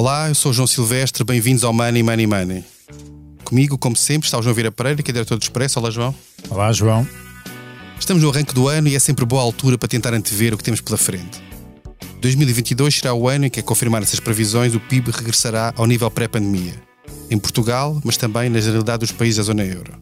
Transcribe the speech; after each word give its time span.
Olá, 0.00 0.30
eu 0.30 0.34
sou 0.34 0.50
o 0.50 0.54
João 0.54 0.66
Silvestre, 0.66 1.22
bem-vindos 1.24 1.62
ao 1.62 1.74
Money 1.74 2.02
Money 2.02 2.26
Money. 2.26 2.64
Comigo, 3.44 3.76
como 3.76 3.94
sempre, 3.94 4.26
está 4.26 4.38
o 4.38 4.42
João 4.42 4.54
Vieira 4.54 4.72
Pereira, 4.72 5.02
que 5.02 5.10
é 5.10 5.12
diretor 5.12 5.36
do 5.36 5.42
Expresso. 5.42 5.78
Olá, 5.78 5.90
João. 5.90 6.14
Olá, 6.48 6.72
João. 6.72 7.06
Estamos 7.98 8.22
no 8.22 8.30
arranque 8.30 8.54
do 8.54 8.66
ano 8.66 8.88
e 8.88 8.96
é 8.96 8.98
sempre 8.98 9.26
boa 9.26 9.42
altura 9.42 9.76
para 9.76 9.90
tentar 9.90 10.14
antever 10.14 10.54
o 10.54 10.56
que 10.56 10.64
temos 10.64 10.80
pela 10.80 10.96
frente. 10.96 11.42
2022 12.18 12.94
será 12.94 13.12
o 13.12 13.28
ano 13.28 13.44
em 13.44 13.50
que, 13.50 13.60
a 13.60 13.62
confirmar 13.62 14.02
essas 14.02 14.18
previsões, 14.18 14.74
o 14.74 14.80
PIB 14.80 15.10
regressará 15.10 15.74
ao 15.76 15.86
nível 15.86 16.10
pré-pandemia. 16.10 16.82
Em 17.30 17.36
Portugal, 17.36 18.00
mas 18.02 18.16
também 18.16 18.48
na 18.48 18.58
generalidade 18.58 19.00
dos 19.00 19.12
países 19.12 19.36
da 19.36 19.42
zona 19.42 19.66
euro. 19.66 19.92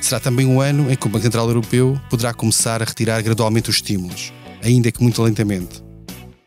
Será 0.00 0.20
também 0.20 0.46
um 0.46 0.60
ano 0.60 0.88
em 0.92 0.94
que 0.94 1.08
o 1.08 1.10
Banco 1.10 1.24
Central 1.24 1.48
Europeu 1.48 2.00
poderá 2.08 2.32
começar 2.32 2.80
a 2.80 2.84
retirar 2.84 3.20
gradualmente 3.20 3.68
os 3.68 3.74
estímulos, 3.74 4.32
ainda 4.62 4.92
que 4.92 5.02
muito 5.02 5.20
lentamente. 5.20 5.82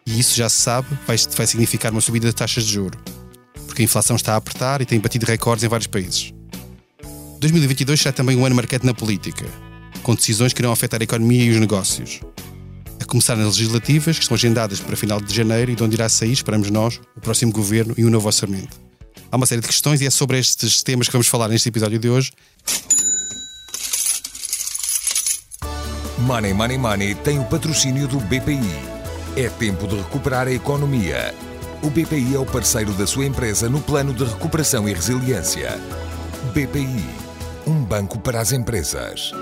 E 0.07 0.19
isso 0.19 0.35
já 0.35 0.47
se 0.47 0.61
sabe, 0.61 0.87
vai, 1.07 1.17
vai 1.17 1.47
significar 1.47 1.91
uma 1.91 2.01
subida 2.01 2.27
das 2.27 2.35
taxas 2.35 2.63
de 2.63 2.73
juro, 2.73 2.97
porque 3.65 3.81
a 3.81 3.85
inflação 3.85 4.15
está 4.15 4.33
a 4.33 4.37
apertar 4.37 4.81
e 4.81 4.85
tem 4.85 4.99
batido 4.99 5.25
recordes 5.25 5.63
em 5.63 5.67
vários 5.67 5.87
países. 5.87 6.31
2022 7.39 7.99
será 7.99 8.13
também 8.13 8.37
um 8.37 8.45
ano 8.45 8.55
marcante 8.55 8.85
na 8.85 8.93
política, 8.93 9.45
com 10.03 10.13
decisões 10.13 10.53
que 10.53 10.61
irão 10.61 10.71
afetar 10.71 11.01
a 11.01 11.03
economia 11.03 11.43
e 11.43 11.49
os 11.49 11.59
negócios. 11.59 12.21
A 13.01 13.05
começar 13.05 13.35
nas 13.35 13.57
legislativas, 13.57 14.17
que 14.17 14.23
estão 14.23 14.35
agendadas 14.35 14.79
para 14.79 14.95
final 14.95 15.19
de 15.19 15.33
janeiro 15.33 15.71
e 15.71 15.75
de 15.75 15.83
onde 15.83 15.95
irá 15.95 16.07
sair, 16.07 16.31
esperamos 16.31 16.69
nós, 16.69 17.01
o 17.15 17.21
próximo 17.21 17.51
governo 17.51 17.95
e 17.97 18.05
o 18.05 18.09
novo 18.09 18.27
orçamento. 18.27 18.79
Há 19.31 19.35
uma 19.35 19.45
série 19.45 19.61
de 19.61 19.67
questões 19.67 20.01
e 20.01 20.05
é 20.05 20.09
sobre 20.11 20.37
estes 20.37 20.83
temas 20.83 21.07
que 21.07 21.13
vamos 21.13 21.27
falar 21.27 21.47
neste 21.47 21.67
episódio 21.67 21.97
de 21.97 22.09
hoje. 22.09 22.31
Money 26.19 26.53
Money 26.53 26.77
Money 26.77 27.15
tem 27.15 27.39
o 27.39 27.45
patrocínio 27.45 28.07
do 28.07 28.19
BPI. 28.19 28.94
É 29.37 29.49
tempo 29.49 29.85
de 29.85 29.97
recuperar 29.97 30.47
a 30.47 30.51
economia. 30.53 31.35
O 31.83 31.89
BPI 31.89 32.35
é 32.35 32.39
o 32.39 32.45
parceiro 32.45 32.93
da 32.93 33.05
sua 33.05 33.25
empresa 33.25 33.67
no 33.67 33.81
plano 33.81 34.13
de 34.13 34.23
recuperação 34.23 34.87
e 34.87 34.93
resiliência. 34.93 35.71
BPI, 36.53 37.03
um 37.67 37.83
banco 37.83 38.17
para 38.17 38.39
as 38.39 38.53
empresas. 38.53 39.33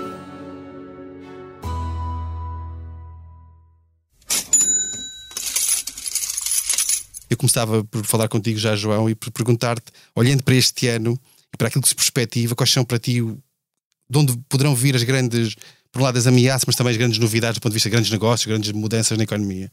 Eu 7.30 7.36
começava 7.36 7.84
por 7.84 8.04
falar 8.04 8.26
contigo 8.26 8.58
já, 8.58 8.74
João, 8.74 9.08
e 9.08 9.14
por 9.14 9.30
perguntar-te, 9.30 9.92
olhando 10.16 10.42
para 10.42 10.56
este 10.56 10.88
ano 10.88 11.16
e 11.52 11.56
para 11.56 11.68
aquilo 11.68 11.82
que 11.82 11.88
se 11.88 11.94
perspectiva, 11.94 12.56
quais 12.56 12.72
são 12.72 12.84
para 12.84 12.98
ti, 12.98 13.22
de 14.10 14.18
onde 14.18 14.36
poderão 14.48 14.74
vir 14.74 14.96
as 14.96 15.04
grandes, 15.04 15.54
por 15.92 16.00
um 16.00 16.04
lado, 16.04 16.18
as 16.18 16.26
ameaças, 16.26 16.64
mas 16.66 16.74
também 16.74 16.90
as 16.90 16.96
grandes 16.96 17.20
novidades 17.20 17.60
do 17.60 17.62
ponto 17.62 17.70
de 17.70 17.74
vista 17.74 17.88
de 17.88 17.92
grandes 17.92 18.10
negócios, 18.10 18.44
grandes 18.44 18.72
mudanças 18.72 19.16
na 19.16 19.22
economia? 19.22 19.70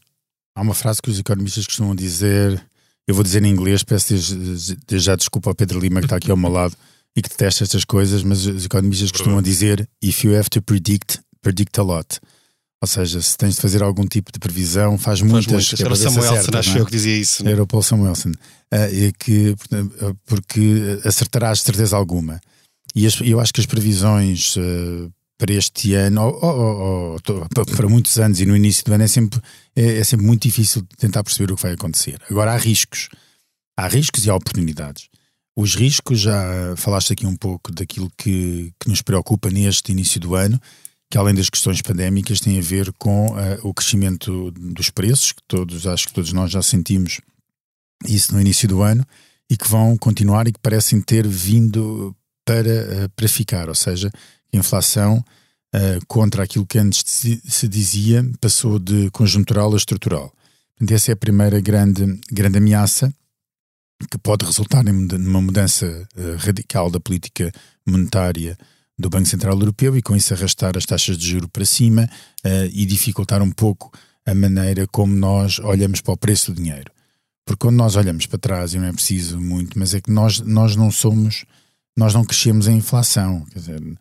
Há 0.54 0.60
uma 0.60 0.74
frase 0.74 1.00
que 1.00 1.10
os 1.10 1.18
economistas 1.18 1.66
costumam 1.66 1.94
dizer, 1.94 2.62
eu 3.06 3.14
vou 3.14 3.24
dizer 3.24 3.42
em 3.42 3.50
inglês, 3.50 3.82
peço 3.82 4.14
desde, 4.14 4.76
já 4.98 5.16
desculpa 5.16 5.50
ao 5.50 5.54
Pedro 5.54 5.80
Lima 5.80 6.00
que 6.00 6.06
está 6.06 6.16
aqui 6.16 6.30
ao 6.30 6.36
meu 6.36 6.50
lado 6.50 6.76
e 7.16 7.22
que 7.22 7.28
detesta 7.28 7.64
estas 7.64 7.84
coisas, 7.84 8.22
mas 8.22 8.46
os 8.46 8.64
economistas 8.64 9.10
costumam 9.10 9.40
dizer 9.42 9.88
if 10.02 10.24
you 10.24 10.36
have 10.36 10.48
to 10.50 10.62
predict, 10.62 11.20
predict 11.40 11.78
a 11.78 11.82
lot. 11.82 12.18
Ou 12.82 12.88
seja, 12.88 13.22
se 13.22 13.36
tens 13.36 13.54
de 13.54 13.60
fazer 13.60 13.80
algum 13.80 14.04
tipo 14.04 14.32
de 14.32 14.40
previsão, 14.40 14.98
faz, 14.98 15.20
faz 15.20 15.30
muitas. 15.30 15.52
muitas. 15.52 15.80
Era 15.80 15.92
o 15.92 15.96
Samuelson, 15.96 16.58
acho 16.58 16.76
é? 16.76 16.80
eu 16.80 16.84
que 16.84 16.90
dizia 16.90 17.16
isso. 17.16 17.46
Era 17.46 17.62
o 17.62 17.66
Paul 17.66 17.82
Samuelson. 17.82 18.30
Uh, 18.30 19.12
que, 19.20 19.54
porque 20.26 20.98
acertarás 21.04 21.58
de 21.58 21.64
certeza 21.64 21.96
alguma. 21.96 22.40
E 22.92 23.06
eu 23.24 23.38
acho 23.38 23.52
que 23.52 23.60
as 23.60 23.66
previsões 23.66 24.56
uh, 24.56 25.12
para 25.42 25.54
este 25.54 25.92
ano, 25.94 26.22
ou, 26.22 26.44
ou, 26.44 27.12
ou, 27.14 27.66
para 27.66 27.88
muitos 27.88 28.16
anos 28.20 28.40
e 28.40 28.46
no 28.46 28.54
início 28.54 28.84
do 28.84 28.94
ano, 28.94 29.02
é 29.02 29.08
sempre, 29.08 29.40
é, 29.74 29.98
é, 29.98 30.04
sempre 30.04 30.24
muito 30.24 30.42
difícil 30.42 30.86
tentar 30.96 31.24
perceber 31.24 31.52
o 31.52 31.56
que 31.56 31.62
vai 31.64 31.72
acontecer. 31.72 32.22
Agora, 32.30 32.52
há 32.52 32.56
riscos. 32.56 33.08
Há 33.76 33.88
riscos 33.88 34.24
e 34.24 34.30
há 34.30 34.36
oportunidades. 34.36 35.08
Os 35.56 35.74
riscos, 35.74 36.20
já 36.20 36.76
falaste 36.76 37.12
aqui 37.12 37.26
um 37.26 37.34
pouco 37.34 37.72
daquilo 37.72 38.08
que, 38.16 38.72
que 38.78 38.88
nos 38.88 39.02
preocupa 39.02 39.50
neste 39.50 39.90
início 39.90 40.20
do 40.20 40.36
ano, 40.36 40.60
que 41.10 41.18
além 41.18 41.34
das 41.34 41.50
questões 41.50 41.82
pandémicas, 41.82 42.38
tem 42.38 42.56
a 42.56 42.62
ver 42.62 42.92
com 42.92 43.32
uh, 43.32 43.58
o 43.64 43.74
crescimento 43.74 44.52
dos 44.52 44.90
preços, 44.90 45.32
que 45.32 45.42
todos, 45.48 45.88
acho 45.88 46.06
que 46.06 46.14
todos 46.14 46.32
nós 46.32 46.52
já 46.52 46.62
sentimos 46.62 47.20
isso 48.06 48.32
no 48.32 48.40
início 48.40 48.68
do 48.68 48.80
ano, 48.80 49.04
e 49.50 49.56
que 49.56 49.66
vão 49.66 49.98
continuar 49.98 50.46
e 50.46 50.52
que 50.52 50.60
parecem 50.60 51.00
ter 51.00 51.26
vindo 51.26 52.14
para, 52.44 53.06
uh, 53.06 53.08
para 53.16 53.26
ficar, 53.26 53.68
ou 53.68 53.74
seja, 53.74 54.08
inflação 54.52 55.24
uh, 55.74 56.06
contra 56.06 56.44
aquilo 56.44 56.66
que 56.66 56.78
antes 56.78 57.04
se 57.44 57.68
dizia 57.68 58.24
passou 58.40 58.78
de 58.78 59.10
conjuntural 59.10 59.72
a 59.72 59.76
estrutural. 59.76 60.32
Essa 60.90 61.12
é 61.12 61.14
a 61.14 61.16
primeira 61.16 61.60
grande, 61.60 62.18
grande 62.30 62.58
ameaça 62.58 63.12
que 64.10 64.18
pode 64.18 64.44
resultar 64.44 64.82
numa 64.84 65.40
mudança 65.40 65.86
uh, 65.86 66.36
radical 66.38 66.90
da 66.90 66.98
política 66.98 67.52
monetária 67.86 68.58
do 68.98 69.08
Banco 69.08 69.26
Central 69.26 69.54
Europeu 69.54 69.96
e 69.96 70.02
com 70.02 70.14
isso 70.16 70.34
arrastar 70.34 70.76
as 70.76 70.84
taxas 70.84 71.16
de 71.16 71.28
juro 71.28 71.48
para 71.48 71.64
cima 71.64 72.08
uh, 72.44 72.48
e 72.72 72.84
dificultar 72.84 73.42
um 73.42 73.50
pouco 73.50 73.92
a 74.26 74.34
maneira 74.34 74.86
como 74.86 75.14
nós 75.14 75.58
olhamos 75.58 76.00
para 76.00 76.14
o 76.14 76.16
preço 76.16 76.52
do 76.52 76.60
dinheiro. 76.60 76.90
Porque 77.44 77.66
quando 77.66 77.76
nós 77.76 77.96
olhamos 77.96 78.26
para 78.26 78.38
trás, 78.38 78.72
e 78.72 78.78
não 78.78 78.86
é 78.86 78.92
preciso 78.92 79.40
muito, 79.40 79.78
mas 79.78 79.94
é 79.94 80.00
que 80.00 80.10
nós, 80.10 80.38
nós 80.40 80.76
não 80.76 80.90
somos, 80.90 81.44
nós 81.96 82.14
não 82.14 82.24
crescemos 82.24 82.68
em 82.68 82.76
inflação. 82.76 83.44
Quer 83.46 83.58
dizer, 83.58 83.98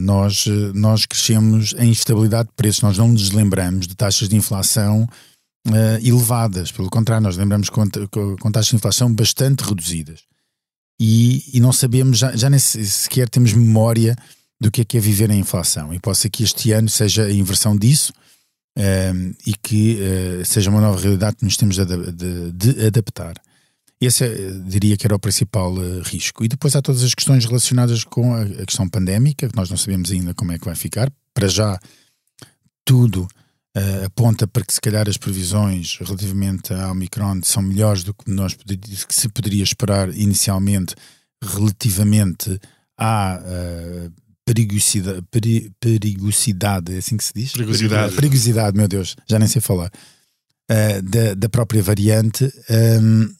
nós, 0.00 0.46
nós 0.74 1.06
crescemos 1.06 1.74
em 1.78 1.90
instabilidade 1.90 2.48
de 2.48 2.54
preços, 2.54 2.82
nós 2.82 2.98
não 2.98 3.08
nos 3.08 3.30
lembramos 3.30 3.86
de 3.86 3.94
taxas 3.94 4.28
de 4.28 4.36
inflação 4.36 5.08
uh, 5.68 6.06
elevadas, 6.06 6.72
pelo 6.72 6.90
contrário, 6.90 7.22
nós 7.22 7.36
lembramos 7.36 7.70
com, 7.70 7.88
com, 8.10 8.52
taxas 8.52 8.70
de 8.70 8.76
inflação 8.76 9.12
bastante 9.12 9.62
reduzidas. 9.62 10.20
E, 11.00 11.56
e 11.56 11.60
não 11.60 11.72
sabemos, 11.72 12.18
já, 12.18 12.36
já 12.36 12.48
nem 12.48 12.58
sequer 12.58 13.28
temos 13.28 13.52
memória 13.52 14.16
do 14.60 14.70
que 14.70 14.82
é 14.82 14.84
que 14.84 14.96
é 14.96 15.00
viver 15.00 15.30
em 15.30 15.40
inflação. 15.40 15.92
E 15.92 15.98
pode 15.98 16.18
ser 16.18 16.30
que 16.30 16.44
este 16.44 16.72
ano 16.72 16.88
seja 16.88 17.24
a 17.24 17.32
inversão 17.32 17.76
disso 17.76 18.12
uh, 18.78 19.36
e 19.46 19.54
que 19.60 19.98
uh, 20.00 20.44
seja 20.44 20.70
uma 20.70 20.80
nova 20.80 21.00
realidade 21.00 21.36
que 21.36 21.44
nos 21.44 21.56
temos 21.56 21.76
de, 21.76 22.12
de, 22.12 22.52
de 22.52 22.86
adaptar. 22.86 23.34
Esse 24.02 24.24
eh, 24.24 24.50
diria 24.66 24.96
que 24.96 25.06
era 25.06 25.14
o 25.14 25.18
principal 25.18 25.72
uh, 25.72 26.02
risco. 26.02 26.44
E 26.44 26.48
depois 26.48 26.74
há 26.74 26.82
todas 26.82 27.04
as 27.04 27.14
questões 27.14 27.44
relacionadas 27.44 28.02
com 28.02 28.34
a, 28.34 28.42
a, 28.42 28.66
questão 28.66 28.88
pandémica, 28.88 29.48
que 29.48 29.56
nós 29.56 29.70
não 29.70 29.76
sabemos 29.76 30.10
ainda 30.10 30.34
como 30.34 30.50
é 30.50 30.58
que 30.58 30.64
vai 30.64 30.74
ficar. 30.74 31.08
Para 31.32 31.46
já, 31.46 31.78
tudo 32.84 33.28
uh, 33.76 34.04
aponta 34.06 34.44
para 34.48 34.64
que 34.64 34.74
se 34.74 34.80
calhar 34.80 35.08
as 35.08 35.16
previsões 35.16 35.98
relativamente 36.00 36.74
à 36.74 36.90
Omicron 36.90 37.42
são 37.44 37.62
melhores 37.62 38.02
do 38.02 38.12
que, 38.12 38.28
nós 38.28 38.54
que 38.54 39.14
se 39.14 39.28
poderia 39.28 39.62
esperar 39.62 40.08
inicialmente 40.08 40.96
relativamente 41.40 42.60
à 42.98 43.40
uh, 43.40 44.12
perigosidade, 44.44 45.22
peri, 45.30 45.70
perigosidade, 45.78 46.92
é 46.92 46.98
assim 46.98 47.16
que 47.16 47.22
se 47.22 47.32
diz? 47.32 47.52
Perigosidade. 47.52 48.16
Perigosidade, 48.16 48.76
meu 48.76 48.88
Deus, 48.88 49.14
já 49.28 49.38
nem 49.38 49.46
sei 49.46 49.60
falar. 49.62 49.92
da, 51.04 51.34
da 51.34 51.48
própria 51.48 51.82
variante. 51.82 52.52
Um, 52.68 53.32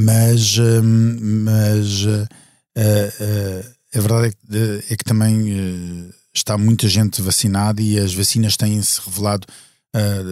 mas, 0.00 0.56
hum, 0.58 1.42
mas 1.44 2.04
uh, 2.04 2.22
uh, 2.22 3.74
a 3.92 4.00
verdade 4.00 4.28
é 4.28 4.30
que, 4.30 4.92
é 4.92 4.96
que 4.96 5.04
também 5.04 5.52
uh, 5.52 6.14
está 6.32 6.56
muita 6.56 6.86
gente 6.86 7.20
vacinada 7.20 7.82
e 7.82 7.98
as 7.98 8.14
vacinas 8.14 8.56
têm-se 8.56 9.00
revelado, 9.04 9.44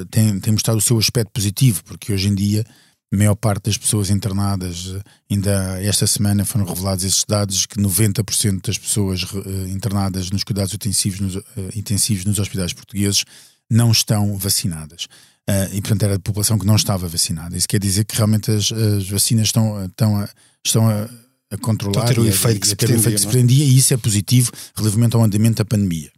têm, 0.08 0.38
têm 0.38 0.52
mostrado 0.52 0.78
o 0.78 0.82
seu 0.82 0.96
aspecto 0.98 1.32
positivo, 1.32 1.82
porque 1.82 2.12
hoje 2.12 2.28
em 2.28 2.34
dia 2.34 2.64
a 3.12 3.16
maior 3.16 3.34
parte 3.34 3.64
das 3.64 3.76
pessoas 3.76 4.08
internadas, 4.08 4.94
ainda 5.28 5.82
esta 5.82 6.06
semana 6.06 6.44
foram 6.44 6.64
revelados 6.64 7.02
esses 7.04 7.24
dados, 7.26 7.66
que 7.66 7.80
90% 7.80 8.66
das 8.66 8.78
pessoas 8.78 9.26
internadas 9.68 10.30
nos 10.30 10.44
cuidados 10.44 10.74
intensivos 10.74 11.18
nos, 11.18 11.42
intensivos 11.74 12.24
nos 12.24 12.38
hospitais 12.38 12.72
portugueses 12.72 13.24
não 13.68 13.90
estão 13.90 14.36
vacinadas. 14.36 15.08
Uh, 15.48 15.72
e, 15.72 15.80
portanto, 15.80 16.02
era 16.02 16.16
a 16.16 16.18
população 16.18 16.58
que 16.58 16.66
não 16.66 16.74
estava 16.74 17.06
vacinada. 17.06 17.56
Isso 17.56 17.68
quer 17.68 17.78
dizer 17.78 18.04
que 18.04 18.16
realmente 18.16 18.50
as, 18.50 18.72
as 18.72 19.08
vacinas 19.08 19.46
estão, 19.46 19.84
estão, 19.84 20.16
a, 20.16 20.28
estão 20.64 20.88
a, 20.88 21.08
a 21.52 21.56
controlar 21.58 22.06
ter 22.06 22.18
o 22.18 22.26
efeito 22.26 22.60
que, 22.60 22.66
se 22.66 22.74
pretendia, 22.74 23.12
que 23.12 23.18
se 23.18 23.26
pretendia, 23.26 23.64
e 23.64 23.78
isso 23.78 23.94
é 23.94 23.96
positivo 23.96 24.50
relativamente 24.74 25.14
ao 25.14 25.22
andamento 25.22 25.58
da 25.58 25.64
pandemia. 25.64 26.10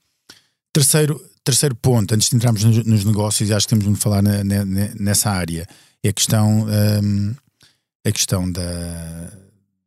Terceiro, 0.73 1.23
terceiro 1.45 1.75
ponto, 1.75 2.15
antes 2.15 2.31
de 2.31 2.37
entrarmos 2.37 2.65
nos, 2.65 2.85
nos 2.85 3.05
negócios, 3.05 3.51
e 3.51 3.53
acho 3.53 3.69
que 3.69 3.77
temos 3.77 3.93
de 3.93 4.01
falar 4.01 4.23
na, 4.23 4.43
na, 4.43 4.65
nessa 4.65 5.31
área, 5.31 5.67
é 6.03 6.09
a 6.09 6.13
questão, 6.13 6.67
um, 7.03 7.35
a 8.07 8.13
questão 8.13 8.51
da, 8.51 9.31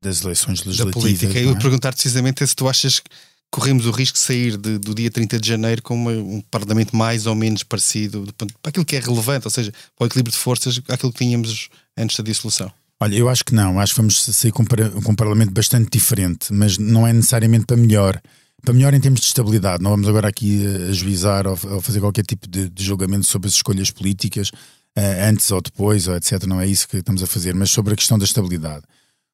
das 0.04 0.22
eleições 0.22 0.64
legislativas. 0.64 0.94
Da 0.94 1.02
política. 1.02 1.40
É? 1.40 1.46
Eu 1.46 1.58
perguntar 1.58 1.94
precisamente 1.94 2.46
se 2.46 2.56
tu 2.56 2.70
achas 2.70 3.00
que 3.00 3.10
corremos 3.52 3.86
o 3.86 3.92
risco 3.92 4.18
de 4.18 4.24
sair 4.24 4.58
de, 4.58 4.80
do 4.80 4.96
dia 4.96 5.12
30 5.12 5.38
de 5.40 5.48
janeiro 5.48 5.84
com 5.84 5.94
uma, 5.94 6.12
um 6.12 6.42
parlamento 6.50 6.96
mais 6.96 7.28
ou 7.28 7.36
menos 7.36 7.64
parecido 7.64 8.26
para 8.62 8.70
aquilo 8.70 8.86
que 8.86 8.96
é 8.96 9.00
relevante, 9.00 9.46
ou 9.46 9.52
seja, 9.52 9.72
para 9.98 10.06
o 10.06 10.08
equilíbrio 10.08 10.32
de 10.32 10.40
forças, 10.40 10.82
aquilo 10.88 11.12
que 11.12 11.20
tínhamos 11.20 11.70
antes 11.98 12.16
da 12.16 12.24
dissolução? 12.24 12.72
Olha, 13.00 13.16
eu 13.16 13.28
acho 13.28 13.44
que 13.44 13.54
não. 13.54 13.80
Acho 13.80 13.94
que 13.94 14.00
vamos 14.00 14.24
sair 14.24 14.52
com, 14.52 14.64
com 14.64 15.12
um 15.12 15.16
parlamento 15.16 15.52
bastante 15.52 15.90
diferente, 15.92 16.54
mas 16.54 16.78
não 16.78 17.06
é 17.06 17.12
necessariamente 17.12 17.66
para 17.66 17.76
melhor. 17.76 18.22
Para 18.64 18.76
melhor 18.76 18.94
em 18.94 19.02
termos 19.02 19.22
de 19.22 19.26
estabilidade. 19.26 19.82
Não 19.82 19.90
vamos 19.90 20.08
agora 20.08 20.28
aqui 20.28 20.64
ajuizar 20.88 21.48
ou, 21.48 21.58
ou 21.64 21.82
fazer 21.82 22.00
qualquer 22.00 22.24
tipo 22.24 22.48
de, 22.48 22.70
de, 22.70 22.84
julgamento 22.84 23.26
sobre 23.26 23.48
as 23.48 23.56
escolhas 23.56 23.90
políticas, 23.90 24.50
uh, 24.50 25.28
antes 25.28 25.50
ou 25.50 25.60
depois, 25.60 26.08
ou 26.08 26.16
etc. 26.16 26.44
Não 26.46 26.62
é 26.62 26.68
isso 26.68 26.88
que 26.88 26.98
estamos 26.98 27.24
a 27.24 27.28
fazer, 27.28 27.56
mas 27.56 27.72
sobre 27.72 27.94
a 27.94 27.96
questão 27.96 28.20
da 28.20 28.26
estabilidade. 28.26 28.84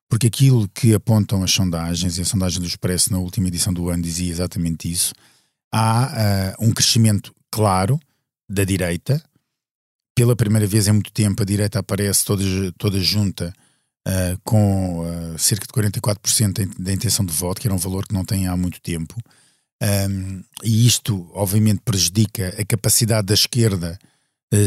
Porque 0.09 0.27
aquilo 0.27 0.69
que 0.69 0.93
apontam 0.93 1.43
as 1.43 1.51
sondagens, 1.51 2.17
e 2.17 2.21
a 2.21 2.25
sondagem 2.25 2.61
do 2.61 2.67
Expresso 2.67 3.11
na 3.11 3.19
última 3.19 3.47
edição 3.47 3.73
do 3.73 3.89
ano 3.89 4.03
dizia 4.03 4.31
exatamente 4.31 4.89
isso, 4.89 5.13
há 5.71 6.55
uh, 6.59 6.65
um 6.65 6.71
crescimento 6.71 7.33
claro 7.51 7.99
da 8.49 8.63
direita. 8.63 9.21
Pela 10.15 10.35
primeira 10.35 10.65
vez 10.65 10.87
em 10.87 10.93
muito 10.93 11.11
tempo, 11.11 11.41
a 11.41 11.45
direita 11.45 11.79
aparece 11.79 12.23
toda, 12.23 12.43
toda 12.77 12.99
junta 12.99 13.53
uh, 14.07 14.39
com 14.43 15.01
uh, 15.01 15.37
cerca 15.37 15.67
de 15.67 15.73
44% 15.73 16.73
da 16.79 16.93
intenção 16.93 17.25
de 17.25 17.33
voto, 17.33 17.59
que 17.59 17.67
era 17.67 17.75
um 17.75 17.79
valor 17.79 18.07
que 18.07 18.13
não 18.13 18.23
tem 18.23 18.47
há 18.47 18.55
muito 18.55 18.81
tempo. 18.81 19.15
Um, 20.09 20.41
e 20.63 20.87
isto, 20.87 21.29
obviamente, 21.33 21.81
prejudica 21.85 22.55
a 22.59 22.65
capacidade 22.65 23.27
da 23.27 23.33
esquerda 23.33 23.99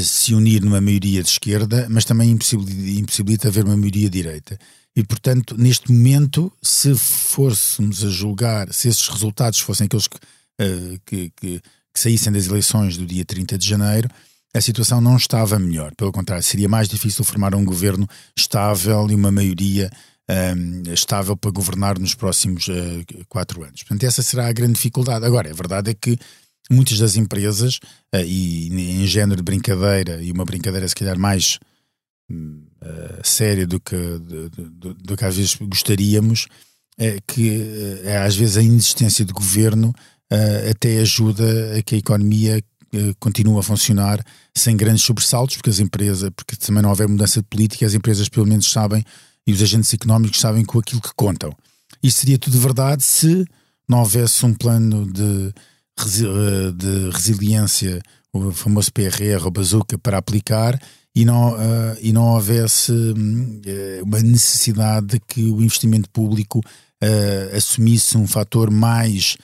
se 0.03 0.35
unir 0.35 0.63
numa 0.63 0.81
maioria 0.81 1.23
de 1.23 1.29
esquerda, 1.31 1.87
mas 1.89 2.05
também 2.05 2.31
impossibilita, 2.31 3.01
impossibilita 3.01 3.49
haver 3.49 3.65
uma 3.65 3.77
maioria 3.77 4.11
direita. 4.11 4.59
E, 4.97 5.05
portanto, 5.05 5.57
neste 5.57 5.91
momento, 5.93 6.53
se 6.63 6.95
fôssemos 6.95 8.05
a 8.05 8.09
julgar, 8.09 8.73
se 8.73 8.89
esses 8.89 9.09
resultados 9.09 9.61
fossem 9.61 9.87
aqueles 9.87 10.09
que, 10.09 10.17
uh, 10.17 11.01
que, 11.07 11.33
que, 11.37 11.61
que 11.61 12.01
saíssem 12.01 12.33
das 12.33 12.47
eleições 12.47 12.97
do 12.97 13.07
dia 13.07 13.25
30 13.25 13.57
de 13.57 13.69
janeiro, 13.69 14.09
a 14.55 14.61
situação 14.61 15.01
não 15.01 15.17
estava 15.17 15.59
melhor. 15.59 15.95
Pelo 15.95 16.11
contrário, 16.11 16.43
seria 16.43 16.69
mais 16.69 16.89
difícil 16.89 17.25
formar 17.25 17.55
um 17.55 17.65
governo 17.65 18.09
estável 18.37 19.09
e 19.09 19.15
uma 19.15 19.31
maioria 19.31 19.91
um, 20.31 20.93
estável 20.93 21.37
para 21.37 21.51
governar 21.51 21.99
nos 21.99 22.15
próximos 22.15 22.67
uh, 22.69 23.25
quatro 23.29 23.63
anos. 23.63 23.83
Portanto, 23.83 24.05
essa 24.05 24.23
será 24.23 24.49
a 24.49 24.53
grande 24.53 24.75
dificuldade. 24.75 25.25
Agora, 25.25 25.51
a 25.51 25.55
verdade 25.55 25.91
é 25.91 25.95
que 25.95 26.19
muitas 26.71 26.99
das 26.99 27.17
empresas, 27.17 27.77
uh, 28.15 28.25
e 28.25 29.03
em 29.03 29.07
género 29.07 29.37
de 29.37 29.43
brincadeira, 29.43 30.23
e 30.23 30.33
uma 30.33 30.45
brincadeira 30.45 30.87
se 30.89 30.95
calhar 30.95 31.19
mais 31.19 31.59
uh, 32.31 33.21
séria 33.23 33.67
do 33.67 33.81
que, 33.81 33.97
do, 33.97 34.51
do, 34.51 34.95
do, 34.95 35.17
que 35.17 35.25
às 35.25 35.37
vezes 35.37 35.57
gostaríamos, 35.57 36.47
é 36.99 37.19
que 37.27 37.63
às 38.27 38.37
vezes 38.37 38.59
a 38.59 38.63
inexistência 38.63 39.25
de 39.25 39.33
governo 39.33 39.91
até 40.71 40.99
ajuda 41.01 41.79
a 41.79 41.83
que 41.83 41.95
a 41.95 41.99
economia 41.99 42.63
continue 43.19 43.59
a 43.59 43.63
funcionar 43.63 44.23
sem 44.55 44.77
grandes 44.77 45.05
sobressaltos, 45.05 45.57
porque 45.57 45.71
as 45.71 45.79
empresas, 45.79 46.29
porque 46.37 46.57
também 46.57 46.83
não 46.83 46.91
houver 46.91 47.09
mudança 47.09 47.41
de 47.41 47.47
política, 47.49 47.87
as 47.87 47.95
empresas 47.95 48.29
pelo 48.29 48.47
menos 48.47 48.71
sabem 48.71 49.03
e 49.47 49.53
os 49.53 49.63
agentes 49.63 49.93
económicos 49.95 50.41
sabem 50.41 50.65
com 50.65 50.79
aquilo 50.79 51.01
que 51.01 51.15
contam. 51.15 51.53
Isso 52.03 52.21
seria 52.21 52.39
tudo 52.39 52.59
verdade 52.59 53.03
se 53.03 53.47
não 53.89 53.99
houvesse 53.99 54.45
um 54.47 54.55
plano 54.55 55.11
de, 55.13 55.53
eh, 55.99 56.73
de 56.75 57.11
resiliência, 57.11 58.01
o 58.33 58.53
famoso 58.53 58.93
PRR 58.93 59.45
ou 59.45 59.51
bazuca, 59.51 59.99
para 59.99 60.19
aplicar 60.19 60.81
e 61.15 61.25
não, 61.25 61.55
uh, 61.55 61.97
e 62.01 62.13
não 62.13 62.35
houvesse 62.35 62.93
uh, 62.93 64.05
uma 64.05 64.21
necessidade 64.21 65.07
de 65.07 65.21
que 65.21 65.43
o 65.43 65.61
investimento 65.61 66.09
público 66.11 66.61
uh, 66.61 67.57
assumisse 67.57 68.17
um 68.17 68.27
fator 68.27 68.71
mais 68.71 69.37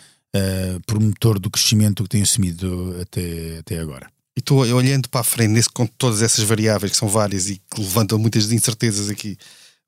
promotor 0.84 1.38
do 1.38 1.48
crescimento 1.48 2.02
que 2.02 2.10
tem 2.10 2.20
assumido 2.20 2.94
até, 3.00 3.56
até 3.60 3.78
agora. 3.78 4.06
E 4.36 4.40
estou 4.40 4.58
olhando 4.58 5.08
para 5.08 5.22
a 5.22 5.24
frente, 5.24 5.48
nesse, 5.48 5.70
com 5.70 5.86
todas 5.86 6.20
essas 6.20 6.44
variáveis 6.44 6.92
que 6.92 6.98
são 6.98 7.08
várias 7.08 7.48
e 7.48 7.58
que 7.74 7.80
levantam 7.80 8.18
muitas 8.18 8.52
incertezas 8.52 9.08
aqui, 9.08 9.38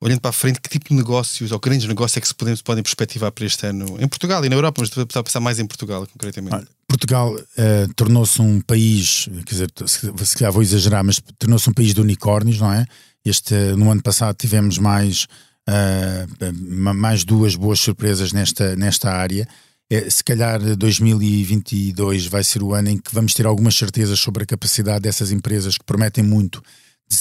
olhando 0.01 0.19
para 0.21 0.31
a 0.31 0.33
frente, 0.33 0.59
que 0.59 0.67
tipo 0.67 0.89
de 0.89 0.95
negócios 0.95 1.51
ou 1.51 1.59
grandes 1.59 1.87
negócios 1.87 2.17
é 2.17 2.21
que 2.21 2.27
se 2.27 2.33
podem, 2.33 2.57
podem 2.57 2.81
perspectivar 2.81 3.31
para 3.31 3.45
este 3.45 3.63
ano 3.67 3.95
em 4.01 4.07
Portugal 4.07 4.43
e 4.43 4.49
na 4.49 4.55
Europa, 4.55 4.81
mas 4.81 5.15
a 5.15 5.23
pensar 5.23 5.39
mais 5.39 5.59
em 5.59 5.67
Portugal, 5.67 6.07
concretamente? 6.07 6.67
Portugal 6.89 7.35
uh, 7.35 7.93
tornou-se 7.95 8.41
um 8.41 8.59
país, 8.59 9.29
quer 9.45 9.51
dizer, 9.53 9.71
se, 9.85 10.35
calhar 10.35 10.51
vou 10.51 10.63
exagerar, 10.63 11.03
mas 11.03 11.21
tornou-se 11.37 11.69
um 11.69 11.73
país 11.73 11.93
de 11.93 12.01
unicórnios, 12.01 12.59
não 12.59 12.73
é? 12.73 12.85
Este, 13.23 13.53
no 13.77 13.91
ano 13.91 14.01
passado 14.01 14.35
tivemos 14.35 14.79
mais, 14.79 15.27
uh, 15.69 16.93
mais 16.95 17.23
duas 17.23 17.55
boas 17.55 17.79
surpresas 17.79 18.33
nesta, 18.33 18.75
nesta 18.75 19.11
área. 19.11 19.47
É, 19.91 20.09
se 20.09 20.23
calhar 20.23 20.59
2022 20.75 22.25
vai 22.25 22.43
ser 22.43 22.63
o 22.63 22.73
ano 22.73 22.89
em 22.89 22.97
que 22.97 23.13
vamos 23.13 23.33
ter 23.33 23.45
algumas 23.45 23.75
certezas 23.75 24.19
sobre 24.19 24.43
a 24.43 24.47
capacidade 24.47 25.01
dessas 25.01 25.31
empresas 25.31 25.77
que 25.77 25.85
prometem 25.85 26.23
muito 26.23 26.61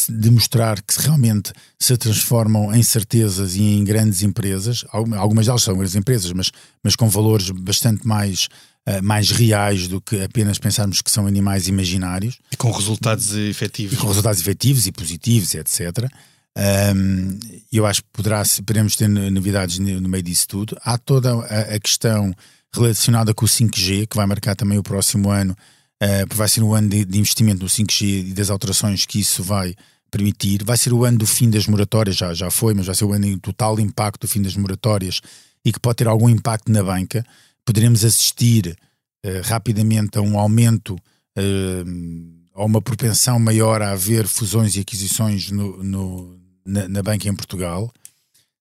de 0.09 0.31
mostrar 0.31 0.81
que 0.83 1.01
realmente 1.01 1.53
se 1.79 1.97
transformam 1.97 2.75
em 2.75 2.83
certezas 2.83 3.55
e 3.55 3.63
em 3.63 3.85
grandes 3.85 4.23
empresas. 4.23 4.85
Algumas 4.91 5.47
delas 5.47 5.63
são 5.63 5.75
grandes 5.75 5.95
empresas, 5.95 6.31
mas, 6.33 6.51
mas 6.85 6.95
com 6.95 7.09
valores 7.09 7.51
bastante 7.51 8.07
mais, 8.07 8.49
uh, 8.89 9.03
mais 9.03 9.31
reais 9.31 9.87
do 9.87 10.01
que 10.01 10.23
apenas 10.23 10.59
pensarmos 10.59 11.03
que 11.03 11.11
são 11.11 11.27
animais 11.27 11.69
imaginários. 11.69 12.39
E 12.51 12.57
com 12.57 12.71
resultados 12.71 13.35
efetivos. 13.35 13.93
E 13.93 13.97
com 13.97 14.07
resultados 14.07 14.41
efetivos 14.41 14.87
e 14.87 14.93
positivos, 14.93 15.55
etc. 15.55 16.09
Um, 16.57 17.39
eu 17.71 17.87
acho 17.87 18.03
que 18.03 18.09
poderá, 18.13 18.43
poderemos 18.67 18.97
ter 18.97 19.09
novidades 19.09 19.79
no 19.79 20.09
meio 20.09 20.23
disso 20.23 20.49
tudo. 20.49 20.77
Há 20.83 20.97
toda 20.99 21.33
a, 21.35 21.75
a 21.75 21.81
questão 21.81 22.35
relacionada 22.75 23.33
com 23.33 23.45
o 23.45 23.49
5G, 23.49 24.07
que 24.09 24.17
vai 24.17 24.27
marcar 24.27 24.57
também 24.57 24.79
o 24.79 24.83
próximo 24.83 25.31
ano 25.31 25.57
uh, 26.03 26.35
vai 26.35 26.49
ser 26.49 26.63
o 26.63 26.75
ano 26.75 26.89
de, 26.89 27.05
de, 27.05 27.19
investimento 27.19 27.63
no 27.63 27.69
5G 27.69 28.29
e 28.29 28.33
das 28.33 28.51
alterações 28.51 29.05
que 29.07 29.21
isso 29.21 29.43
vai 29.43 29.75
permitir. 30.11 30.65
Vai 30.65 30.77
ser 30.77 30.93
o 30.93 31.05
ano 31.05 31.19
do 31.19 31.27
fim 31.27 31.51
das 31.51 31.67
moratórias, 31.67 32.17
já, 32.17 32.33
já 32.33 32.51
foi, 32.51 32.75
mas 32.75 32.87
vai 32.87 32.95
ser 32.95 33.05
o 33.05 33.13
ano 33.13 33.31
do 33.31 33.41
total 33.41 33.79
impacto 33.79 34.23
do 34.23 34.29
fim 34.29 34.43
das 34.43 34.57
moratórias 34.57 35.21
e 35.65 35.73
que 35.73 35.81
pode 35.81 35.97
ter 35.97 36.09
algum 36.09 36.29
impacto 36.29 36.71
na 36.73 36.83
banca. 36.83 37.25
Poderemos 37.69 38.03
assistir 38.03 38.79
uh, 39.27 39.43
rapidamente 39.45 40.17
a 40.17 40.23
um 40.23 40.39
aumento, 40.39 40.95
uh, 40.95 42.39
a 42.55 42.65
uma 42.65 42.81
propensão 42.81 43.39
maior 43.39 43.83
a 43.83 43.93
haver 43.93 44.27
fusões 44.27 44.75
e 44.75 44.81
aquisições 44.81 45.51
no, 45.51 45.85
no 45.85 46.41
na, 46.65 46.89
na 46.89 47.03
banca 47.03 47.29
em 47.29 47.37
Portugal. 47.37 47.93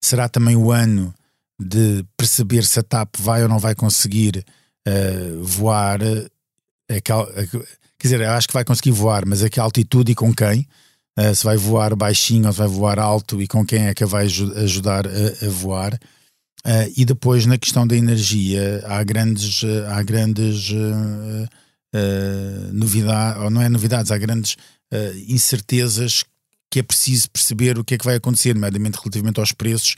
Será 0.02 0.28
também 0.28 0.58
o 0.58 0.74
ano 0.74 1.14
de 1.58 2.04
perceber 2.18 2.66
se 2.66 2.82
a 2.82 2.84
TAP 2.84 3.16
vai 3.18 3.44
ou 3.44 3.48
não 3.48 3.60
vai 3.60 3.74
conseguir 3.74 4.44
uh, 4.86 5.42
voar 5.42 6.02
aquela, 6.90 7.32
quer 7.98 8.08
dizer, 8.10 8.24
acho 8.24 8.50
que 8.50 8.54
vai 8.54 8.66
conseguir 8.66 8.92
voar, 8.92 9.26
mas 9.26 9.42
a 9.42 9.50
que 9.50 9.58
altitude 9.58 10.12
e 10.12 10.16
com 10.16 10.34
quem? 10.34 10.68
Uh, 11.18 11.34
se 11.34 11.46
vai 11.46 11.56
voar 11.56 11.96
baixinho 11.96 12.48
ou 12.48 12.52
se 12.52 12.60
vai 12.60 12.68
voar 12.68 13.00
alto 13.00 13.42
e 13.42 13.48
com 13.48 13.66
quem 13.66 13.88
é 13.88 13.94
que 13.94 14.04
vai 14.06 14.26
ajudar 14.26 15.08
a, 15.08 15.46
a 15.46 15.50
voar? 15.50 15.98
Uh, 16.68 16.92
e 16.98 17.06
depois 17.06 17.46
na 17.46 17.58
questão 17.58 17.88
da 17.88 17.96
energia 17.96 18.84
há 18.86 19.02
grandes, 19.02 19.64
há 19.90 20.04
grandes 20.04 20.70
uh, 20.72 21.48
novidades, 22.74 23.42
ou 23.42 23.50
não 23.50 23.62
é 23.62 23.70
novidades, 23.70 24.12
há 24.12 24.18
grandes 24.18 24.58
incertezas 25.28 26.24
que 26.70 26.80
é 26.80 26.84
preciso 26.84 27.30
perceber 27.32 27.78
o 27.78 27.84
que 27.84 27.96
é 27.96 27.98
que 27.98 28.06
vai 28.06 28.16
acontecer, 28.16 28.54
nomeadamente 28.54 28.98
relativamente 28.98 29.40
aos 29.40 29.52
preços. 29.54 29.96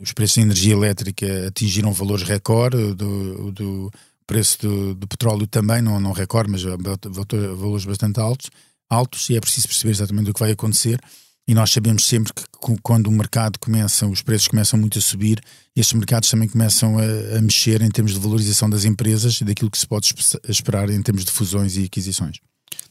Os 0.00 0.12
preços 0.12 0.36
da 0.36 0.42
energia 0.42 0.74
elétrica 0.74 1.48
atingiram 1.48 1.92
valores 1.92 2.22
recorde 2.22 2.94
do, 2.94 3.50
do, 3.50 3.90
preço 4.26 4.60
do, 4.60 4.94
do 4.94 5.08
petróleo 5.08 5.46
também, 5.46 5.82
não, 5.82 5.98
não 5.98 6.12
recorde, 6.12 6.50
mas 6.50 6.62
valores 6.62 7.84
bastante 7.86 8.20
altos, 8.20 8.50
altos 8.88 9.28
e 9.30 9.36
é 9.36 9.40
preciso 9.40 9.66
perceber 9.66 9.92
exatamente 9.92 10.30
o 10.30 10.34
que 10.34 10.40
vai 10.40 10.52
acontecer. 10.52 11.00
E 11.48 11.54
nós 11.54 11.72
sabemos 11.72 12.04
sempre 12.04 12.30
que 12.34 12.42
quando 12.82 13.06
o 13.06 13.10
mercado 13.10 13.58
começa, 13.58 14.06
os 14.06 14.20
preços 14.20 14.48
começam 14.48 14.78
muito 14.78 14.98
a 14.98 15.00
subir, 15.00 15.40
estes 15.74 15.94
mercados 15.94 16.28
também 16.28 16.46
começam 16.46 16.98
a, 16.98 17.38
a 17.38 17.40
mexer 17.40 17.80
em 17.80 17.88
termos 17.88 18.12
de 18.12 18.20
valorização 18.20 18.68
das 18.68 18.84
empresas 18.84 19.40
e 19.40 19.44
daquilo 19.44 19.70
que 19.70 19.78
se 19.78 19.86
pode 19.86 20.12
esperar 20.46 20.90
em 20.90 21.00
termos 21.00 21.24
de 21.24 21.30
fusões 21.30 21.78
e 21.78 21.84
aquisições. 21.84 22.36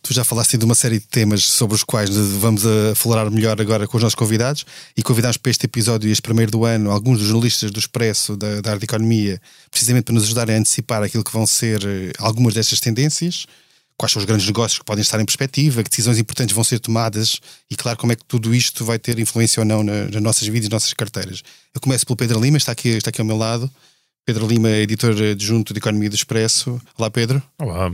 Tu 0.01 0.11
já 0.11 0.23
falaste 0.23 0.57
de 0.57 0.65
uma 0.65 0.73
série 0.73 0.99
de 0.99 1.05
temas 1.05 1.43
sobre 1.43 1.75
os 1.75 1.83
quais 1.83 2.09
vamos 2.09 2.65
a 2.65 2.95
falar 2.95 3.29
melhor 3.29 3.61
agora 3.61 3.87
com 3.87 3.95
os 3.95 4.01
nossos 4.01 4.15
convidados 4.15 4.65
e 4.95 5.03
convidámos 5.03 5.37
para 5.37 5.51
este 5.51 5.65
episódio, 5.67 6.09
este 6.09 6.23
primeiro 6.23 6.51
do 6.51 6.65
ano, 6.65 6.89
alguns 6.89 7.19
dos 7.19 7.27
jornalistas 7.27 7.69
do 7.69 7.77
Expresso, 7.77 8.35
da, 8.35 8.59
da 8.61 8.75
de 8.75 8.85
economia, 8.85 9.39
precisamente 9.69 10.05
para 10.05 10.15
nos 10.15 10.23
ajudarem 10.23 10.55
a 10.55 10.59
antecipar 10.59 11.03
aquilo 11.03 11.23
que 11.23 11.31
vão 11.31 11.45
ser 11.45 11.83
eh, 11.85 12.11
algumas 12.17 12.55
destas 12.55 12.79
tendências, 12.79 13.45
quais 13.97 14.11
são 14.11 14.19
os 14.19 14.25
grandes 14.25 14.45
negócios 14.45 14.79
que 14.79 14.85
podem 14.85 15.01
estar 15.01 15.19
em 15.19 15.25
perspectiva, 15.25 15.83
que 15.83 15.89
decisões 15.89 16.19
importantes 16.19 16.55
vão 16.55 16.63
ser 16.63 16.79
tomadas 16.79 17.39
e, 17.69 17.75
claro, 17.75 17.97
como 17.97 18.13
é 18.13 18.15
que 18.15 18.23
tudo 18.23 18.53
isto 18.53 18.85
vai 18.85 18.99
ter 18.99 19.17
influência 19.19 19.59
ou 19.61 19.65
não 19.65 19.83
nas 19.83 20.21
nossas 20.21 20.47
vidas 20.47 20.67
e 20.67 20.69
nas 20.69 20.83
nossas 20.83 20.93
carteiras. 20.93 21.43
Eu 21.73 21.81
começo 21.81 22.05
pelo 22.05 22.15
Pedro 22.15 22.39
Lima, 22.39 22.57
está 22.57 22.71
aqui, 22.71 22.89
está 22.89 23.09
aqui 23.09 23.19
ao 23.19 23.27
meu 23.27 23.37
lado. 23.37 23.69
Pedro 24.25 24.45
Lima, 24.45 24.69
editor 24.69 25.11
adjunto 25.31 25.73
de 25.73 25.79
Economia 25.79 26.09
do 26.09 26.15
Expresso. 26.15 26.79
Olá, 26.97 27.09
Pedro. 27.09 27.41
Olá 27.57 27.91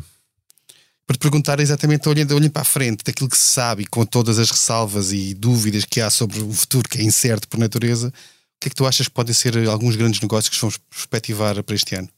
para 1.05 1.17
te 1.17 1.19
perguntar 1.19 1.59
exatamente 1.59 2.07
olhando, 2.07 2.33
olhando 2.33 2.51
para 2.51 2.61
a 2.61 2.65
frente 2.65 3.03
daquilo 3.03 3.29
que 3.29 3.37
se 3.37 3.49
sabe 3.49 3.83
e 3.83 3.85
com 3.85 4.05
todas 4.05 4.39
as 4.39 4.49
ressalvas 4.49 5.11
e 5.11 5.33
dúvidas 5.33 5.85
que 5.85 6.01
há 6.01 6.09
sobre 6.09 6.39
o 6.39 6.51
futuro, 6.51 6.87
que 6.87 6.97
é 6.97 7.03
incerto 7.03 7.47
por 7.47 7.59
natureza, 7.59 8.07
o 8.07 8.11
que 8.59 8.67
é 8.67 8.69
que 8.69 8.75
tu 8.75 8.85
achas 8.85 9.07
que 9.07 9.13
podem 9.13 9.33
ser 9.33 9.57
alguns 9.67 9.95
grandes 9.95 10.21
negócios 10.21 10.53
que 10.55 10.61
vamos 10.61 10.77
perspectivar 10.77 11.61
para 11.61 11.75
este 11.75 11.95
ano? 11.95 12.09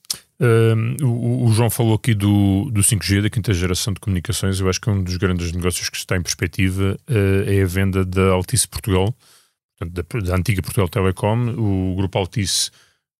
O, 1.01 1.45
o, 1.45 1.51
João 1.53 1.69
falou 1.69 1.95
aqui 1.95 2.13
do, 2.13 2.69
do 2.69 2.81
5G, 2.81 3.21
da 3.21 3.29
quinta 3.29 3.53
geração 3.53 3.93
de 3.93 3.99
comunicações. 3.99 4.59
Eu 4.59 4.69
acho 4.69 4.81
que 4.81 4.89
um 4.89 5.01
dos 5.01 5.15
grandes 5.17 5.51
negócios 5.51 5.89
que 5.89 5.97
está 5.97 6.17
em 6.17 6.21
perspectiva 6.21 6.97
uh, 7.09 7.49
é 7.49 7.61
a 7.61 7.65
venda 7.65 8.03
da 8.03 8.31
Altice 8.31 8.67
Portugal, 8.67 9.15
da, 9.79 10.03
da, 10.21 10.35
antiga 10.35 10.61
Portugal 10.61 10.89
Telecom. 10.89 11.55
O 11.57 11.95
grupo 11.95 12.17
Altice, 12.19 12.69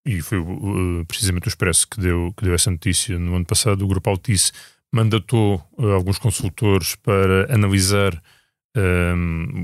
e 0.05 0.21
foi 0.21 0.39
uh, 0.39 1.05
precisamente 1.07 1.47
o 1.47 1.49
Expresso 1.49 1.87
que 1.87 2.01
deu, 2.01 2.33
que 2.35 2.43
deu 2.43 2.53
essa 2.53 2.69
notícia 2.69 3.17
no 3.17 3.35
ano 3.35 3.45
passado, 3.45 3.85
o 3.85 3.87
grupo 3.87 4.09
Altice 4.09 4.51
mandatou 4.91 5.63
uh, 5.77 5.91
alguns 5.91 6.19
consultores 6.19 6.95
para 6.95 7.53
analisar 7.53 8.21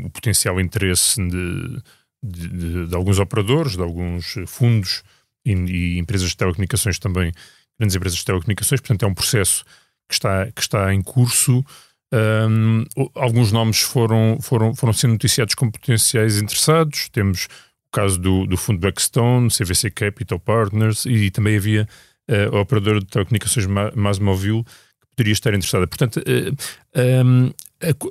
o 0.05 0.09
potencial 0.09 0.57
interesse 0.57 1.21
de, 1.21 1.81
de, 2.23 2.47
de, 2.47 2.87
de, 2.87 2.95
alguns 2.95 3.19
operadores, 3.19 3.75
de 3.75 3.81
alguns 3.81 4.35
fundos 4.47 5.03
e, 5.45 5.51
e, 5.51 5.99
empresas 5.99 6.29
de 6.29 6.37
telecomunicações 6.37 6.99
também, 6.99 7.31
grandes 7.79 7.95
empresas 7.95 8.19
de 8.19 8.25
telecomunicações, 8.25 8.81
portanto 8.81 9.03
é 9.03 9.07
um 9.07 9.13
processo 9.13 9.63
que 10.07 10.13
está, 10.13 10.51
que 10.51 10.61
está 10.61 10.93
em 10.93 11.01
curso. 11.01 11.63
Um, 12.13 12.83
alguns 13.15 13.51
nomes 13.51 13.81
foram, 13.81 14.37
foram, 14.41 14.75
foram 14.75 14.91
sendo 14.91 15.11
noticiados 15.11 15.55
como 15.55 15.71
potenciais 15.71 16.37
interessados. 16.41 17.09
Temos 17.09 17.45
o 17.45 17.91
caso 17.91 18.19
do, 18.19 18.45
do 18.45 18.57
fundo 18.57 18.79
Blackstone, 18.79 19.49
CVC 19.49 19.91
Capital 19.91 20.39
Partners 20.39 21.05
e 21.05 21.31
também 21.31 21.55
havia 21.55 21.87
uh, 22.29 22.55
o 22.55 22.59
operador 22.59 22.99
de 22.99 23.05
telecomunicações 23.05 23.65
Masmovil 23.95 24.63
que 24.63 25.07
poderia 25.15 25.33
estar 25.33 25.53
interessada. 25.53 25.87
Portanto, 25.87 26.17
uh, 26.17 27.25
um, 27.25 27.51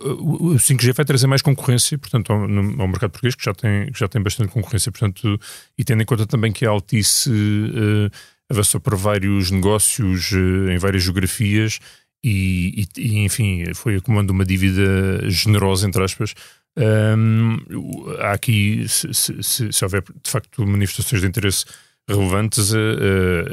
o 0.02 0.54
5G 0.54 0.94
vai 0.94 1.04
trazer 1.04 1.26
mais 1.26 1.42
concorrência, 1.42 1.96
portanto, 1.96 2.32
ao, 2.32 2.40
ao, 2.40 2.88
mercado 2.88 3.10
português, 3.10 3.34
que 3.34 3.44
já 3.44 3.54
tem, 3.54 3.88
já 3.94 4.08
tem 4.08 4.22
bastante 4.22 4.50
concorrência, 4.50 4.90
portanto, 4.90 5.38
e 5.78 5.84
tendo 5.84 6.02
em 6.02 6.06
conta 6.06 6.26
também 6.26 6.52
que 6.52 6.66
a 6.66 6.70
Altice 6.70 7.30
uh, 7.30 8.10
avançou 8.50 8.80
para 8.80 8.96
vários 8.96 9.50
negócios 9.50 10.32
uh, 10.32 10.70
em 10.70 10.78
várias 10.78 11.04
geografias 11.04 11.78
e, 12.22 12.86
e, 12.96 13.00
e, 13.00 13.18
enfim, 13.24 13.72
foi 13.74 13.96
acumulando 13.96 14.32
uma 14.32 14.44
dívida 14.44 15.28
generosa, 15.30 15.86
entre 15.86 16.02
aspas. 16.02 16.34
Um, 16.76 17.56
há 18.20 18.32
aqui, 18.32 18.86
se, 18.88 19.12
se, 19.42 19.72
se, 19.72 19.84
houver 19.84 20.02
de 20.02 20.30
facto 20.30 20.66
manifestações 20.66 21.20
de 21.22 21.28
interesse 21.28 21.64
relevantes, 22.08 22.72
uh, 22.72 22.76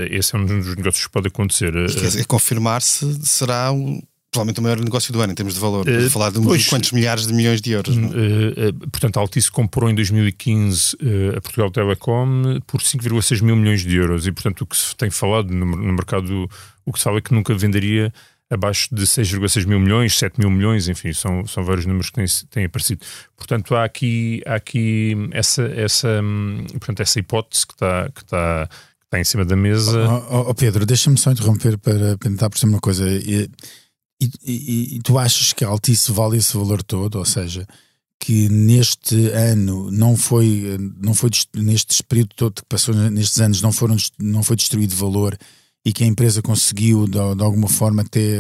esse 0.10 0.36
é 0.36 0.40
um 0.40 0.46
dos 0.46 0.76
negócios 0.76 1.06
que 1.06 1.12
pode 1.12 1.28
acontecer. 1.28 1.74
E, 2.20 2.26
confirmar-se 2.26 3.26
será 3.26 3.72
um 3.72 4.02
provavelmente 4.38 4.60
o 4.60 4.64
maior 4.64 4.80
negócio 4.80 5.12
do 5.12 5.22
ano 5.22 5.32
em 5.32 5.36
termos 5.36 5.56
de 5.56 5.60
valor. 5.60 5.88
Uh, 5.88 6.10
falar 6.10 6.32
de 6.32 6.40
pois, 6.42 6.68
quantos 6.68 6.92
milhares 6.92 7.26
de 7.26 7.34
milhões 7.34 7.62
de 7.62 7.72
euros. 7.72 7.96
Uh, 7.96 8.00
uh, 8.00 8.90
portanto, 8.92 9.18
a 9.18 9.22
Altice 9.22 9.52
comprou 9.52 9.90
em 9.90 9.96
2015 9.96 10.98
a 11.36 11.42
Portugal 11.42 11.72
Telecom 11.72 12.60
por 12.68 12.82
5,6 12.82 13.42
mil 13.42 13.56
milhões 13.56 13.82
de 13.82 13.96
euros 13.96 14.28
e, 14.28 14.32
portanto, 14.32 14.62
o 14.62 14.66
que 14.66 14.78
se 14.78 14.96
tem 14.96 15.10
falado 15.10 15.52
no, 15.52 15.66
no 15.66 15.94
mercado, 15.94 16.50
o 16.86 16.94
que 16.94 17.00
se 17.00 17.04
fala 17.04 17.18
é 17.18 17.22
que 17.22 17.34
nunca 17.34 17.54
venderia 17.56 18.14
abaixo 18.50 18.88
de 18.94 19.04
6,6 19.04 19.66
mil 19.66 19.80
milhões, 19.80 20.18
7 20.18 20.40
mil 20.40 20.50
milhões, 20.50 20.88
enfim, 20.88 21.12
são, 21.12 21.46
são 21.46 21.64
vários 21.64 21.86
números 21.86 22.10
que 22.10 22.16
têm, 22.16 22.26
têm 22.50 22.66
aparecido. 22.66 23.06
Portanto, 23.36 23.76
há 23.76 23.84
aqui, 23.84 24.42
há 24.46 24.56
aqui 24.56 25.16
essa, 25.32 25.64
essa, 25.64 26.22
hum, 26.22 26.66
portanto, 26.72 27.02
essa 27.02 27.20
hipótese 27.20 27.68
que 27.68 27.74
está, 27.74 28.10
que 28.10 28.22
está, 28.22 28.68
que 28.68 29.06
está 29.06 29.20
em 29.20 29.24
cima 29.24 29.44
da 29.44 29.56
mesa. 29.56 30.00
Oh, 30.08 30.36
oh, 30.36 30.50
oh 30.50 30.56
Pedro, 30.56 30.86
deixa-me 30.86 31.18
só 31.18 31.32
interromper 31.32 31.78
para 31.78 32.18
tentar 32.18 32.50
perceber 32.50 32.72
uma 32.72 32.80
coisa. 32.80 33.06
E, 33.10 33.50
e, 34.20 34.32
e, 34.44 34.96
e, 34.96 35.00
tu 35.00 35.18
achas 35.18 35.54
que 35.54 35.64
a 35.64 35.68
Altice 35.68 36.12
vale 36.12 36.38
esse 36.38 36.56
valor 36.56 36.82
todo? 36.82 37.20
Ou 37.20 37.26
seja, 37.26 37.68
que 38.20 38.50
neste 38.50 39.30
ano 39.30 39.92
não 39.92 40.18
foi, 40.18 40.78
não 41.00 41.14
foi 41.14 41.30
neste 41.56 42.04
período 42.04 42.34
todo 42.36 42.62
que 42.62 42.68
passou 42.68 42.94
nestes 42.96 43.40
anos, 43.40 43.62
não, 43.62 43.72
foram, 43.72 43.96
não 44.20 44.42
foi 44.42 44.56
destruído 44.56 44.96
valor 44.96 45.38
e 45.86 45.94
que 45.94 46.04
a 46.04 46.08
empresa 46.08 46.42
conseguiu 46.42 47.06
de, 47.06 47.12
de 47.36 47.44
alguma 47.44 47.68
forma 47.68 48.02
até 48.02 48.40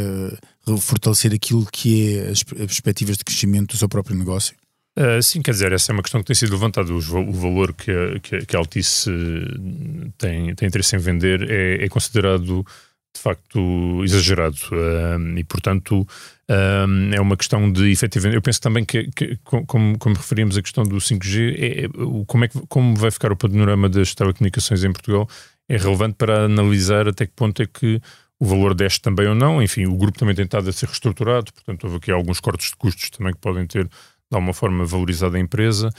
uh, 0.68 0.78
fortalecer 0.78 1.34
aquilo 1.34 1.66
que 1.72 2.18
é 2.18 2.30
as 2.30 2.44
perspectivas 2.44 3.18
de 3.18 3.24
crescimento 3.24 3.72
do 3.72 3.78
seu 3.78 3.88
próprio 3.88 4.18
negócio? 4.18 4.56
Uh, 4.98 5.22
sim, 5.22 5.44
quer 5.44 5.52
dizer, 5.52 5.72
essa 5.72 5.92
é 5.92 5.94
uma 5.94 6.02
questão 6.02 6.22
que 6.22 6.28
tem 6.28 6.36
sido 6.36 6.52
levantada. 6.52 6.92
O, 6.92 6.98
o 6.98 7.34
valor 7.34 7.72
que 7.72 7.92
a, 7.92 8.20
que 8.20 8.56
a 8.56 8.60
Altice 8.60 9.10
eh, 9.10 10.10
tem, 10.18 10.56
tem 10.56 10.68
interesse 10.68 10.96
em 10.96 11.00
vender 11.00 11.48
é, 11.50 11.86
é 11.86 11.88
considerado 11.88 12.66
de 13.18 13.24
facto 13.24 14.04
exagerado 14.04 14.58
e, 15.36 15.44
portanto, 15.44 16.08
é 17.12 17.20
uma 17.20 17.36
questão 17.36 17.72
de 17.72 17.92
efetivamente. 17.92 18.36
Eu 18.36 18.42
penso 18.42 18.62
também 18.62 18.86
que, 18.86 19.10
que 19.12 19.38
como, 19.44 19.98
como 19.98 20.16
referimos 20.16 20.58
a 20.58 20.62
questão 20.62 20.84
do 20.84 20.98
5G, 20.98 21.56
é, 21.58 21.86
é, 21.86 21.90
como, 22.26 22.46
é 22.46 22.48
que, 22.48 22.60
como 22.68 22.96
vai 22.96 23.12
ficar 23.12 23.32
o 23.32 23.36
panorama 23.36 23.90
das 23.90 24.14
telecomunicações 24.14 24.84
em 24.84 24.92
Portugal 24.92 25.28
é 25.70 25.76
relevante 25.76 26.16
para 26.16 26.46
analisar 26.46 27.08
até 27.08 27.26
que 27.26 27.34
ponto 27.34 27.62
é 27.62 27.68
que 27.68 28.02
o 28.40 28.46
valor 28.46 28.74
desce 28.74 29.02
também 29.02 29.28
ou 29.28 29.36
não. 29.36 29.62
Enfim, 29.62 29.86
o 29.86 29.98
grupo 29.98 30.18
também 30.18 30.36
tem 30.36 30.46
estado 30.46 30.70
a 30.70 30.72
ser 30.72 30.86
reestruturado, 30.86 31.52
portanto, 31.52 31.84
houve 31.84 31.98
aqui 31.98 32.12
alguns 32.12 32.40
cortes 32.40 32.70
de 32.70 32.76
custos 32.78 33.10
também 33.10 33.34
que 33.34 33.40
podem 33.40 33.66
ter, 33.66 33.86
de 33.86 33.92
alguma 34.32 34.54
forma, 34.54 34.86
valorizado 34.86 35.36
a 35.36 35.40
empresa. 35.40 35.90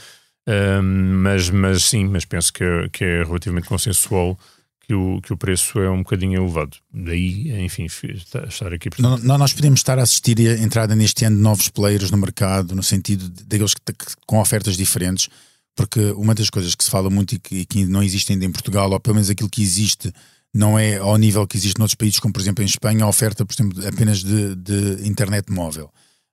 Uh, 0.47 0.81
mas, 0.81 1.49
mas 1.49 1.83
sim, 1.83 2.07
mas 2.07 2.25
penso 2.25 2.51
que 2.51 2.63
é, 2.63 2.89
que 2.89 3.03
é 3.03 3.23
relativamente 3.23 3.67
consensual 3.67 4.39
que 4.89 4.93
o, 4.95 5.21
que 5.21 5.31
o 5.31 5.37
preço 5.37 5.79
é 5.79 5.87
um 5.87 5.99
bocadinho 5.99 6.41
elevado. 6.41 6.75
Daí, 6.91 7.63
enfim, 7.63 7.85
estar 7.85 8.73
aqui. 8.73 8.89
Não, 8.97 9.19
não, 9.19 9.37
nós 9.37 9.53
podemos 9.53 9.81
estar 9.81 9.99
a 9.99 10.01
assistir 10.01 10.39
a 10.39 10.63
entrada 10.63 10.95
neste 10.95 11.23
ano 11.25 11.35
de 11.35 11.43
novos 11.43 11.69
players 11.69 12.09
no 12.09 12.17
mercado, 12.17 12.73
no 12.73 12.81
sentido 12.81 13.29
daqueles 13.45 13.75
que, 13.75 13.81
que, 13.93 14.05
com 14.25 14.39
ofertas 14.39 14.75
diferentes, 14.75 15.29
porque 15.75 15.99
uma 16.13 16.33
das 16.33 16.49
coisas 16.49 16.73
que 16.73 16.83
se 16.83 16.89
fala 16.89 17.07
muito 17.07 17.35
e 17.35 17.39
que, 17.39 17.65
que 17.65 17.85
não 17.85 18.01
existe 18.01 18.33
ainda 18.33 18.45
em 18.45 18.51
Portugal, 18.51 18.89
ou 18.89 18.99
pelo 18.99 19.13
menos 19.13 19.29
aquilo 19.29 19.47
que 19.47 19.61
existe, 19.61 20.11
não 20.51 20.79
é 20.79 20.97
ao 20.97 21.17
nível 21.17 21.45
que 21.45 21.55
existe 21.55 21.77
noutros 21.77 21.93
países, 21.93 22.19
como 22.19 22.33
por 22.33 22.41
exemplo 22.41 22.63
em 22.63 22.65
Espanha, 22.67 23.03
a 23.03 23.07
oferta, 23.07 23.45
por 23.45 23.53
exemplo, 23.53 23.87
apenas 23.87 24.23
de, 24.23 24.55
de 24.55 25.07
internet 25.07 25.51
móvel. 25.51 25.91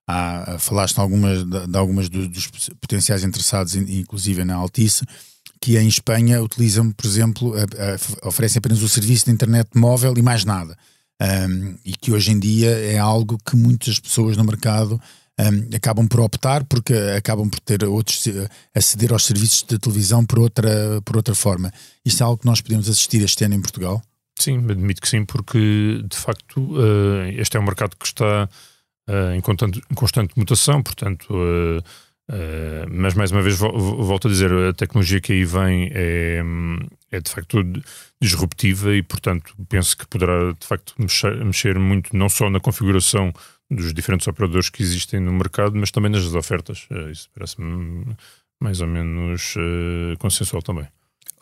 Há, 0.09 0.57
falaste 0.59 0.95
de 0.95 1.01
algumas, 1.03 1.45
de, 1.45 1.67
de 1.67 1.77
algumas 1.77 2.09
dos 2.09 2.49
potenciais 2.81 3.23
interessados, 3.23 3.75
inclusive 3.75 4.47
na 4.47 4.55
Altice, 4.55 5.05
que 5.67 5.77
em 5.77 5.89
Espanha 5.89 6.41
utilizam, 6.41 6.93
por 6.93 7.05
exemplo, 7.05 7.53
a, 7.57 7.63
a, 8.25 8.29
oferecem 8.29 8.61
apenas 8.61 8.83
o 8.83 8.89
serviço 8.89 9.25
de 9.25 9.33
internet 9.33 9.69
móvel 9.75 10.17
e 10.17 10.23
mais 10.23 10.45
nada. 10.45 10.79
Um, 11.21 11.77
e 11.85 11.93
que 11.97 12.13
hoje 12.13 12.31
em 12.31 12.39
dia 12.39 12.71
é 12.71 12.99
algo 12.99 13.37
que 13.45 13.57
muitas 13.57 13.99
pessoas 13.99 14.37
no 14.37 14.45
mercado 14.45 15.01
um, 15.41 15.77
acabam 15.77 16.07
por 16.07 16.21
optar 16.21 16.63
porque 16.63 16.95
acabam 17.17 17.51
por 17.51 17.59
ter 17.59 17.83
outros 17.83 18.29
aceder 18.73 19.13
aos 19.13 19.25
serviços 19.25 19.65
de 19.65 19.77
televisão 19.77 20.25
por 20.25 20.39
outra, 20.39 21.03
por 21.05 21.17
outra 21.17 21.35
forma. 21.35 21.73
Isto 22.05 22.23
é 22.23 22.27
algo 22.27 22.39
que 22.39 22.47
nós 22.47 22.61
podemos 22.61 22.89
assistir 22.89 23.21
este 23.25 23.45
ano 23.45 23.57
em 23.57 23.61
Portugal? 23.61 24.01
Sim, 24.39 24.59
admito 24.71 25.01
que 25.01 25.09
sim, 25.09 25.25
porque 25.25 26.01
de 26.09 26.17
facto 26.17 26.61
uh, 26.61 27.27
este 27.37 27.57
é 27.57 27.61
um 27.61 27.65
mercado 27.65 27.97
que 27.97 28.07
está 28.07 28.49
uh, 29.09 29.35
em, 29.35 29.41
constante, 29.41 29.83
constante, 29.97 30.33
mutação, 30.37 30.81
portanto 30.81 31.27
uh, 31.35 31.83
Uh, 32.29 32.87
mas 32.91 33.15
mais 33.15 33.31
uma 33.31 33.41
vez 33.41 33.57
volto 33.57 34.27
a 34.27 34.31
dizer, 34.31 34.53
a 34.53 34.73
tecnologia 34.73 35.21
que 35.21 35.33
aí 35.33 35.45
vem 35.45 35.91
é, 35.95 36.43
é 37.13 37.21
de 37.21 37.31
facto 37.31 37.63
disruptiva 38.21 38.97
e 38.97 39.03
portanto 39.03 39.55
penso 39.69 39.97
que 39.97 40.07
poderá 40.09 40.53
de 40.53 40.67
facto 40.67 40.93
mexer, 40.99 41.45
mexer, 41.45 41.79
muito 41.79 42.17
não 42.17 42.29
só 42.29 42.51
na 42.51 42.59
configuração 42.59 43.33
dos 43.71 43.95
diferentes 43.95 44.27
operadores 44.27 44.71
que 44.71 44.83
existem 44.83 45.21
no 45.21 45.33
mercado, 45.33 45.77
mas 45.77 45.93
também 45.93 46.11
nas 46.11 46.35
ofertas. 46.35 46.87
Uh, 46.91 47.11
isso 47.11 47.29
parece-me 47.33 48.17
mais 48.61 48.81
ou 48.81 48.89
menos 48.89 49.55
uh, 49.57 50.19
consensual 50.19 50.63
também. 50.63 50.89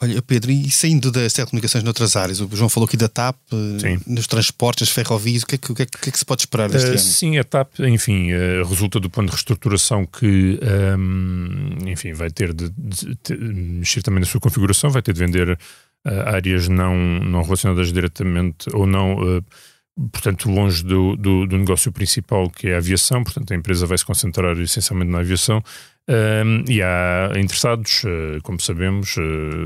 Olha, 0.01 0.21
Pedro, 0.23 0.51
e 0.51 0.71
saindo 0.71 1.11
das 1.11 1.33
telecomunicações 1.33 1.85
noutras 1.85 2.17
áreas, 2.17 2.41
o 2.41 2.49
João 2.53 2.69
falou 2.69 2.87
aqui 2.87 2.97
da 2.97 3.09
TAP, 3.09 3.37
eh, 3.53 3.79
sim. 3.79 4.01
nos 4.07 4.27
transportes, 4.27 4.89
ferrovias, 4.89 5.43
o 5.43 5.47
que, 5.47 5.55
é 5.55 5.59
que, 5.59 5.73
o, 5.73 5.75
que 5.75 5.83
é, 5.83 5.87
que 5.87 6.09
é 6.09 6.13
que 6.13 6.19
se 6.19 6.25
pode 6.25 6.43
esperar 6.43 6.69
deste 6.69 6.89
uh, 6.89 6.91
ano? 6.91 6.99
Sim, 6.99 7.39
a 7.39 7.45
TAP, 7.45 7.79
enfim, 7.81 8.33
uh, 8.33 8.67
resulta 8.69 8.99
do 8.99 9.09
plano 9.09 9.29
de 9.29 9.33
reestruturação 9.33 10.05
que, 10.05 10.59
um, 10.61 11.79
ehm, 11.79 11.89
enfim, 11.93 12.13
vai 12.13 12.29
ter 12.29 12.53
de, 12.53 12.71
de, 12.77 13.17
de, 13.23 13.37
mexer 13.37 14.03
também 14.03 14.21
na 14.21 14.27
sua 14.27 14.41
configuração, 14.41 14.91
vai 14.91 15.01
ter 15.01 15.13
de 15.13 15.21
vender 15.21 15.51
uh, 15.51 16.11
áreas 16.27 16.69
não, 16.69 16.97
não 16.97 17.43
relacionadas 17.43 17.93
diretamente 17.93 18.69
ou 18.75 18.87
não 18.87 19.43
portanto, 20.13 20.51
longe 20.51 20.85
do, 20.85 21.17
do, 21.17 21.47
do, 21.47 21.59
negócio 21.59 21.93
principal, 21.93 22.51
que 22.51 22.69
é 22.69 22.75
a 22.75 22.79
aviação, 22.79 23.23
portanto, 23.23 23.53
a 23.53 23.57
empresa 23.57 23.87
vai 23.87 23.97
se 23.97 24.05
concentrar 24.05 24.59
essencialmente 24.59 25.11
na 25.11 25.21
aviação. 25.21 25.63
Um, 26.07 26.71
e 26.71 26.83
há 26.83 27.33
interessados, 27.37 28.05
uh, 28.05 28.43
como 28.43 28.61
sabemos, 28.61 29.15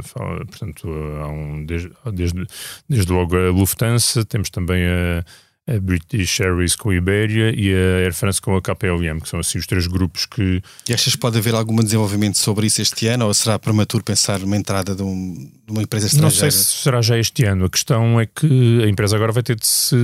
fala, 0.05 0.45
portanto, 0.47 0.89
há 1.21 1.29
um, 1.29 1.65
desde, 1.65 1.91
desde, 2.13 2.47
desde 2.89 3.13
logo 3.13 3.37
a 3.37 3.51
Lufthansa, 3.51 4.25
temos 4.25 4.49
também 4.49 4.87
a 4.87 5.25
a 5.69 5.79
British 5.79 6.41
Airways 6.41 6.75
com 6.75 6.89
a 6.89 6.95
Iberia 6.95 7.53
e 7.55 7.75
a 7.75 8.05
Air 8.05 8.15
France 8.15 8.41
com 8.41 8.57
a 8.57 8.63
KPLM, 8.63 9.21
que 9.21 9.29
são 9.29 9.39
assim 9.39 9.59
os 9.59 9.67
três 9.67 9.87
grupos 9.87 10.25
que. 10.25 10.63
E 10.89 10.95
achas 10.95 11.15
que 11.15 11.21
pode 11.21 11.37
haver 11.37 11.55
algum 11.55 11.77
desenvolvimento 11.77 12.39
sobre 12.39 12.67
isso 12.67 12.81
este 12.81 13.07
ano 13.07 13.27
ou 13.27 13.35
será 13.35 13.59
prematuro 13.59 14.03
pensar 14.03 14.39
numa 14.39 14.57
entrada 14.57 14.95
de, 14.95 15.03
um, 15.03 15.35
de 15.67 15.71
uma 15.71 15.83
empresa 15.83 16.07
estrangeira? 16.07 16.47
Não 16.47 16.51
sei 16.51 16.51
se 16.51 16.83
será 16.83 17.03
já 17.03 17.19
este 17.19 17.45
ano. 17.45 17.67
A 17.67 17.69
questão 17.69 18.19
é 18.19 18.25
que 18.25 18.83
a 18.83 18.89
empresa 18.89 19.17
agora 19.17 19.31
vai 19.31 19.43
ter 19.43 19.57
de 19.57 19.67
se 19.67 19.97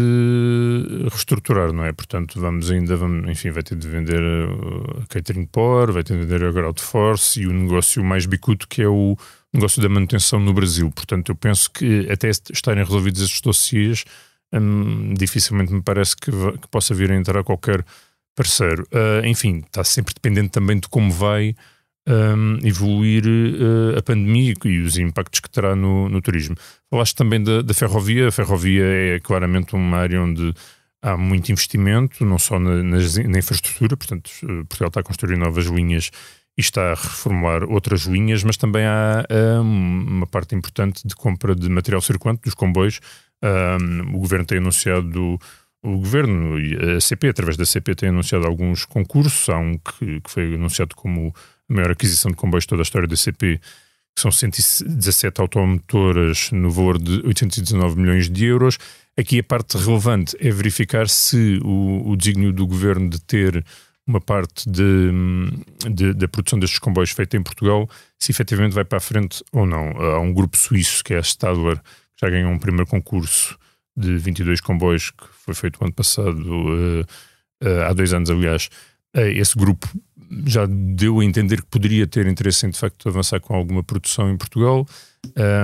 reestruturar, 1.11 1.73
não 1.73 1.85
é? 1.85 1.93
Portanto, 1.93 2.39
vamos 2.39 2.71
ainda, 2.71 2.95
vamos, 2.97 3.29
enfim, 3.31 3.51
vai 3.51 3.63
ter 3.63 3.77
de 3.77 3.89
vender 3.89 4.21
uh, 4.21 5.03
a 5.03 5.07
Catering 5.07 5.47
Power, 5.47 5.93
vai 5.93 6.03
ter 6.03 6.13
de 6.13 6.27
vender 6.27 6.45
a 6.45 6.53
Ground 6.53 6.79
Force 6.79 7.41
e 7.41 7.47
o 7.47 7.53
negócio 7.53 8.05
mais 8.05 8.27
bicudo 8.27 8.67
que 8.69 8.83
é 8.83 8.89
o 8.89 9.17
negócio 9.51 9.81
da 9.81 9.89
manutenção 9.89 10.39
no 10.39 10.53
Brasil. 10.53 10.91
Portanto, 10.91 11.31
eu 11.31 11.35
penso 11.35 11.71
que 11.71 12.07
até 12.11 12.29
estarem 12.29 12.85
resolvidos 12.85 13.23
estes 13.23 13.41
dossiês 13.41 14.05
hum, 14.61 15.15
dificilmente 15.15 15.73
me 15.73 15.83
parece 15.83 16.17
que, 16.17 16.31
que, 16.31 16.69
possa 16.71 16.95
vir 16.95 17.11
a 17.11 17.17
entrar 17.17 17.43
qualquer 17.45 17.85
parceiro. 18.35 18.87
Uh, 18.93 19.27
enfim, 19.27 19.59
está 19.59 19.85
sempre 19.85 20.15
dependente 20.15 20.51
também 20.51 20.79
de 20.79 20.89
como 20.89 21.11
vai 21.11 21.55
um, 22.09 22.59
evoluir 22.63 23.25
uh, 23.27 23.99
a 23.99 24.03
pandemia 24.03 24.55
e 24.65 24.81
os 24.81 24.97
impactos 24.99 25.41
que 25.41 25.51
terá 25.51 25.75
no, 25.75 26.09
no 26.09 26.21
turismo. 26.21 26.57
Falaste 26.91 27.15
também 27.15 27.43
da, 27.43 27.63
da, 27.63 27.75
ferrovia. 27.75 28.29
A 28.29 28.33
ferrovia 28.33 28.85
é 28.85 29.21
claramente 29.21 29.75
uma 29.75 29.99
área 29.99 30.21
onde 30.21 30.55
há 31.03 31.17
muito 31.17 31.51
investimento, 31.53 32.25
não 32.25 32.39
só 32.39 32.59
na, 32.59 32.83
na 32.83 33.39
infraestrutura, 33.39 33.97
portanto, 33.97 34.31
Portugal 34.69 34.89
está 34.89 35.01
a 35.01 35.05
construir 35.05 35.37
novas 35.37 35.67
linhas 35.67 36.11
e 36.57 36.61
está 36.61 36.93
a 36.93 36.95
reformular 36.95 37.65
outras 37.65 38.03
linhas, 38.03 38.45
mas 38.45 38.57
também 38.57 38.85
há 38.87 39.25
um, 39.61 40.07
uma 40.09 40.27
parte 40.27 40.55
importante 40.55 41.07
de 41.07 41.15
compra 41.15 41.55
de 41.55 41.69
material 41.69 42.01
circulante 42.01 42.43
dos 42.43 42.55
comboios. 42.55 43.01
Um, 43.43 44.17
o 44.17 44.21
governo 44.21 44.47
tem 44.47 44.59
anunciado, 44.59 45.39
o 45.83 45.99
governo 45.99 46.59
e 46.59 46.97
a 46.97 47.01
CP, 47.01 47.29
através 47.29 47.57
da 47.57 47.67
CP, 47.67 47.95
tem 47.95 48.09
anunciado 48.09 48.47
alguns 48.47 48.85
concursos. 48.85 49.49
Há 49.49 49.59
um 49.59 49.77
que, 49.77 50.21
que 50.21 50.31
foi 50.31 50.55
anunciado 50.55 50.95
como 50.95 51.35
a 51.69 51.75
maior 51.75 51.91
aquisição 51.91 52.31
de 52.31 52.37
comboios 52.37 52.65
de 52.65 52.69
toda 52.69 52.83
a 52.83 52.85
história 52.85 53.09
da 53.09 53.17
CP, 53.17 53.61
que 54.15 54.23
são 54.23 54.31
117 54.31 55.41
automotoras 55.41 56.51
no 56.53 56.71
valor 56.71 56.99
de 56.99 57.21
819 57.27 58.01
milhões 58.01 58.31
de 58.31 58.45
euros. 58.45 58.79
Aqui 59.17 59.41
a 59.41 59.45
parte 59.45 59.77
relevante 59.77 60.37
é 60.39 60.51
verificar 60.51 61.09
se 61.09 61.59
o, 61.65 62.11
o 62.11 62.17
desígnio 62.17 62.53
do 62.53 62.65
governo 62.65 63.11
de 63.11 63.21
ter 63.21 63.65
uma 64.07 64.21
parte 64.21 64.69
de, 64.69 65.11
de, 65.91 66.13
da 66.13 66.29
produção 66.29 66.59
destes 66.59 66.79
comboios 66.79 67.11
feita 67.11 67.37
em 67.37 67.43
Portugal, 67.43 67.89
se 68.19 68.31
efetivamente 68.31 68.75
vai 68.75 68.85
para 68.85 68.99
a 68.99 69.01
frente 69.01 69.43
ou 69.53 69.67
não. 69.67 69.91
Há 69.91 70.21
um 70.21 70.33
grupo 70.33 70.57
suíço 70.57 71.03
que 71.03 71.15
é 71.15 71.19
a 71.19 71.23
Stadler, 71.23 71.79
que 71.79 72.27
já 72.27 72.31
ganhou 72.31 72.51
um 72.51 72.59
primeiro 72.59 72.87
concurso 72.87 73.59
de 73.97 74.17
22 74.17 74.61
comboios, 74.61 75.11
que 75.11 75.25
foi 75.45 75.55
feito 75.55 75.81
no 75.81 75.87
ano 75.87 75.95
passado, 75.95 76.39
uh, 76.39 77.01
uh, 77.63 77.83
há 77.89 77.93
dois 77.93 78.13
anos, 78.13 78.29
aliás. 78.29 78.69
Uh, 79.17 79.21
esse 79.21 79.57
grupo 79.57 79.89
já 80.47 80.67
deu 80.67 81.21
a 81.21 81.25
entender 81.25 81.63
que 81.63 81.69
poderia 81.69 82.07
ter 82.07 82.27
interesse 82.27 82.67
em, 82.67 82.71
de 82.71 82.79
facto, 82.79 83.09
avançar 83.09 83.41
com 83.41 83.55
alguma 83.55 83.83
produção 83.83 84.31
em 84.31 84.37
Portugal, 84.37 84.87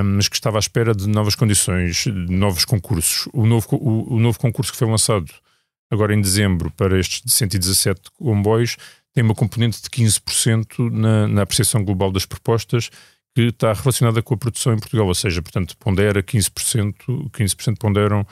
mas 0.05 0.29
que 0.29 0.35
estava 0.35 0.57
à 0.57 0.59
espera 0.59 0.93
de 0.95 1.09
novas 1.09 1.35
condições, 1.35 2.03
de 2.05 2.11
novos 2.11 2.63
concursos. 2.63 3.27
O 3.33 3.45
novo, 3.45 3.67
o, 3.71 4.15
o 4.15 4.19
novo 4.19 4.39
concurso 4.39 4.71
que 4.71 4.77
foi 4.77 4.87
lançado 4.87 5.25
agora 5.91 6.15
em 6.15 6.21
dezembro, 6.21 6.71
para 6.71 6.99
estes 6.99 7.21
117 7.33 8.01
comboios, 8.17 8.77
tem 9.13 9.23
uma 9.23 9.35
componente 9.35 9.81
de 9.81 9.89
15% 9.89 10.89
na, 10.89 11.27
na 11.27 11.41
apreciação 11.41 11.83
global 11.83 12.11
das 12.11 12.25
propostas, 12.25 12.89
que 13.35 13.43
está 13.43 13.73
relacionada 13.73 14.21
com 14.21 14.33
a 14.33 14.37
produção 14.37 14.73
em 14.73 14.79
Portugal, 14.79 15.07
ou 15.07 15.15
seja, 15.15 15.41
portanto, 15.41 15.77
pondera 15.77 16.23
15%, 16.23 17.29
15% 17.29 17.77
ponderam 17.77 18.25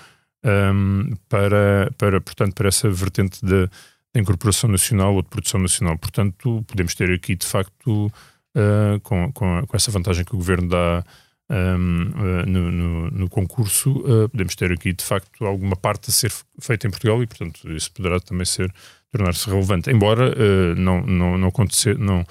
um, 0.44 1.14
para, 1.28 1.92
para, 1.98 2.22
portanto, 2.22 2.54
para 2.54 2.70
essa 2.70 2.90
vertente 2.90 3.44
da, 3.46 3.70
incorporação 4.16 4.70
nacional 4.70 5.16
ou 5.16 5.22
de 5.22 5.30
produção 5.30 5.60
nacional. 5.60 5.98
Portanto, 5.98 6.64
podemos 6.68 6.96
ter 6.96 7.12
aqui, 7.12 7.36
de 7.36 7.46
facto, 7.46 8.08
uh, 8.08 9.00
com, 9.04 9.32
com, 9.32 9.66
com, 9.68 9.78
essa 9.78 9.92
vantagem 9.92 10.26
que 10.26 10.34
o 10.34 10.38
Governo 10.38 10.68
dá 10.70 11.04
um, 11.50 12.12
uh, 12.16 12.46
no, 12.46 12.72
no, 12.72 13.12
no, 13.12 13.30
concurso, 13.30 13.92
uh, 14.02 14.30
podemos 14.30 14.56
ter 14.56 14.72
aqui 14.72 14.94
de 14.94 15.04
facto 15.04 15.46
alguma 15.46 15.76
parte 15.76 16.10
a 16.10 16.14
ser 16.14 16.32
feita 16.60 16.88
em 16.88 16.92
Portugal 16.92 17.22
e, 17.24 17.28
portanto, 17.28 17.72
isso 17.72 17.92
poderá 17.92 18.20
também 18.20 18.46
ser 18.46 18.72
tornar-se 19.12 19.50
relevante. 19.50 19.90
Embora 19.90 20.30
uh, 20.30 20.76
não, 20.76 21.02
não, 21.02 21.38
não 21.38 21.48
acontecer, 21.48 21.98
não, 21.98 22.24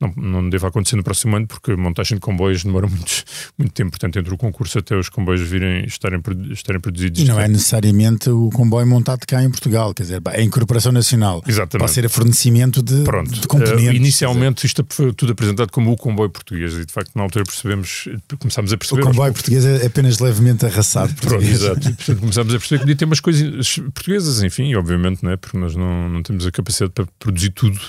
não, 0.00 0.12
não 0.16 0.50
deva 0.50 0.68
acontecer 0.68 0.96
no 0.96 1.02
próximo 1.02 1.36
ano, 1.36 1.46
porque 1.46 1.72
a 1.72 1.76
montagem 1.76 2.16
de 2.16 2.20
comboios 2.20 2.62
demora 2.62 2.86
muito, 2.86 3.24
muito 3.56 3.72
tempo. 3.72 3.90
Portanto, 3.90 4.18
entre 4.18 4.32
o 4.32 4.36
concurso 4.36 4.78
até 4.78 4.94
os 4.94 5.08
comboios 5.08 5.40
virem 5.40 5.86
estarem, 5.86 6.20
estarem 6.50 6.80
produzidos. 6.80 7.20
E 7.20 7.24
não 7.24 7.40
é 7.40 7.48
necessariamente 7.48 8.28
o 8.28 8.50
comboio 8.50 8.86
montado 8.86 9.26
cá 9.26 9.42
em 9.42 9.50
Portugal, 9.50 9.94
quer 9.94 10.02
dizer, 10.02 10.22
é 10.32 10.40
a 10.40 10.42
incorporação 10.42 10.92
nacional. 10.92 11.42
Exatamente. 11.46 11.78
Pode 11.78 11.92
ser 11.92 12.04
a 12.04 12.08
fornecimento 12.10 12.82
de, 12.82 13.04
Pronto. 13.04 13.30
de 13.30 13.46
componentes. 13.46 13.88
Uh, 13.88 13.92
inicialmente 13.92 14.66
isto 14.66 14.84
foi 14.90 15.14
tudo 15.14 15.32
apresentado 15.32 15.70
como 15.70 15.90
o 15.90 15.96
comboio 15.96 16.28
português 16.28 16.74
e 16.74 16.84
de 16.84 16.92
facto 16.92 17.12
na 17.14 17.22
altura 17.22 17.44
percebemos, 17.44 18.08
começámos 18.38 18.72
a 18.74 18.76
perceber. 18.76 19.02
O 19.02 19.06
comboio 19.06 19.32
português 19.32 19.64
é 19.64 19.86
apenas 19.86 20.18
levemente 20.18 20.66
arrasado. 20.66 21.14
Pronto, 21.14 21.42
exato. 21.42 21.80
Portanto, 21.80 22.20
começámos 22.20 22.54
a 22.54 22.58
perceber 22.58 22.78
que 22.78 22.84
podia 22.84 22.96
ter 22.96 23.04
umas 23.06 23.20
coisas 23.20 23.78
portuguesas, 23.94 24.42
enfim, 24.42 24.74
obviamente, 24.74 25.22
não 25.22 25.30
é? 25.30 25.36
porque 25.36 25.56
nós 25.56 25.74
não, 25.74 26.08
não 26.08 26.22
temos 26.22 26.46
a 26.46 26.50
capacidade 26.50 26.92
para 26.92 27.06
produzir 27.18 27.50
tudo 27.50 27.80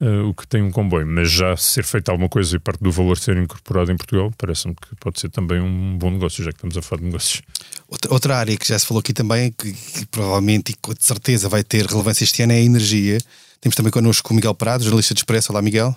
uh, 0.00 0.28
o 0.28 0.34
que 0.34 0.46
tem 0.46 0.62
um 0.62 0.70
comboio, 0.70 1.06
mas 1.06 1.30
já 1.30 1.56
ser 1.56 1.84
feita 1.84 2.10
alguma 2.10 2.28
coisa 2.28 2.56
e 2.56 2.58
parte 2.58 2.82
do 2.82 2.90
valor 2.90 3.18
ser 3.18 3.36
incorporado 3.36 3.92
em 3.92 3.96
Portugal, 3.96 4.32
parece-me 4.36 4.74
que 4.74 4.94
pode 4.96 5.20
ser 5.20 5.28
também 5.30 5.60
um 5.60 5.96
bom 5.98 6.10
negócio, 6.10 6.42
já 6.42 6.50
que 6.50 6.56
estamos 6.56 6.76
a 6.76 6.82
falar 6.82 7.00
de 7.00 7.06
negócios. 7.06 7.42
Outra, 7.88 8.12
outra 8.12 8.36
área 8.36 8.56
que 8.56 8.66
já 8.66 8.78
se 8.78 8.86
falou 8.86 9.00
aqui 9.00 9.12
também, 9.12 9.52
que, 9.52 9.72
que 9.72 10.06
provavelmente 10.06 10.72
e 10.72 10.74
com 10.76 10.92
certeza 10.98 11.48
vai 11.48 11.62
ter 11.62 11.86
relevância 11.86 12.24
este 12.24 12.42
ano, 12.42 12.52
é 12.52 12.56
a 12.56 12.60
energia. 12.60 13.18
Temos 13.60 13.76
também 13.76 13.92
connosco 13.92 14.32
o 14.32 14.34
Miguel 14.34 14.54
Prado, 14.54 14.82
jornalista 14.82 15.14
de 15.14 15.20
Expresso. 15.20 15.52
Olá, 15.52 15.60
Miguel. 15.60 15.94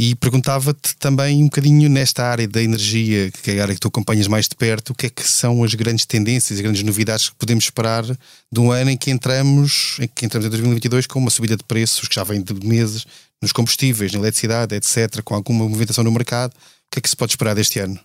E 0.00 0.14
perguntava-te 0.14 0.96
também 0.96 1.42
um 1.42 1.46
bocadinho 1.46 1.90
nesta 1.90 2.24
área 2.24 2.46
da 2.46 2.62
energia, 2.62 3.32
que 3.32 3.50
é 3.50 3.58
a 3.58 3.62
área 3.62 3.74
que 3.74 3.80
tu 3.80 3.88
acompanhas 3.88 4.28
mais 4.28 4.46
de 4.46 4.54
perto, 4.54 4.90
o 4.90 4.94
que 4.94 5.06
é 5.06 5.10
que 5.10 5.28
são 5.28 5.64
as 5.64 5.74
grandes 5.74 6.06
tendências, 6.06 6.56
as 6.56 6.62
grandes 6.62 6.84
novidades 6.84 7.30
que 7.30 7.34
podemos 7.34 7.64
esperar 7.64 8.04
de 8.04 8.60
um 8.60 8.70
ano 8.70 8.90
em 8.90 8.96
que 8.96 9.10
entramos, 9.10 9.96
em 10.00 10.06
que 10.06 10.24
entramos 10.24 10.46
em 10.46 10.50
2022 10.50 11.08
com 11.08 11.18
uma 11.18 11.30
subida 11.30 11.56
de 11.56 11.64
preços 11.64 12.06
que 12.06 12.14
já 12.14 12.22
vem 12.22 12.40
de 12.40 12.54
meses 12.64 13.04
nos 13.42 13.50
combustíveis, 13.50 14.12
na 14.12 14.20
eletricidade, 14.20 14.76
etc., 14.76 15.20
com 15.24 15.34
alguma 15.34 15.64
movimentação 15.64 16.04
no 16.04 16.12
mercado. 16.12 16.52
O 16.52 16.90
que 16.92 17.00
é 17.00 17.02
que 17.02 17.10
se 17.10 17.16
pode 17.16 17.32
esperar 17.32 17.56
deste 17.56 17.80
ano? 17.80 17.98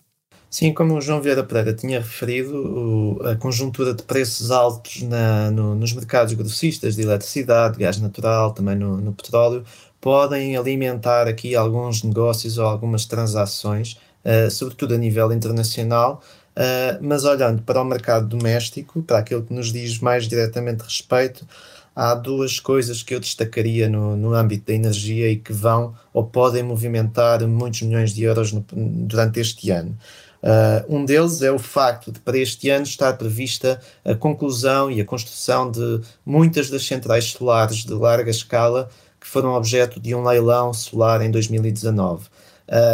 Sim, 0.50 0.72
como 0.72 0.94
o 0.94 1.00
João 1.00 1.20
Vieira 1.20 1.44
Pereira 1.44 1.74
tinha 1.74 2.00
referido, 2.00 3.20
a 3.24 3.36
conjuntura 3.36 3.94
de 3.94 4.02
preços 4.02 4.50
altos 4.50 5.02
na, 5.02 5.50
no, 5.52 5.76
nos 5.76 5.92
mercados 5.92 6.32
grossistas 6.32 6.96
de 6.96 7.02
eletricidade, 7.02 7.78
gás 7.78 8.00
natural, 8.00 8.52
também 8.52 8.74
no, 8.74 8.96
no 8.96 9.12
petróleo, 9.12 9.64
podem 10.04 10.54
alimentar 10.54 11.26
aqui 11.26 11.56
alguns 11.56 12.02
negócios 12.02 12.58
ou 12.58 12.66
algumas 12.66 13.06
transações, 13.06 13.96
uh, 14.22 14.50
sobretudo 14.50 14.92
a 14.92 14.98
nível 14.98 15.32
internacional, 15.32 16.20
uh, 16.50 16.98
mas 17.00 17.24
olhando 17.24 17.62
para 17.62 17.80
o 17.80 17.84
mercado 17.86 18.28
doméstico, 18.28 19.02
para 19.02 19.16
aquilo 19.16 19.42
que 19.42 19.54
nos 19.54 19.72
diz 19.72 19.98
mais 20.00 20.28
diretamente 20.28 20.82
respeito, 20.82 21.48
há 21.96 22.14
duas 22.14 22.60
coisas 22.60 23.02
que 23.02 23.14
eu 23.14 23.20
destacaria 23.20 23.88
no, 23.88 24.14
no 24.14 24.34
âmbito 24.34 24.66
da 24.66 24.74
energia 24.74 25.30
e 25.30 25.36
que 25.36 25.54
vão 25.54 25.94
ou 26.12 26.22
podem 26.22 26.62
movimentar 26.62 27.40
muitos 27.48 27.80
milhões 27.80 28.12
de 28.12 28.24
euros 28.24 28.52
no, 28.52 28.62
durante 28.70 29.40
este 29.40 29.70
ano. 29.70 29.96
Uh, 30.42 30.96
um 30.96 31.06
deles 31.06 31.40
é 31.40 31.50
o 31.50 31.58
facto 31.58 32.12
de, 32.12 32.20
para 32.20 32.36
este 32.36 32.68
ano, 32.68 32.82
estar 32.82 33.16
prevista 33.16 33.80
a 34.04 34.14
conclusão 34.14 34.90
e 34.90 35.00
a 35.00 35.04
construção 35.06 35.70
de 35.70 36.02
muitas 36.26 36.68
das 36.68 36.86
centrais 36.86 37.24
solares 37.24 37.86
de 37.86 37.94
larga 37.94 38.30
escala 38.30 38.90
que 39.24 39.30
foram 39.30 39.54
objeto 39.54 39.98
de 39.98 40.14
um 40.14 40.22
leilão 40.22 40.74
solar 40.74 41.22
em 41.22 41.30
2019. 41.30 42.26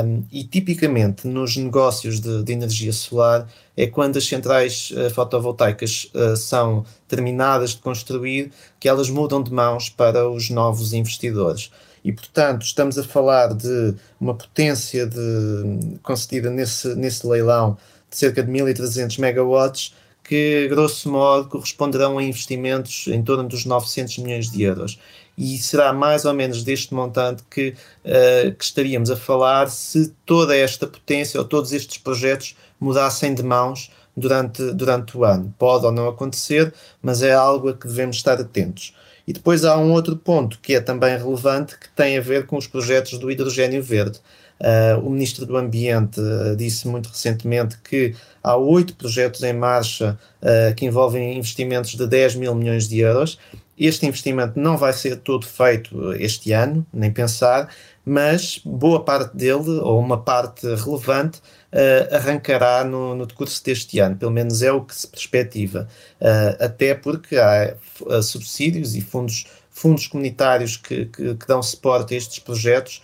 Um, 0.04 0.24
e 0.30 0.44
tipicamente 0.44 1.26
nos 1.26 1.56
negócios 1.56 2.20
de, 2.20 2.42
de, 2.42 2.52
energia 2.52 2.92
solar 2.92 3.48
é 3.76 3.86
quando 3.86 4.16
as 4.16 4.26
centrais 4.26 4.92
uh, 4.92 5.10
fotovoltaicas 5.10 6.10
uh, 6.14 6.36
são 6.36 6.84
terminadas 7.08 7.70
de 7.70 7.78
construir 7.78 8.52
que 8.78 8.88
elas 8.88 9.10
mudam 9.10 9.42
de 9.42 9.52
mãos 9.52 9.88
para 9.88 10.28
os 10.28 10.50
novos 10.50 10.92
investidores. 10.92 11.70
E, 12.04 12.12
portanto, 12.12 12.62
estamos 12.62 12.96
a 12.96 13.02
falar 13.02 13.52
de 13.52 13.94
uma 14.20 14.34
potência 14.34 15.06
de, 15.06 15.98
concedida 16.02 16.48
nesse, 16.48 16.94
nesse 16.94 17.26
leilão 17.26 17.76
de 18.08 18.16
cerca 18.16 18.42
de 18.42 18.50
1.300 18.50 19.18
megawatts, 19.18 19.94
que, 20.24 20.68
grosso 20.68 21.10
modo, 21.10 21.48
corresponderão 21.48 22.18
a 22.18 22.22
investimentos 22.22 23.06
em 23.08 23.22
torno 23.22 23.48
dos 23.48 23.64
900 23.64 24.18
milhões 24.18 24.50
de 24.50 24.62
euros 24.62 24.98
e 25.40 25.56
será 25.56 25.90
mais 25.90 26.26
ou 26.26 26.34
menos 26.34 26.62
deste 26.62 26.92
montante 26.92 27.42
que, 27.50 27.74
uh, 28.04 28.54
que 28.54 28.62
estaríamos 28.62 29.10
a 29.10 29.16
falar 29.16 29.70
se 29.70 30.12
toda 30.26 30.54
esta 30.54 30.86
potência 30.86 31.40
ou 31.40 31.46
todos 31.46 31.72
estes 31.72 31.96
projetos 31.96 32.54
mudassem 32.78 33.32
de 33.32 33.42
mãos 33.42 33.90
durante, 34.14 34.62
durante 34.72 35.16
o 35.16 35.24
ano. 35.24 35.54
Pode 35.58 35.86
ou 35.86 35.92
não 35.92 36.08
acontecer, 36.08 36.74
mas 37.00 37.22
é 37.22 37.32
algo 37.32 37.70
a 37.70 37.74
que 37.74 37.88
devemos 37.88 38.16
estar 38.16 38.38
atentos. 38.38 38.94
E 39.26 39.32
depois 39.32 39.64
há 39.64 39.78
um 39.78 39.92
outro 39.92 40.14
ponto 40.14 40.58
que 40.60 40.74
é 40.74 40.80
também 40.80 41.16
relevante 41.16 41.78
que 41.78 41.88
tem 41.88 42.18
a 42.18 42.20
ver 42.20 42.46
com 42.46 42.58
os 42.58 42.66
projetos 42.66 43.18
do 43.18 43.30
hidrogênio 43.30 43.82
verde. 43.82 44.20
Uh, 44.60 45.00
o 45.06 45.08
Ministro 45.08 45.46
do 45.46 45.56
Ambiente 45.56 46.20
uh, 46.20 46.54
disse 46.54 46.86
muito 46.86 47.08
recentemente 47.08 47.78
que 47.78 48.14
há 48.42 48.56
oito 48.56 48.94
projetos 48.94 49.42
em 49.42 49.54
marcha 49.54 50.18
uh, 50.42 50.74
que 50.74 50.84
envolvem 50.84 51.38
investimentos 51.38 51.94
de 51.94 52.06
10 52.06 52.34
mil 52.34 52.54
milhões 52.54 52.86
de 52.86 52.98
euros 52.98 53.38
este 53.86 54.06
investimento 54.06 54.60
não 54.60 54.76
vai 54.76 54.92
ser 54.92 55.16
todo 55.16 55.46
feito 55.46 56.12
este 56.12 56.52
ano, 56.52 56.86
nem 56.92 57.10
pensar, 57.10 57.70
mas 58.04 58.60
boa 58.64 59.02
parte 59.02 59.34
dele, 59.34 59.70
ou 59.80 59.98
uma 59.98 60.22
parte 60.22 60.66
relevante, 60.66 61.38
uh, 61.38 62.14
arrancará 62.14 62.84
no, 62.84 63.14
no 63.14 63.26
decurso 63.26 63.64
deste 63.64 63.98
ano, 63.98 64.16
pelo 64.16 64.30
menos 64.30 64.62
é 64.62 64.70
o 64.70 64.82
que 64.82 64.94
se 64.94 65.06
perspectiva. 65.06 65.88
Uh, 66.20 66.64
até 66.64 66.94
porque 66.94 67.36
há 67.36 67.74
uh, 68.02 68.22
subsídios 68.22 68.94
e 68.94 69.00
fundos, 69.00 69.46
fundos 69.70 70.06
comunitários 70.06 70.76
que, 70.76 71.06
que, 71.06 71.34
que 71.34 71.46
dão 71.46 71.62
suporte 71.62 72.14
a 72.14 72.18
estes 72.18 72.38
projetos 72.38 73.02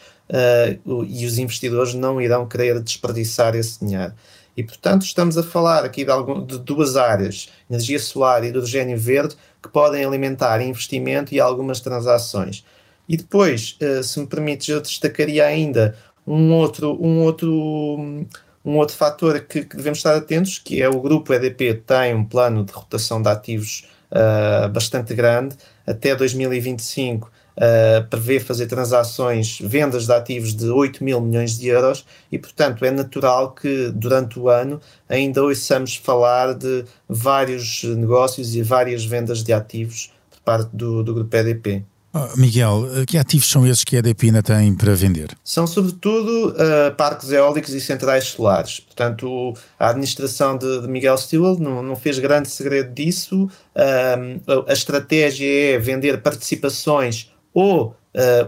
e 1.07 1.25
os 1.25 1.39
investidores 1.39 1.95
não 1.95 2.21
irão 2.21 2.49
querer 2.49 2.81
desperdiçar 2.81 3.55
esse 3.55 3.79
dinheiro. 3.79 4.13
E, 4.57 4.63
portanto, 4.63 5.03
estamos 5.03 5.37
a 5.37 5.43
falar 5.43 5.85
aqui 5.85 6.05
de, 6.05 6.11
algum, 6.11 6.45
de 6.45 6.59
duas 6.59 6.97
áreas, 6.97 7.51
energia 7.71 7.99
solar 7.99 8.43
e 8.43 8.49
hidrogênio 8.49 8.99
verde, 8.99 9.37
que 9.67 9.73
podem 9.73 10.05
alimentar 10.05 10.61
investimento 10.61 11.35
e 11.35 11.41
algumas 11.41 11.81
transações. 11.81 12.65
E 13.09 13.17
depois, 13.17 13.77
eh, 13.81 14.03
se 14.03 14.19
me 14.19 14.27
permites, 14.27 14.69
eu 14.69 14.81
destacaria 14.81 15.45
ainda 15.45 15.97
um 16.27 16.53
outro, 16.53 16.99
um 17.01 17.21
outro, 17.21 18.27
um 18.65 18.77
outro 18.77 18.97
fator 18.97 19.41
que, 19.41 19.65
que, 19.65 19.77
devemos 19.77 19.99
estar 19.99 20.17
atentos, 20.17 20.59
que 20.59 20.83
é 20.83 20.89
o 20.89 21.01
grupo 21.01 21.33
EDP 21.33 21.83
tem 21.87 22.15
um 22.15 22.25
plano 22.25 22.65
de 22.65 22.73
rotação 22.73 23.23
de 23.23 23.29
ativos 23.29 23.87
uh, 24.11 24.69
bastante 24.69 25.15
grande, 25.15 25.57
até 25.87 26.17
2025 26.17 27.31
uh, 27.57 28.07
prevê 28.09 28.39
fazer 28.41 28.67
transações, 28.67 29.59
vendas 29.61 30.07
de 30.07 30.13
ativos 30.13 30.55
de 30.55 30.69
8 30.69 31.03
mil 31.03 31.21
milhões 31.21 31.59
de 31.59 31.69
euros 31.69 32.05
e, 32.31 32.39
portanto, 32.39 32.85
é 32.85 32.91
natural 32.91 33.53
que 33.53 33.91
durante 33.95 34.39
o 34.39 34.49
ano 34.49 34.81
ainda 35.09 35.43
ouçamos 35.43 35.97
falar 35.97 36.55
de 36.55 36.85
vários 37.09 37.83
negócios 37.85 38.55
e 38.55 38.63
várias 38.63 39.05
vendas 39.05 39.43
de 39.43 39.53
ativos 39.53 40.13
por 40.31 40.41
parte 40.41 40.75
do, 40.75 41.03
do 41.03 41.15
grupo 41.15 41.37
EDP. 41.37 41.85
Oh, 42.19 42.35
Miguel, 42.35 42.87
que 43.07 43.19
ativos 43.19 43.47
são 43.47 43.67
esses 43.67 43.85
que 43.85 43.95
a 43.95 43.99
EDP 43.99 44.29
ainda 44.29 44.43
tem 44.43 44.75
para 44.75 44.95
vender? 44.95 45.37
São 45.45 45.67
sobretudo 45.67 46.49
uh, 46.49 46.95
parques 46.97 47.31
eólicos 47.31 47.75
e 47.75 47.81
centrais 47.81 48.25
solares. 48.25 48.81
Portanto, 48.81 49.53
a 49.79 49.91
administração 49.91 50.57
de, 50.57 50.81
de 50.81 50.89
Miguel 50.89 51.19
Stilwell 51.19 51.59
não, 51.59 51.83
não, 51.83 51.95
fez 51.95 52.19
grande 52.19 52.49
segredo 52.49 52.95
disso. 52.95 53.45
Uh, 53.45 54.65
a 54.67 54.73
estratégia 54.73 55.75
é 55.75 55.79
vender 55.79 56.23
participações 56.23 57.31
ou 57.57 57.87
uh, 57.87 57.95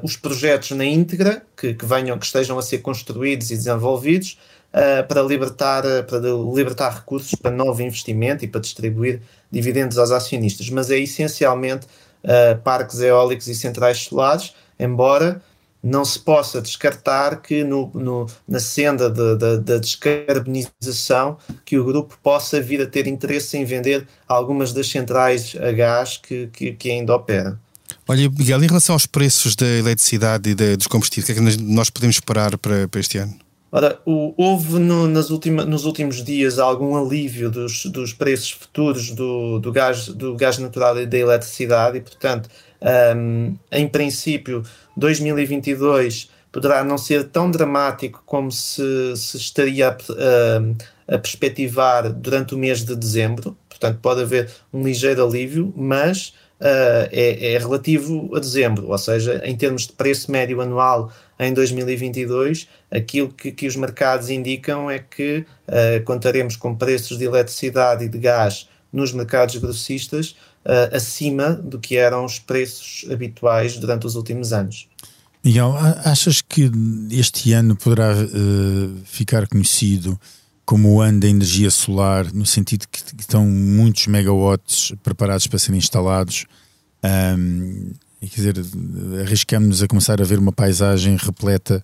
os 0.03 0.18
projetos 0.18 0.73
na 0.73 0.85
íntegra 0.85 1.42
que, 1.57 1.73
que, 1.73 1.87
venham, 1.87 2.18
que 2.18 2.27
estejam 2.27 2.59
a 2.59 2.62
ser 2.62 2.81
construídos 2.81 3.51
e 3.51 3.57
desenvolvidos 3.57 4.38
uh, 4.71 5.09
para, 5.09 5.23
libertar, 5.23 5.83
para 6.07 6.18
libertar 6.55 6.90
recursos 6.90 7.35
para 7.35 7.51
novo 7.51 7.81
investimento 7.81 8.44
e 8.44 8.49
para 8.49 8.61
distribuir 8.61 9.23
dividendos 9.51 9.97
aos 9.97 10.11
acionistas. 10.11 10.68
Mas 10.68 10.90
é 10.90 10.99
essencialmente 10.99 11.87
uh, 11.87 12.61
parques 12.62 13.01
eólicos 13.01 13.49
e 13.49 13.55
centrais 13.55 13.97
solares, 13.97 14.53
embora 14.79 15.40
não 15.83 16.05
se 16.05 16.18
possa 16.18 16.61
descartar 16.61 17.40
que 17.40 17.64
no, 17.64 17.90
no, 17.94 18.27
na 18.47 18.61
senda 18.61 19.09
da 19.09 19.79
descarbonização 19.79 21.38
que 21.64 21.79
o 21.79 21.85
grupo 21.85 22.18
possa 22.23 22.61
vir 22.61 22.83
a 22.83 22.87
ter 22.87 23.07
interesse 23.07 23.57
em 23.57 23.64
vender 23.64 24.07
algumas 24.27 24.75
das 24.75 24.90
centrais 24.90 25.57
a 25.59 25.73
gás 25.73 26.18
que, 26.18 26.49
que, 26.49 26.73
que 26.73 26.90
ainda 26.90 27.14
operam. 27.14 27.57
Olha, 28.11 28.31
Miguel, 28.31 28.64
em 28.64 28.66
relação 28.66 28.94
aos 28.94 29.05
preços 29.05 29.55
da 29.55 29.66
eletricidade 29.66 30.49
e 30.49 30.55
dos 30.55 30.87
combustíveis, 30.87 31.25
o 31.25 31.27
que 31.27 31.51
é 31.51 31.53
que 31.53 31.62
nós 31.62 31.90
podemos 31.90 32.16
esperar 32.16 32.57
para, 32.57 32.88
para 32.88 33.01
este 33.01 33.18
ano? 33.18 33.38
Ora, 33.71 34.01
o, 34.07 34.33
houve 34.35 34.79
no, 34.79 35.07
nas 35.07 35.29
última, 35.29 35.62
nos 35.66 35.85
últimos 35.85 36.25
dias 36.25 36.59
algum 36.59 36.97
alívio 36.97 37.51
dos, 37.51 37.85
dos 37.85 38.14
preços 38.14 38.53
futuros 38.53 39.11
do, 39.11 39.59
do, 39.59 39.71
gás, 39.71 40.09
do 40.09 40.35
gás 40.37 40.57
natural 40.57 40.99
e 40.99 41.05
da 41.05 41.18
eletricidade 41.18 41.99
e, 41.99 42.01
portanto, 42.01 42.49
um, 43.14 43.55
em 43.71 43.87
princípio, 43.87 44.62
2022 44.97 46.31
poderá 46.51 46.83
não 46.83 46.97
ser 46.97 47.25
tão 47.25 47.51
dramático 47.51 48.23
como 48.25 48.51
se, 48.51 49.14
se 49.18 49.37
estaria 49.37 49.88
a, 49.90 49.92
a, 49.92 51.14
a 51.16 51.18
perspectivar 51.18 52.11
durante 52.11 52.55
o 52.55 52.59
mês 52.59 52.83
de 52.83 52.97
dezembro. 52.97 53.55
Portanto, 53.68 53.99
pode 54.01 54.23
haver 54.23 54.51
um 54.73 54.83
ligeiro 54.83 55.23
alívio, 55.23 55.75
mas 55.77 56.33
é, 56.61 57.55
é, 57.55 57.59
relativo 57.59 58.35
a 58.35 58.40
dezembro, 58.40 58.88
ou 58.88 58.99
seja, 58.99 59.40
em 59.44 59.57
termos 59.57 59.87
de 59.87 59.92
preço 59.92 60.31
médio 60.31 60.61
anual 60.61 61.12
em 61.38 61.53
2022, 61.55 62.68
aquilo 62.90 63.29
que, 63.29 63.53
que 63.53 63.66
os 63.66 63.77
mercados 63.77 64.29
indicam 64.29 64.90
é 64.90 64.99
que 64.99 65.44
uh, 65.68 66.03
contaremos 66.05 66.57
com 66.57 66.75
preços 66.75 67.16
de 67.16 67.25
eletricidade 67.25 68.05
e 68.05 68.09
de 68.09 68.18
gás 68.18 68.68
nos 68.92 69.12
mercados 69.12 69.57
grossistas 69.57 70.31
uh, 70.64 70.97
acima 70.97 71.53
do 71.53 71.79
que 71.79 71.97
eram 71.97 72.25
os 72.25 72.38
preços 72.40 73.09
habituais 73.11 73.77
durante 73.77 74.07
os 74.07 74.16
últimos 74.16 74.53
anos. 74.53 74.88
Miguel, 75.44 75.77
achas 76.05 76.42
que 76.42 76.68
este 77.12 77.53
ano 77.53 77.77
poderá 77.77 78.12
uh, 78.12 78.97
ficar 79.05 79.47
conhecido 79.47 80.18
como 80.68 80.96
o 80.96 81.00
ano 81.00 81.18
da 81.18 81.26
energia 81.26 81.70
solar, 81.70 82.31
no 82.31 82.44
sentido 82.44 82.87
que 82.92 83.00
estão 83.18 83.46
muitos 83.46 84.07
megawatts 84.07 84.92
preparados 85.02 85.46
para 85.46 85.59
serem 85.59 85.78
instalados. 85.78 86.44
Um, 87.02 87.92
quer 88.20 88.35
dizer, 88.35 88.54
arriscamos-nos 89.22 89.83
a 89.83 89.88
começar 89.88 90.20
a 90.20 90.24
ver 90.26 90.38
uma 90.38 90.52
paisagem 90.52 91.16
repleta 91.16 91.83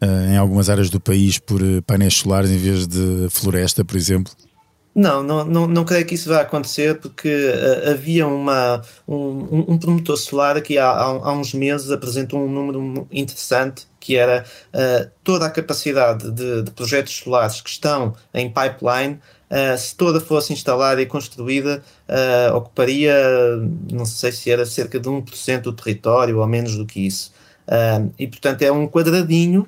uh, 0.00 0.30
em 0.30 0.36
algumas 0.36 0.70
áreas 0.70 0.88
do 0.88 1.00
país 1.00 1.40
por 1.40 1.60
eh, 1.60 1.80
painéis 1.80 2.18
solares 2.18 2.52
em 2.52 2.56
vez 2.56 2.86
de 2.86 3.26
floresta, 3.30 3.84
por 3.84 3.96
exemplo? 3.96 4.32
Não, 5.00 5.22
não, 5.22 5.44
não, 5.46 5.66
não 5.66 5.82
creio 5.82 6.04
que 6.04 6.14
isso 6.14 6.28
vá 6.28 6.42
acontecer 6.42 7.00
porque 7.00 7.26
uh, 7.26 7.90
havia 7.92 8.26
uma, 8.26 8.82
um, 9.08 9.72
um, 9.72 9.78
promotor 9.78 10.14
solar 10.18 10.60
que 10.60 10.76
há, 10.76 10.90
há, 10.90 11.32
uns 11.32 11.54
meses 11.54 11.90
apresentou 11.90 12.44
um 12.44 12.52
número 12.52 13.08
interessante 13.10 13.88
que 13.98 14.14
era 14.14 14.44
uh, 14.74 15.10
toda 15.24 15.46
a 15.46 15.50
capacidade 15.50 16.30
de, 16.30 16.64
de, 16.64 16.70
projetos 16.72 17.14
solares 17.16 17.62
que 17.62 17.70
estão 17.70 18.14
em 18.34 18.52
pipeline, 18.52 19.18
uh, 19.50 19.78
se 19.78 19.96
toda 19.96 20.20
fosse 20.20 20.52
instalada 20.52 21.00
e 21.00 21.06
construída, 21.06 21.82
ocuparia, 22.54 23.14
não 23.90 24.04
sei 24.04 24.32
se 24.32 24.50
era 24.50 24.66
cerca 24.66 25.00
de 25.00 25.08
1% 25.08 25.62
do 25.62 25.72
território 25.72 26.40
ou 26.40 26.46
menos 26.46 26.76
do 26.76 26.84
que 26.84 27.06
isso. 27.06 27.32
e 28.18 28.26
portanto 28.26 28.60
é 28.60 28.70
um 28.70 28.86
quadradinho 28.86 29.66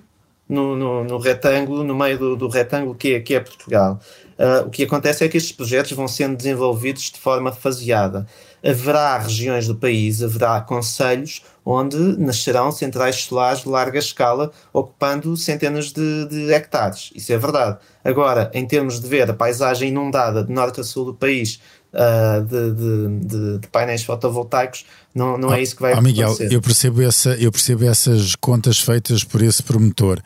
no, 0.52 0.76
no, 0.76 1.04
no 1.04 1.18
retângulo, 1.18 1.82
no 1.82 1.94
meio 1.94 2.18
do, 2.18 2.36
do 2.36 2.46
retângulo 2.46 2.94
que 2.94 3.14
é, 3.14 3.20
que 3.20 3.34
é 3.34 3.40
Portugal. 3.40 3.98
Uh, 4.38 4.66
o 4.66 4.70
que 4.70 4.82
acontece 4.82 5.24
é 5.24 5.28
que 5.28 5.36
estes 5.36 5.52
projetos 5.52 5.92
vão 5.92 6.06
sendo 6.06 6.36
desenvolvidos 6.36 7.10
de 7.10 7.18
forma 7.18 7.52
faseada. 7.52 8.26
Haverá 8.62 9.18
regiões 9.18 9.66
do 9.66 9.74
país, 9.74 10.22
haverá 10.22 10.60
conselhos 10.60 11.42
onde 11.64 11.96
nascerão 12.18 12.70
centrais 12.70 13.16
solares 13.16 13.62
de 13.62 13.68
larga 13.68 13.98
escala, 13.98 14.50
ocupando 14.72 15.36
centenas 15.36 15.92
de, 15.92 16.26
de, 16.26 16.52
hectares. 16.52 17.10
Isso 17.14 17.32
é 17.32 17.38
verdade. 17.38 17.78
Agora, 18.04 18.50
em 18.52 18.66
termos 18.66 19.00
de 19.00 19.08
ver 19.08 19.30
a 19.30 19.34
paisagem 19.34 19.88
inundada 19.88 20.44
de 20.44 20.52
norte 20.52 20.80
a 20.80 20.84
sul 20.84 21.04
do 21.06 21.14
país 21.14 21.60
uh, 21.92 22.42
de, 22.42 22.72
de, 22.72 23.58
de, 23.58 23.68
painéis 23.68 24.02
fotovoltaicos, 24.02 24.84
não, 25.14 25.38
não 25.38 25.54
é 25.54 25.62
isso 25.62 25.76
que 25.76 25.82
vai 25.82 25.92
oh, 25.92 25.98
acontecer. 25.98 26.34
Miguel, 26.34 26.52
eu 26.52 26.60
percebo, 26.60 27.02
essa, 27.02 27.30
eu 27.36 27.52
percebo 27.52 27.84
essas 27.84 28.34
contas 28.34 28.80
feitas 28.80 29.22
por 29.22 29.40
esse 29.40 29.62
promotor. 29.62 30.20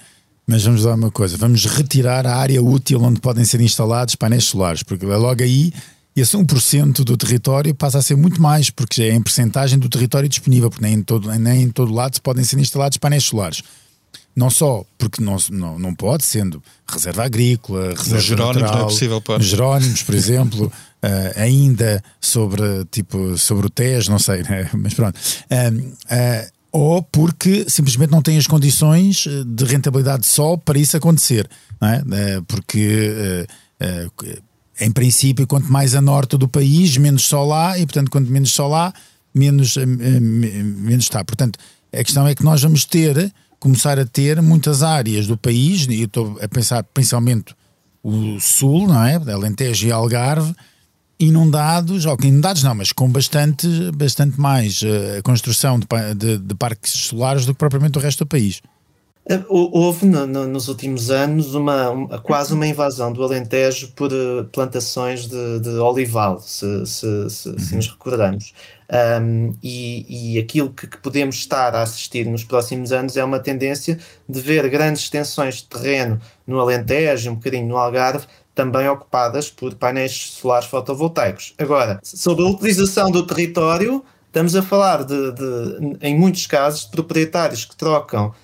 Mas 0.47 0.63
vamos 0.65 0.85
dar 0.85 0.95
uma 0.95 1.11
coisa: 1.11 1.37
vamos 1.37 1.65
retirar 1.65 2.27
a 2.27 2.37
área 2.37 2.63
útil 2.63 3.03
onde 3.03 3.21
podem 3.21 3.45
ser 3.45 3.61
instalados 3.61 4.15
painéis 4.15 4.45
solares, 4.45 4.83
porque 4.83 5.05
logo 5.05 5.43
aí 5.43 5.73
esse 6.15 6.35
1% 6.35 7.05
do 7.05 7.17
território 7.17 7.75
passa 7.75 7.99
a 7.99 8.03
ser 8.03 8.17
muito 8.17 8.41
mais, 8.41 8.71
porque 8.71 9.03
já 9.03 9.13
é 9.13 9.15
em 9.15 9.23
percentagem 9.23 9.79
do 9.79 9.89
território 9.89 10.29
disponível, 10.29 10.71
porque 10.71 10.85
nem 10.85 10.95
em 10.95 11.03
todo, 11.03 11.31
nem 11.31 11.65
em 11.65 11.71
todo 11.71 11.93
lado 11.93 12.21
podem 12.23 12.43
ser 12.43 12.59
instalados 12.59 12.97
painéis 12.97 13.25
solares. 13.25 13.63
Não 14.35 14.51
só 14.51 14.85
porque 14.99 15.23
não, 15.23 15.37
não, 15.51 15.79
não 15.79 15.95
pode, 15.95 16.25
sendo 16.25 16.63
reserva 16.87 17.25
agrícola, 17.25 17.91
reserva 17.91 18.15
nos 18.15 18.25
Jerónimos 18.25 18.63
natural, 18.63 18.79
não 18.79 18.87
é 18.87 18.91
possível 18.91 19.23
Jerónimos, 19.41 20.03
por 20.03 20.15
exemplo, 20.15 20.67
uh, 20.67 20.73
ainda 21.41 22.05
sobre, 22.21 22.85
tipo, 22.91 23.37
sobre 23.39 23.67
o 23.67 23.71
TES, 23.71 24.09
não 24.09 24.19
sei, 24.19 24.43
né? 24.43 24.71
mas 24.75 24.95
pronto. 24.95 25.19
Uh, 25.51 25.87
uh, 25.89 26.56
ou 26.73 27.03
porque 27.03 27.67
simplesmente 27.69 28.11
não 28.11 28.23
tem 28.23 28.37
as 28.37 28.47
condições 28.47 29.27
eh, 29.27 29.45
de 29.47 29.65
rentabilidade 29.65 30.27
só 30.27 30.57
para 30.57 30.79
isso 30.79 30.97
acontecer. 30.97 31.49
É? 31.81 32.03
Eh, 32.13 32.43
porque, 32.47 33.47
eh, 33.81 34.09
em 34.81 34.91
princípio, 34.91 35.47
quanto 35.47 35.71
mais 35.71 35.95
a 35.95 36.01
norte 36.01 36.37
do 36.37 36.49
país, 36.49 36.97
menos 36.97 37.25
sol 37.25 37.53
há, 37.53 37.79
e 37.79 37.87
portanto, 37.87 38.11
quanto 38.11 38.31
menos 38.31 38.53
sol 38.53 38.75
há, 38.75 38.93
menos, 39.35 39.77
menos 39.77 41.05
está. 41.05 41.25
Portanto, 41.25 41.59
a 41.93 42.05
questão 42.05 42.27
é 42.27 42.35
que 42.35 42.45
nós 42.45 42.63
vamos 42.63 42.85
ter, 42.85 43.33
começar 43.59 43.99
a 43.99 44.05
ter 44.05 44.41
muitas 44.43 44.83
áreas 44.83 45.27
do 45.27 45.37
país, 45.37 45.87
e 45.87 46.03
estou 46.03 46.39
a 46.43 46.49
pensar 46.49 46.83
principalmente 46.83 47.55
o 48.03 48.39
sul, 48.39 48.87
não 48.87 49.03
é? 49.05 49.15
Alentejo 49.17 49.87
e 49.87 49.93
Algarve, 49.93 50.55
inundados, 51.19 52.05
ou 52.05 52.17
inundados 52.23 52.63
não, 52.63 52.75
mas 52.75 52.93
com 52.93 53.09
bastante, 53.09 53.67
bastante 53.93 54.39
mais 54.41 54.83
uh, 54.83 55.23
construção 55.25 55.79
de, 55.79 55.87
de, 56.15 56.39
de, 56.39 56.55
parques 56.55 56.93
solares 56.93 57.47
do 57.47 57.55
que 57.55 57.59
propriamente 57.59 57.99
o 57.99 58.01
resto 58.01 58.25
do 58.25 58.29
país. 58.29 58.61
Eh, 59.29 59.43
houve 59.49 60.07
no, 60.07 60.25
no, 60.25 60.47
nos 60.47 60.69
últimos 60.69 61.11
anos 61.11 61.55
uma, 61.55 61.91
uma, 61.91 62.19
quase 62.21 62.55
uma 62.55 62.67
invasão 62.67 63.13
do 63.13 63.25
Alentejo 63.25 63.89
por 63.97 64.13
uh, 64.13 64.45
plantações 64.53 65.27
de, 65.27 65.61
de, 65.61 65.71
olival, 65.71 66.39
se, 66.41 66.87
se, 66.87 67.31
se, 67.31 67.49
uhum. 67.49 67.59
se 67.59 67.75
nos 67.75 67.89
recordamos. 67.89 68.55
Um, 69.21 69.53
e, 69.61 70.37
e, 70.37 70.39
aquilo 70.39 70.71
que, 70.71 70.87
que, 70.87 70.99
podemos 70.99 71.35
estar 71.35 71.75
a 71.75 71.83
assistir 71.83 72.25
nos 72.25 72.45
próximos 72.45 72.93
anos 72.93 73.17
é 73.17 73.25
uma 73.25 73.41
tendência 73.41 73.99
de 74.29 74.41
ver 74.41 74.69
grandes 74.69 75.03
extensões 75.03 75.57
de 75.57 75.65
terreno 75.65 76.21
no 76.47 76.61
Alentejo, 76.61 77.33
um 77.33 77.35
bocadinho 77.35 77.67
no 77.67 77.77
Algarve, 77.77 78.29
também 78.57 78.89
ocupadas 78.89 79.51
por 79.51 79.75
painéis 79.75 80.31
solares 80.33 80.67
fotovoltaicos. 80.67 81.55
Agora, 81.59 82.01
sobre 82.03 82.43
a 82.43 82.49
utilização 82.49 83.11
do 83.11 83.25
território, 83.25 84.03
estamos 84.29 84.57
a 84.57 84.63
falar 84.63 85.05
de, 85.05 85.33
de, 85.33 85.99
em 86.01 86.19
muitos 86.19 86.47
casos, 86.47 86.87
de 86.87 86.91
proprietários 86.91 87.67
que 87.67 87.77
trocam 87.77 88.35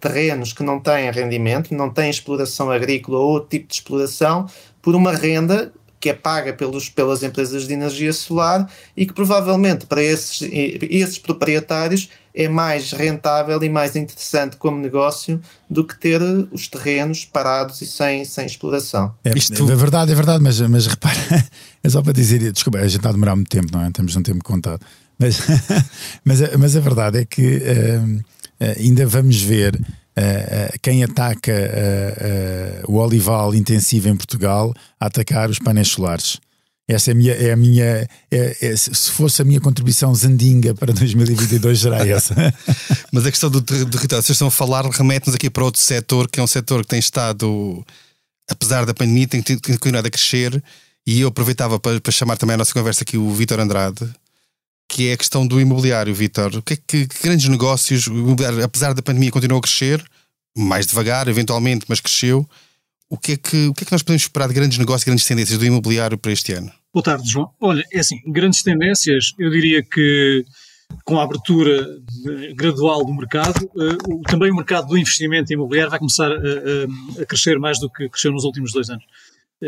terrenos 0.00 0.52
que 0.52 0.64
não 0.64 0.80
têm 0.80 1.08
rendimento, 1.12 1.72
não 1.72 1.88
têm 1.88 2.10
exploração 2.10 2.68
agrícola 2.68 3.18
ou 3.18 3.30
outro 3.30 3.50
tipo 3.50 3.68
de 3.68 3.74
exploração, 3.74 4.46
por 4.82 4.96
uma 4.96 5.12
renda 5.12 5.72
que 6.00 6.10
é 6.10 6.14
paga 6.14 6.52
pelos, 6.52 6.88
pelas 6.88 7.22
empresas 7.22 7.68
de 7.68 7.72
energia 7.72 8.12
solar 8.12 8.68
e 8.96 9.06
que 9.06 9.12
provavelmente 9.12 9.86
para 9.86 10.02
esses, 10.02 10.42
esses 10.50 11.18
proprietários 11.18 12.08
é 12.34 12.48
mais 12.48 12.92
rentável 12.92 13.62
e 13.62 13.68
mais 13.68 13.96
interessante 13.96 14.56
como 14.56 14.78
negócio 14.78 15.40
do 15.68 15.84
que 15.84 15.98
ter 15.98 16.20
os 16.52 16.68
terrenos 16.68 17.24
parados 17.24 17.80
e 17.82 17.86
sem, 17.86 18.24
sem 18.24 18.46
exploração. 18.46 19.14
É, 19.24 19.36
Isto... 19.36 19.70
é 19.70 19.76
verdade, 19.76 20.12
é 20.12 20.14
verdade, 20.14 20.42
mas, 20.42 20.60
mas 20.60 20.86
repara, 20.86 21.18
é 21.82 21.88
só 21.88 22.02
para 22.02 22.12
dizer, 22.12 22.52
desculpa, 22.52 22.78
a 22.78 22.82
gente 22.82 22.96
está 22.96 23.10
a 23.10 23.12
demorar 23.12 23.36
muito 23.36 23.48
tempo, 23.48 23.68
não 23.72 23.84
é? 23.84 23.90
Temos 23.90 24.14
um 24.16 24.22
tempo 24.22 24.44
contado. 24.44 24.80
Mas, 25.18 25.38
mas, 26.24 26.56
mas 26.56 26.76
a 26.76 26.80
verdade 26.80 27.18
é 27.18 27.24
que 27.24 27.58
uh, 27.58 28.24
ainda 28.78 29.06
vamos 29.06 29.40
ver 29.40 29.74
uh, 29.74 30.78
quem 30.80 31.04
ataca 31.04 31.52
uh, 31.52 32.92
o 32.92 32.96
olival 32.96 33.54
intensivo 33.54 34.08
em 34.08 34.16
Portugal 34.16 34.72
a 34.98 35.06
atacar 35.06 35.50
os 35.50 35.58
painéis 35.58 35.88
solares. 35.88 36.40
Essa 36.94 37.10
é 37.10 37.12
a 37.12 37.14
minha, 37.14 37.32
é 37.32 37.52
a 37.52 37.56
minha 37.56 37.84
é, 38.30 38.56
é, 38.60 38.76
se 38.76 39.10
fosse 39.12 39.40
a 39.40 39.44
minha 39.44 39.60
contribuição 39.60 40.12
zandinga 40.14 40.74
para 40.74 40.92
2022 40.92 41.80
será 41.80 41.98
essa. 42.06 42.34
Mas 43.12 43.26
a 43.26 43.30
questão 43.30 43.48
do 43.48 43.62
território, 43.62 44.22
vocês 44.22 44.30
estão 44.30 44.48
a 44.48 44.50
falar, 44.50 44.84
remete-nos 44.86 45.36
aqui 45.36 45.48
para 45.48 45.64
outro 45.64 45.80
setor, 45.80 46.28
que 46.28 46.40
é 46.40 46.42
um 46.42 46.48
setor 46.48 46.82
que 46.82 46.88
tem 46.88 46.98
estado, 46.98 47.84
apesar 48.50 48.84
da 48.84 48.92
pandemia, 48.92 49.28
tem, 49.28 49.40
tem 49.40 49.56
continuado 49.56 50.08
a 50.08 50.10
crescer. 50.10 50.62
E 51.06 51.20
eu 51.20 51.28
aproveitava 51.28 51.78
para, 51.78 52.00
para 52.00 52.12
chamar 52.12 52.36
também 52.36 52.54
a 52.54 52.58
nossa 52.58 52.72
conversa 52.72 53.02
aqui 53.02 53.16
o 53.16 53.32
Vítor 53.32 53.60
Andrade, 53.60 54.08
que 54.88 55.08
é 55.08 55.12
a 55.12 55.16
questão 55.16 55.46
do 55.46 55.60
imobiliário, 55.60 56.14
Vítor. 56.14 56.56
O 56.56 56.62
que 56.62 56.74
é 56.74 56.76
que, 56.76 57.06
que 57.06 57.22
grandes 57.22 57.48
negócios, 57.48 58.06
apesar 58.64 58.92
da 58.94 59.02
pandemia, 59.02 59.30
continuou 59.30 59.58
a 59.58 59.62
crescer, 59.62 60.04
mais 60.56 60.86
devagar, 60.86 61.28
eventualmente, 61.28 61.86
mas 61.88 62.00
cresceu. 62.00 62.48
O 63.08 63.16
que, 63.16 63.32
é 63.32 63.36
que, 63.36 63.68
o 63.68 63.74
que 63.74 63.84
é 63.84 63.86
que 63.86 63.92
nós 63.92 64.02
podemos 64.02 64.22
esperar 64.22 64.48
de 64.48 64.54
grandes 64.54 64.78
negócios, 64.78 65.04
grandes 65.04 65.24
tendências 65.24 65.58
do 65.58 65.64
imobiliário 65.64 66.18
para 66.18 66.32
este 66.32 66.52
ano? 66.52 66.70
Boa 66.92 67.04
tarde, 67.04 67.30
João. 67.30 67.50
Olha, 67.60 67.84
é 67.92 68.00
assim, 68.00 68.20
grandes 68.26 68.64
tendências, 68.64 69.32
eu 69.38 69.48
diria 69.48 69.80
que 69.80 70.44
com 71.04 71.20
a 71.20 71.22
abertura 71.22 71.86
gradual 72.56 73.04
do 73.04 73.14
mercado, 73.14 73.64
uh, 73.64 74.22
também 74.22 74.50
o 74.50 74.56
mercado 74.56 74.88
do 74.88 74.98
investimento 74.98 75.52
imobiliário 75.52 75.88
vai 75.88 76.00
começar 76.00 76.32
a, 76.32 76.34
a, 76.34 77.22
a 77.22 77.26
crescer 77.26 77.60
mais 77.60 77.78
do 77.78 77.88
que 77.88 78.08
cresceu 78.08 78.32
nos 78.32 78.42
últimos 78.42 78.72
dois 78.72 78.90
anos. 78.90 79.04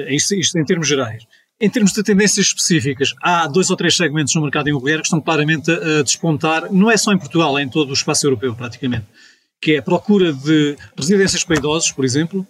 Isto, 0.09 0.35
isto, 0.35 0.59
em 0.59 0.65
termos 0.65 0.89
gerais. 0.89 1.23
Em 1.61 1.71
termos 1.71 1.93
de 1.93 2.03
tendências 2.03 2.47
específicas, 2.47 3.15
há 3.23 3.47
dois 3.47 3.71
ou 3.71 3.77
três 3.77 3.95
segmentos 3.95 4.35
no 4.35 4.43
mercado 4.43 4.69
imobiliário 4.69 5.03
que 5.03 5.07
estão 5.07 5.21
claramente 5.21 5.71
a, 5.71 6.03
despontar, 6.03 6.73
não 6.73 6.91
é 6.91 6.97
só 6.97 7.13
em 7.13 7.19
Portugal, 7.19 7.57
é 7.57 7.63
em 7.63 7.69
todo 7.69 7.91
o 7.91 7.93
espaço 7.93 8.27
europeu 8.27 8.53
praticamente, 8.57 9.07
que 9.61 9.75
é 9.75 9.79
a 9.79 9.83
procura 9.83 10.33
de 10.33 10.77
residências 10.99 11.45
para 11.45 11.57
idosos, 11.57 11.93
por 11.93 12.05
exemplo, 12.05 12.45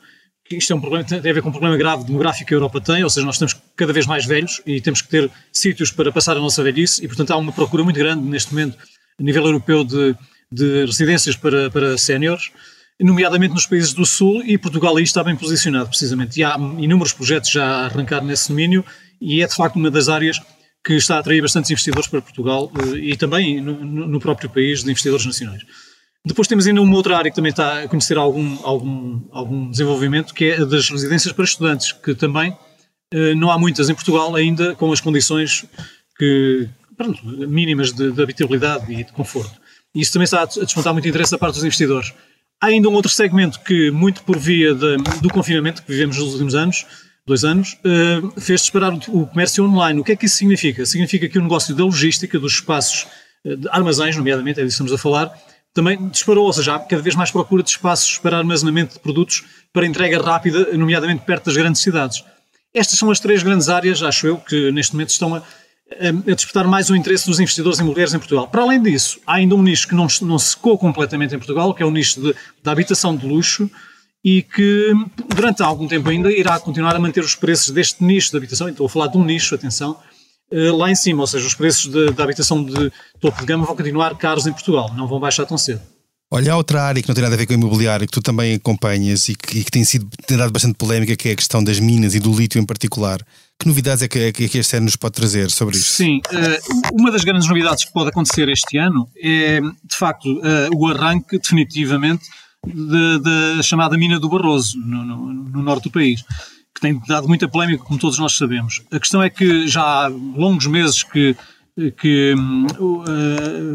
isto 0.57 0.73
é 0.73 0.77
um 0.77 0.81
problema, 0.81 1.05
tem 1.05 1.19
a 1.19 1.35
ver 1.35 1.43
com 1.43 1.49
um 1.49 1.53
problema 1.53 1.77
grave 1.77 2.05
demográfico 2.05 2.49
que 2.49 2.55
a 2.55 2.57
Europa 2.57 2.81
tem, 2.81 3.03
ou 3.03 3.11
seja, 3.11 3.25
nós 3.25 3.37
estamos 3.37 3.55
cada 3.83 3.93
vez 3.93 4.07
mais 4.07 4.25
velhos 4.25 4.63
e 4.65 4.81
temos 4.81 5.03
que 5.03 5.09
ter 5.09 5.29
sítios 5.53 5.91
para 5.91 6.13
passar 6.13 6.37
a 6.37 6.41
nossa 6.41 6.63
velhice 6.63 7.05
e, 7.05 7.09
portanto, 7.09 7.33
há 7.33 7.37
uma 7.37 7.53
procura 7.53 7.83
muito 7.83 7.99
grande 7.99 8.23
neste 8.23 8.55
momento 8.55 8.79
a 9.19 9.23
nível 9.23 9.45
europeu 9.45 9.83
de, 9.83 10.15
de 10.51 10.87
residências 10.87 11.35
para, 11.35 11.69
para 11.69 11.99
séniores, 11.99 12.53
nomeadamente 13.01 13.55
nos 13.55 13.67
países 13.67 13.93
do 13.93 14.07
Sul 14.07 14.43
e 14.45 14.57
Portugal 14.57 14.97
aí 14.97 15.03
está 15.03 15.25
bem 15.25 15.35
posicionado, 15.35 15.89
precisamente. 15.89 16.39
E 16.39 16.45
há 16.45 16.57
inúmeros 16.79 17.13
projetos 17.13 17.51
já 17.51 17.65
a 17.65 17.85
arrancar 17.87 18.23
nesse 18.23 18.49
domínio 18.49 18.85
e 19.21 19.43
é, 19.43 19.47
de 19.47 19.55
facto, 19.55 19.77
uma 19.77 19.91
das 19.91 20.09
áreas 20.09 20.41
que 20.85 20.95
está 20.95 21.17
a 21.17 21.19
atrair 21.19 21.43
bastantes 21.43 21.71
investidores 21.71 22.09
para 22.09 22.23
Portugal 22.23 22.71
eh, 22.77 22.99
e 22.99 23.17
também 23.17 23.61
no, 23.61 23.75
no 23.85 24.21
próprio 24.21 24.49
país 24.49 24.83
de 24.85 24.91
investidores 24.91 25.27
nacionais. 25.27 25.63
Depois 26.25 26.47
temos 26.47 26.67
ainda 26.69 26.81
uma 26.81 26.95
outra 26.95 27.17
área 27.17 27.31
que 27.31 27.35
também 27.35 27.51
está 27.51 27.83
a 27.83 27.89
conhecer 27.89 28.17
algum, 28.17 28.57
algum, 28.63 29.21
algum 29.33 29.71
desenvolvimento, 29.71 30.33
que 30.33 30.45
é 30.47 30.63
a 30.63 30.65
das 30.65 30.89
residências 30.89 31.33
para 31.33 31.45
estudantes, 31.45 31.93
que 31.93 32.15
também 32.15 32.57
não 33.37 33.51
há 33.51 33.59
muitas 33.59 33.89
em 33.89 33.95
Portugal 33.95 34.35
ainda 34.35 34.75
com 34.75 34.93
as 34.93 35.01
condições 35.01 35.65
que, 36.17 36.69
pronto, 36.97 37.25
mínimas 37.25 37.93
de, 37.93 38.13
de, 38.13 38.23
habitabilidade 38.23 38.93
e 38.93 39.05
de 39.05 39.13
conforto. 39.13 39.61
E 39.95 40.01
isso 40.01 40.13
também 40.13 40.25
está 40.25 40.43
a 40.43 40.47
despontar 40.47 40.93
muito 40.93 41.09
interesse 41.09 41.33
da 41.33 41.39
parte 41.39 41.55
dos 41.55 41.65
investidores. 41.65 42.13
Há 42.61 42.67
ainda 42.67 42.89
um 42.89 42.95
outro 42.95 43.11
segmento 43.11 43.61
que, 43.61 43.91
muito 43.91 44.23
por 44.23 44.39
via 44.39 44.75
de, 44.75 44.97
do 45.21 45.29
confinamento 45.29 45.83
que 45.83 45.91
vivemos 45.91 46.17
nos 46.17 46.33
últimos 46.33 46.55
anos, 46.55 46.87
dois 47.27 47.45
anos, 47.45 47.77
uh, 47.85 48.41
fez 48.41 48.61
disparar 48.63 48.95
o, 48.95 49.27
comércio 49.27 49.65
online. 49.65 50.01
O 50.01 50.05
que 50.05 50.13
é 50.13 50.17
que 50.17 50.27
isso 50.27 50.37
significa? 50.37 50.87
Significa 50.87 51.29
que 51.29 51.39
o 51.39 51.43
negócio 51.43 51.75
da 51.75 51.85
logística, 51.85 52.39
dos 52.39 52.55
espaços 52.55 53.07
uh, 53.45 53.57
de 53.57 53.69
armazéns, 53.69 54.17
nomeadamente, 54.17 54.61
é 54.61 54.65
disso 54.65 54.77
que 54.77 54.85
estamos 54.85 54.93
a 54.93 54.99
falar, 54.99 55.33
também 55.75 56.09
disparou, 56.09 56.47
ou 56.47 56.53
seja, 56.53 56.77
há 56.77 56.79
cada 56.79 57.03
vez 57.03 57.15
mais 57.15 57.31
procura 57.31 57.63
de 57.63 57.71
espaços 57.71 58.19
para 58.19 58.39
armazenamento 58.39 58.95
de 58.95 59.01
produtos 59.01 59.45
para 59.73 59.87
entrega 59.87 60.23
rápida, 60.23 60.77
nomeadamente 60.77 61.25
perto 61.25 61.47
das 61.47 61.57
grandes 61.57 61.81
cidades. 61.81 62.23
Estas 62.75 62.99
são 62.99 63.11
as 63.11 63.21
três 63.21 63.43
grandes 63.43 63.69
áreas, 63.69 64.03
acho 64.03 64.27
eu, 64.27 64.39
que 64.39 64.71
neste 64.73 64.95
momento 64.95 65.11
estão 65.11 65.35
a, 65.35 65.39
a 65.41 66.35
despertar 66.35 66.67
mais 66.67 66.89
o 66.89 66.97
interesse 66.97 67.27
dos 67.27 67.39
investidores 67.39 67.79
imobiliários 67.79 68.15
em 68.15 68.19
Portugal. 68.19 68.49
Para 68.49 68.63
além 68.63 68.83
disso, 68.83 69.21
há 69.27 69.35
ainda 69.35 69.55
um 69.55 69.63
nicho 69.63 69.87
que 69.87 69.95
não, 69.95 70.07
não 70.23 70.39
secou 70.39 70.79
completamente 70.79 71.35
em 71.35 71.39
Portugal, 71.39 71.75
que 71.75 71.83
é 71.83 71.87
o 71.87 71.91
nicho 71.91 72.21
de, 72.21 72.35
da 72.63 72.73
habitação 72.73 73.15
de 73.15 73.27
luxo, 73.27 73.71
e 74.25 74.43
que 74.43 74.93
durante 75.35 75.63
algum 75.63 75.87
tempo 75.89 76.09
ainda 76.09 76.31
irá 76.31 76.59
continuar 76.61 76.95
a 76.95 76.99
manter 76.99 77.25
os 77.25 77.35
preços 77.35 77.71
deste 77.71 78.03
nicho 78.05 78.31
de 78.31 78.37
habitação, 78.37 78.69
estou 78.69 78.87
a 78.87 78.89
falar 78.89 79.09
de 79.09 79.19
um 79.19 79.25
nicho, 79.25 79.55
atenção, 79.55 79.99
eh, 80.51 80.71
lá 80.71 80.91
em 80.91 80.95
cima, 80.95 81.23
ou 81.23 81.27
seja, 81.27 81.47
os 81.47 81.55
preços 81.55 81.91
da 82.15 82.23
habitação 82.23 82.63
de 82.63 82.93
topo 83.21 83.41
de 83.41 83.47
gama 83.47 83.67
vão 83.67 83.75
continuar 83.75 84.17
caros 84.17 84.47
em 84.47 84.53
Portugal, 84.53 84.93
não 84.95 85.09
vão 85.09 85.19
baixar 85.19 85.45
tão 85.45 85.59
cedo. 85.59 85.83
Olha, 86.35 86.55
há 86.55 86.57
outra 86.57 86.83
área 86.83 87.03
que 87.03 87.07
não 87.07 87.15
tem 87.15 87.23
nada 87.23 87.35
a 87.35 87.39
ver 87.39 87.45
com 87.45 87.53
o 87.53 87.57
imobiliário, 87.57 88.07
que 88.07 88.13
tu 88.13 88.23
também 88.23 88.55
acompanhas 88.55 89.29
e 89.29 89.35
que, 89.35 89.59
e 89.59 89.65
que 89.65 89.71
tem, 89.71 89.85
sido, 89.85 90.09
tem 90.27 90.39
dado 90.39 90.51
bastante 90.51 90.77
polémica, 90.77 91.15
que 91.15 91.29
é 91.29 91.33
a 91.33 91.37
questão 91.37 91.63
das 91.63 91.79
minas 91.79 92.15
e 92.15 92.21
do 92.21 92.35
lítio 92.35 92.59
em 92.59 92.65
particular. 92.65 93.21
Que 93.59 93.69
novidades 93.69 94.03
é 94.03 94.09
que, 94.09 94.19
é 94.19 94.33
que 94.33 94.57
este 94.57 94.77
ano 94.77 94.87
nos 94.87 94.97
pode 94.97 95.13
trazer 95.13 95.51
sobre 95.51 95.77
isso? 95.77 95.93
Sim, 95.93 96.23
uh, 96.33 96.99
uma 96.99 97.13
das 97.13 97.23
grandes 97.23 97.47
novidades 97.47 97.85
que 97.85 97.93
pode 97.93 98.09
acontecer 98.09 98.49
este 98.49 98.79
ano 98.79 99.11
é, 99.23 99.61
de 99.61 99.95
facto, 99.95 100.25
uh, 100.25 100.75
o 100.75 100.87
arranque 100.87 101.39
definitivamente 101.39 102.25
da 102.65 103.63
chamada 103.63 103.99
mina 103.99 104.19
do 104.19 104.31
Barroso, 104.31 104.79
no, 104.79 105.05
no, 105.05 105.35
no 105.35 105.63
norte 105.63 105.85
do 105.85 105.91
país 105.91 106.25
que 106.75 106.81
tem 106.81 106.99
dado 107.07 107.29
muita 107.29 107.47
polémica, 107.47 107.85
como 107.85 108.01
todos 108.01 108.19
nós 108.19 108.33
sabemos. 108.39 108.81
A 108.91 108.99
questão 108.99 109.23
é 109.23 109.29
que 109.29 109.69
já 109.69 109.83
há 109.83 110.09
longos 110.09 110.67
meses 110.67 111.03
que, 111.03 111.37
que 111.97 112.35
uh, 112.35 113.75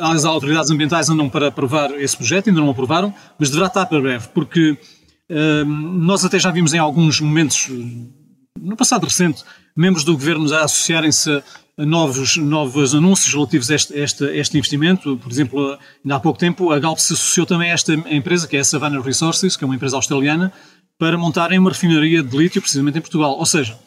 as 0.00 0.24
autoridades 0.24 0.70
ambientais 0.70 1.08
andam 1.08 1.28
para 1.28 1.48
aprovar 1.48 1.90
esse 1.92 2.16
projeto, 2.16 2.48
ainda 2.48 2.60
não 2.60 2.70
aprovaram, 2.70 3.14
mas 3.38 3.50
deverá 3.50 3.68
estar 3.68 3.86
para 3.86 4.00
breve, 4.00 4.28
porque 4.34 4.72
uh, 5.30 5.64
nós 5.64 6.24
até 6.24 6.38
já 6.38 6.50
vimos 6.50 6.74
em 6.74 6.78
alguns 6.78 7.20
momentos, 7.20 7.70
no 8.58 8.76
passado 8.76 9.04
recente, 9.04 9.44
membros 9.76 10.04
do 10.04 10.12
governo 10.12 10.52
a 10.54 10.64
associarem-se 10.64 11.42
a 11.78 11.84
novos, 11.84 12.36
novos 12.38 12.94
anúncios 12.94 13.32
relativos 13.34 13.70
a 13.70 13.74
este, 13.74 13.94
este, 13.94 14.24
este, 14.24 14.56
investimento. 14.56 15.16
Por 15.18 15.30
exemplo, 15.30 15.78
ainda 16.02 16.16
há 16.16 16.20
pouco 16.20 16.38
tempo 16.38 16.72
a 16.72 16.78
Galp 16.78 16.98
se 16.98 17.12
associou 17.12 17.46
também 17.46 17.70
a 17.70 17.74
esta 17.74 17.92
empresa, 17.92 18.48
que 18.48 18.56
é 18.56 18.60
a 18.60 18.64
Savannah 18.64 19.00
Resources, 19.00 19.56
que 19.56 19.62
é 19.62 19.66
uma 19.66 19.74
empresa 19.74 19.94
australiana, 19.94 20.52
para 20.98 21.18
montarem 21.18 21.58
uma 21.58 21.70
refinaria 21.70 22.22
de 22.22 22.34
lítio, 22.34 22.62
precisamente 22.62 22.96
em 22.96 23.02
Portugal. 23.02 23.36
Ou 23.38 23.44
seja, 23.44 23.78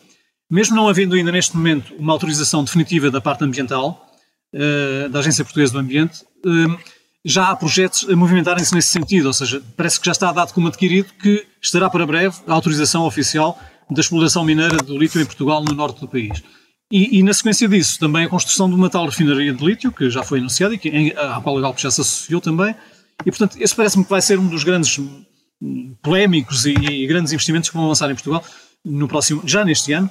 mesmo 0.49 0.75
não 0.75 0.87
havendo 0.87 1.15
ainda 1.15 1.31
neste 1.31 1.55
momento 1.55 1.93
uma 1.95 2.13
autorização 2.13 2.63
definitiva 2.63 3.11
da 3.11 3.21
parte 3.21 3.43
ambiental, 3.43 4.09
uh, 4.53 5.09
da 5.09 5.19
Agência 5.19 5.43
Portuguesa 5.43 5.73
do 5.73 5.79
Ambiente, 5.79 6.23
uh, 6.45 6.77
já 7.23 7.49
há 7.49 7.55
projetos 7.55 8.07
a 8.09 8.15
movimentarem-se 8.15 8.73
nesse 8.73 8.89
sentido, 8.89 9.27
ou 9.27 9.33
seja, 9.33 9.61
parece 9.75 9.99
que 9.99 10.05
já 10.05 10.13
está 10.13 10.31
dado 10.31 10.53
como 10.53 10.67
adquirido 10.67 11.13
que 11.21 11.45
estará 11.61 11.89
para 11.89 12.05
breve 12.05 12.37
a 12.47 12.53
autorização 12.53 13.05
oficial 13.05 13.59
da 13.89 14.01
exploração 14.01 14.43
mineira 14.43 14.77
do 14.77 14.97
lítio 14.97 15.21
em 15.21 15.25
Portugal, 15.25 15.63
no 15.63 15.73
norte 15.73 15.99
do 15.99 16.07
país. 16.07 16.41
E, 16.91 17.19
e, 17.19 17.23
na 17.23 17.33
sequência 17.33 17.67
disso, 17.67 17.99
também 17.99 18.25
a 18.25 18.29
construção 18.29 18.67
de 18.67 18.75
uma 18.75 18.89
tal 18.89 19.05
refinaria 19.05 19.53
de 19.53 19.63
lítio, 19.63 19.91
que 19.91 20.09
já 20.09 20.23
foi 20.23 20.39
anunciada 20.39 20.73
e 20.73 20.77
que, 20.77 20.89
em, 20.89 21.11
à 21.11 21.39
qual 21.41 21.57
a 21.57 21.61
Galp 21.61 21.77
já 21.77 21.91
se 21.91 22.01
associou 22.01 22.41
também. 22.41 22.73
E, 23.25 23.31
portanto, 23.31 23.57
esse 23.59 23.75
parece-me 23.75 24.03
que 24.03 24.09
vai 24.09 24.21
ser 24.21 24.39
um 24.39 24.47
dos 24.47 24.63
grandes 24.63 24.99
polémicos 26.01 26.65
e, 26.65 26.73
e, 26.73 27.05
grandes 27.05 27.31
investimentos 27.31 27.69
que 27.69 27.75
vão 27.75 27.85
avançar 27.85 28.09
em 28.09 28.15
Portugal 28.15 28.43
no 28.83 29.07
próximo, 29.07 29.43
já 29.45 29.63
neste 29.63 29.91
ano, 29.93 30.09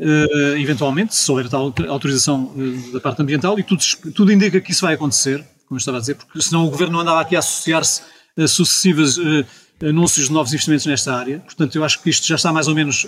uh, 0.00 0.56
eventualmente, 0.58 1.14
se 1.14 1.30
houver 1.30 1.48
tal 1.48 1.72
autorização 1.88 2.52
uh, 2.56 2.92
da 2.92 3.00
parte 3.00 3.20
ambiental, 3.22 3.58
e 3.58 3.62
tudo, 3.62 3.82
tudo 4.14 4.32
indica 4.32 4.60
que 4.60 4.72
isso 4.72 4.82
vai 4.82 4.94
acontecer, 4.94 5.38
como 5.66 5.76
eu 5.76 5.78
estava 5.78 5.98
a 5.98 6.00
dizer, 6.00 6.16
porque 6.16 6.40
senão 6.40 6.66
o 6.66 6.70
governo 6.70 6.94
não 6.94 7.00
andava 7.00 7.20
aqui 7.20 7.36
a 7.36 7.38
associar-se 7.38 8.02
a 8.36 8.46
sucessivos 8.46 9.18
uh, 9.18 9.44
anúncios 9.82 10.28
de 10.28 10.32
novos 10.32 10.52
investimentos 10.52 10.86
nesta 10.86 11.14
área. 11.14 11.38
Portanto, 11.40 11.76
eu 11.76 11.84
acho 11.84 12.02
que 12.02 12.10
isto 12.10 12.26
já 12.26 12.34
está 12.34 12.52
mais 12.52 12.68
ou 12.68 12.74
menos 12.74 13.06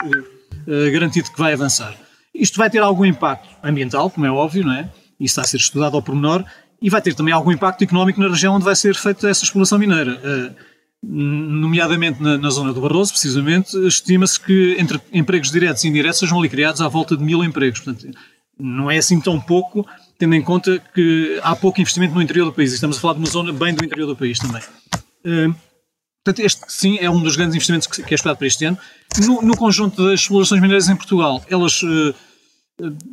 garantido 0.90 1.30
que 1.30 1.38
vai 1.38 1.52
avançar. 1.52 1.94
Isto 2.34 2.56
vai 2.56 2.70
ter 2.70 2.78
algum 2.78 3.04
impacto 3.04 3.46
ambiental, 3.62 4.08
como 4.08 4.24
é 4.24 4.30
óbvio, 4.30 4.64
não 4.64 4.72
é? 4.72 4.90
Isso 5.20 5.32
está 5.32 5.42
a 5.42 5.44
ser 5.44 5.58
estudado 5.58 5.96
ao 5.96 6.02
pormenor, 6.02 6.42
e 6.80 6.88
vai 6.88 7.02
ter 7.02 7.14
também 7.14 7.34
algum 7.34 7.52
impacto 7.52 7.84
económico 7.84 8.18
na 8.18 8.28
região 8.28 8.54
onde 8.54 8.64
vai 8.64 8.74
ser 8.74 8.94
feita 8.94 9.28
essa 9.28 9.44
exploração 9.44 9.78
mineira 9.78 10.18
nomeadamente 11.02 12.22
na, 12.22 12.38
na, 12.38 12.50
zona 12.50 12.72
do 12.72 12.80
Barroso, 12.80 13.12
precisamente, 13.12 13.76
estima-se 13.86 14.38
que 14.38 14.76
entre 14.78 15.00
empregos 15.12 15.50
diretos 15.50 15.82
e 15.82 15.88
indiretos 15.88 16.20
sejam 16.20 16.38
ali 16.38 16.48
criados 16.48 16.80
à 16.80 16.88
volta 16.88 17.16
de 17.16 17.24
mil 17.24 17.42
empregos. 17.42 17.80
Portanto, 17.80 18.16
não 18.58 18.90
é 18.90 18.98
assim 18.98 19.20
tão 19.20 19.40
pouco, 19.40 19.86
tendo 20.16 20.34
em 20.34 20.42
conta 20.42 20.78
que 20.94 21.40
há 21.42 21.56
pouco 21.56 21.80
investimento 21.80 22.14
no 22.14 22.22
interior 22.22 22.44
do 22.44 22.52
país. 22.52 22.72
Estamos 22.72 22.98
a 22.98 23.00
falar 23.00 23.14
de 23.14 23.18
uma 23.18 23.28
zona 23.28 23.52
bem 23.52 23.74
do 23.74 23.84
interior 23.84 24.06
do 24.06 24.16
país 24.16 24.38
também. 24.38 24.62
Uh, 25.24 25.54
portanto, 26.24 26.44
este 26.44 26.60
sim 26.68 26.98
é 27.00 27.10
um 27.10 27.20
dos 27.20 27.34
grandes 27.34 27.56
investimentos 27.56 27.88
que, 27.88 28.02
que 28.02 28.14
é 28.14 28.16
esperado 28.16 28.38
para 28.38 28.46
este 28.46 28.64
ano. 28.64 28.78
No, 29.26 29.42
no 29.42 29.56
conjunto 29.56 30.04
das 30.04 30.20
explorações 30.20 30.60
mineiras 30.60 30.88
em 30.88 30.94
Portugal, 30.94 31.42
elas 31.48 31.82
uh, 31.82 32.14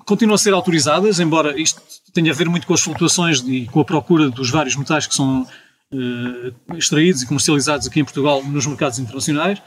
continuam 0.06 0.36
a 0.36 0.38
ser 0.38 0.54
autorizadas, 0.54 1.20
embora 1.20 1.60
isto 1.60 1.82
tenha 2.14 2.32
a 2.32 2.36
ver 2.36 2.48
muito 2.48 2.68
com 2.68 2.74
as 2.74 2.82
flutuações 2.82 3.40
e 3.48 3.66
com 3.66 3.80
a 3.80 3.86
procura 3.86 4.30
dos 4.30 4.52
vários 4.52 4.76
metais 4.76 5.08
que 5.08 5.16
são 5.16 5.48
uh, 5.94 6.76
extraídos 6.78 7.22
e 7.22 7.28
comercializados 7.28 7.88
aqui 7.88 8.00
em 8.00 8.04
Portugal 8.04 8.44
nos 8.44 8.66
mercados 8.66 9.00
internacionais. 9.00 9.62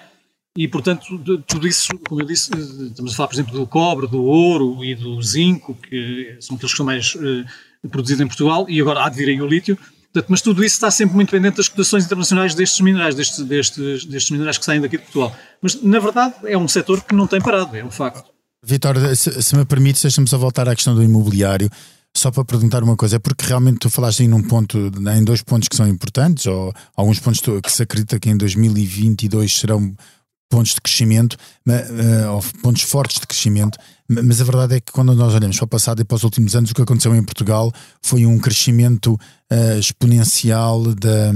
E, 0.57 0.69
portanto, 0.69 1.19
tudo 1.47 1.67
isso, 1.67 1.89
como 2.07 2.21
eu 2.21 2.27
disse, 2.27 2.51
estamos 2.53 3.13
a 3.13 3.17
falar, 3.17 3.29
por 3.29 3.35
exemplo, 3.35 3.53
do 3.53 3.67
cobre, 3.67 4.07
do 4.07 4.23
ouro 4.23 4.85
e 4.85 4.95
do 4.95 5.21
zinco, 5.23 5.75
que 5.75 6.37
são 6.41 6.57
aqueles 6.57 6.73
que 6.73 6.77
são 6.77 6.85
mais 6.85 7.15
uh, 7.15 7.89
produzidos 7.89 8.21
em 8.21 8.27
Portugal, 8.27 8.67
e 8.69 8.79
agora 8.81 9.05
há 9.05 9.09
de 9.09 9.17
vir 9.17 9.31
aí 9.31 9.41
o 9.41 9.47
lítio. 9.47 9.79
Portanto, 10.13 10.27
mas 10.29 10.43
tudo 10.43 10.63
isso 10.63 10.75
está 10.75 10.91
sempre 10.91 11.15
muito 11.15 11.31
pendente 11.31 11.57
das 11.57 11.69
cotações 11.69 12.05
internacionais 12.05 12.55
destes 12.55 12.81
minerais, 12.81 13.15
destes, 13.15 13.43
destes, 13.45 14.05
destes 14.05 14.31
minerais 14.31 14.59
que 14.59 14.65
saem 14.65 14.79
daqui 14.79 14.99
de 14.99 15.05
Portugal. 15.05 15.35
Mas, 15.63 15.83
na 15.83 15.99
verdade, 15.99 16.35
é 16.45 16.59
um 16.59 16.69
setor 16.69 17.03
que 17.03 17.15
não 17.15 17.27
tem 17.27 17.41
parado, 17.41 17.75
é 17.75 17.83
um 17.83 17.91
facto. 17.91 18.31
Vitor, 18.63 19.17
se, 19.17 19.43
se, 19.43 19.57
me 19.57 19.65
permite, 19.65 20.03
deixa-me 20.03 20.29
só 20.29 20.37
voltar 20.37 20.69
à 20.69 20.75
questão 20.75 20.95
do 20.95 21.03
imobiliário. 21.03 21.71
Só 22.15 22.31
para 22.31 22.45
perguntar 22.45 22.83
uma 22.83 22.97
coisa, 22.97 23.17
é 23.17 23.19
porque 23.19 23.47
realmente 23.47 23.79
tu 23.79 23.91
falaste 23.91 24.23
aí 24.23 24.29
num 24.29 24.43
ponto, 24.43 24.79
em 24.79 25.25
dois 25.25 25.43
pontos 25.43 25.69
que 25.69 25.77
são 25.77 25.89
importantes, 25.89 26.47
ou 26.47 26.73
alguns 26.95 27.19
pontos 27.19 27.41
que 27.41 27.73
se 27.73 27.83
acredita 27.83 28.21
que 28.21 28.29
em 28.29 28.37
2022 28.37 29.59
serão 29.59 29.95
pontos 30.53 30.75
de 30.75 30.81
crescimento, 30.83 31.39
eh, 31.67 32.29
ou 32.29 32.43
pontos 32.63 32.83
fortes 32.83 33.19
de 33.19 33.27
crescimento, 33.27 33.79
mas 34.07 34.39
a 34.43 34.45
verdade 34.45 34.75
é 34.75 34.81
que 34.81 34.93
quando 34.93 35.15
nós 35.15 35.35
olhamos 35.35 35.57
para 35.57 35.65
o 35.65 35.69
passado 35.69 36.03
e 36.03 36.05
para 36.05 36.17
os 36.17 36.25
últimos 36.25 36.55
anos, 36.55 36.71
o 36.71 36.75
que 36.75 36.83
aconteceu 36.83 37.15
em 37.17 37.25
Portugal 37.25 37.73
foi 38.03 38.27
um 38.27 38.39
crescimento 38.39 39.15
uh, 39.15 39.79
exponencial 39.79 40.83
da, 40.95 41.33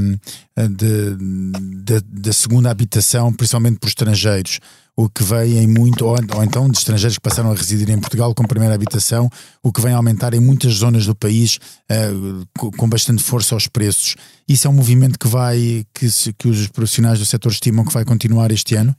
eh, 0.57 0.69
da, 0.69 2.01
da 2.07 2.33
segunda 2.35 2.71
habitação, 2.71 3.33
principalmente 3.33 3.79
por 3.79 3.89
estrangeiros 3.89 4.61
o 4.97 5.11
que 5.11 5.23
vem 5.23 5.59
em 5.59 5.67
muito, 5.67 6.07
ou, 6.07 6.17
ou, 6.35 6.43
então 6.43 6.69
de 6.71 6.79
estrangeiros 6.79 7.19
que 7.19 7.23
passaram 7.23 7.51
a 7.51 7.55
residir 7.55 7.91
em 7.91 8.01
Portugal 8.01 8.35
com 8.35 8.45
primeira 8.45 8.75
habitação, 8.75 9.29
o 9.63 9.71
que 9.71 9.81
vem 9.83 9.93
aumentar 9.93 10.33
em 10.33 10.41
muitas 10.41 10.73
zonas 10.73 11.05
do 11.05 11.15
país 11.15 11.59
uh, 11.91 12.73
com 12.73 12.89
bastante 12.89 13.23
força 13.23 13.55
aos 13.55 13.69
preços. 13.69 14.17
Isso 14.49 14.67
é 14.67 14.71
um 14.71 14.73
movimento 14.73 15.19
que 15.19 15.29
vai, 15.29 15.85
que, 15.93 16.09
que 16.39 16.49
os 16.49 16.69
profissionais 16.69 17.19
do 17.19 17.27
setor 17.27 17.53
estimam 17.53 17.85
que 17.85 17.93
vai 17.93 18.07
continuar 18.07 18.51
este 18.51 18.75
ano? 18.75 18.97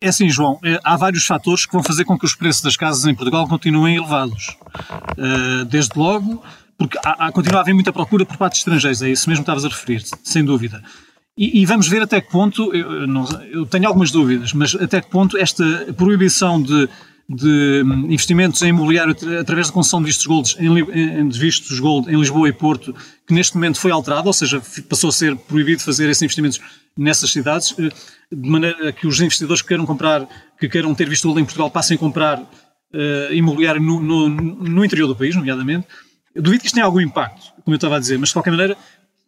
É 0.00 0.08
assim, 0.08 0.28
João, 0.28 0.58
é, 0.64 0.78
há 0.84 0.96
vários 0.96 1.24
fatores 1.24 1.64
que 1.64 1.72
vão 1.72 1.82
fazer 1.82 2.04
com 2.04 2.18
que 2.18 2.26
os 2.26 2.34
preços 2.34 2.62
das 2.62 2.76
casas 2.76 3.06
em 3.06 3.14
Portugal 3.14 3.46
continuem 3.48 3.96
elevados. 3.96 4.56
Uh, 5.16 5.64
desde 5.64 5.96
logo, 5.96 6.42
porque 6.76 6.98
há, 7.04 7.26
há, 7.26 7.32
continua 7.32 7.60
a 7.60 7.62
haver 7.62 7.72
muita 7.72 7.92
procura 7.92 8.26
por 8.26 8.36
parte 8.36 8.54
de 8.54 8.58
estrangeiros, 8.58 9.00
é 9.00 9.10
isso 9.10 9.28
mesmo 9.28 9.44
que 9.44 9.50
estavas 9.50 9.64
a 9.64 9.68
referir, 9.68 10.04
sem 10.22 10.44
dúvida. 10.44 10.82
E, 11.36 11.60
e, 11.60 11.66
vamos 11.66 11.86
ver 11.86 12.02
até 12.02 12.20
que 12.20 12.30
ponto, 12.30 12.74
eu, 12.74 13.06
não, 13.06 13.26
eu, 13.50 13.66
tenho 13.66 13.86
algumas 13.86 14.10
dúvidas, 14.10 14.54
mas 14.54 14.74
até 14.74 15.02
que 15.02 15.10
ponto 15.10 15.36
esta 15.36 15.64
proibição 15.94 16.62
de, 16.62 16.88
de 17.28 17.82
investimentos 18.08 18.62
em 18.62 18.68
imobiliário 18.68 19.14
através 19.38 19.66
da 19.66 19.72
concessão 19.72 20.00
de 20.00 20.06
vistos 20.06 20.26
gold 20.26 20.56
em, 20.58 21.28
de 21.28 21.38
vistos 21.38 21.78
gold 21.78 22.10
em 22.10 22.18
Lisboa 22.18 22.48
e 22.48 22.52
Porto, 22.52 22.94
que 23.26 23.34
neste 23.34 23.54
momento 23.54 23.78
foi 23.78 23.90
alterada, 23.90 24.26
ou 24.28 24.32
seja, 24.32 24.62
passou 24.88 25.10
a 25.10 25.12
ser 25.12 25.36
proibido 25.36 25.82
fazer 25.82 26.08
esses 26.08 26.22
investimentos 26.22 26.58
nessas 26.96 27.30
cidades, 27.30 27.74
eh, 27.78 27.90
de 28.32 28.48
maneira 28.48 28.90
que 28.92 29.06
os 29.06 29.20
investidores 29.20 29.60
que 29.60 29.68
queiram 29.68 29.84
comprar, 29.84 30.26
que 30.58 30.68
queiram 30.68 30.94
ter 30.94 31.08
visto 31.08 31.24
gold 31.24 31.40
em 31.40 31.44
Portugal, 31.44 31.70
passem 31.70 31.96
a 31.96 32.00
comprar 32.00 32.40
uh, 32.40 33.32
imobiliário 33.32 33.80
no, 33.80 34.00
no, 34.00 34.28
no 34.28 34.84
interior 34.84 35.06
do 35.06 35.14
país, 35.14 35.34
nomeadamente. 35.34 35.86
Eu 36.34 36.42
duvido 36.42 36.60
que 36.60 36.66
isto 36.66 36.74
tenha 36.74 36.86
algum 36.86 37.00
impacto, 37.00 37.52
como 37.64 37.74
eu 37.74 37.76
estava 37.76 37.96
a 37.96 37.98
dizer, 37.98 38.18
mas 38.18 38.30
de 38.30 38.34
qualquer 38.34 38.50
maneira 38.50 38.76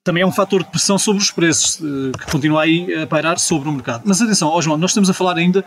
também 0.05 0.23
é 0.23 0.27
um 0.27 0.33
fator 0.33 0.63
de 0.63 0.71
pressão 0.71 0.99
sobre 0.99 1.23
os 1.23 1.31
preços, 1.31 1.81
eh, 1.81 2.19
que 2.19 2.31
continua 2.31 2.63
aí 2.63 2.95
a 2.95 3.07
pairar 3.07 3.39
sobre 3.39 3.69
o 3.69 3.73
mercado. 3.73 4.03
Mas 4.05 4.21
atenção, 4.21 4.61
João, 4.63 4.77
nós 4.77 4.91
estamos 4.91 5.11
a 5.11 5.15
falar 5.15 5.37
ainda, 5.37 5.65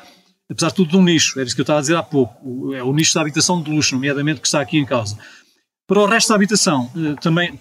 apesar 0.49 0.69
de 0.69 0.75
tudo, 0.75 0.91
de 0.91 0.97
um 0.97 1.03
nicho, 1.03 1.39
era 1.39 1.45
isso 1.45 1.55
que 1.55 1.61
eu 1.61 1.63
estava 1.63 1.79
a 1.79 1.81
dizer 1.81 1.95
há 1.95 2.03
pouco, 2.03 2.73
é 2.73 2.83
o 2.83 2.91
nicho 2.93 3.13
da 3.13 3.21
habitação 3.21 3.61
de 3.61 3.69
luxo, 3.69 3.95
nomeadamente, 3.95 4.41
que 4.41 4.47
está 4.47 4.61
aqui 4.61 4.77
em 4.77 4.85
causa. 4.85 5.17
Para 5.87 5.99
o 5.99 6.05
resto 6.05 6.29
da 6.29 6.35
habitação, 6.35 6.89
eh, 6.95 7.15
também 7.21 7.59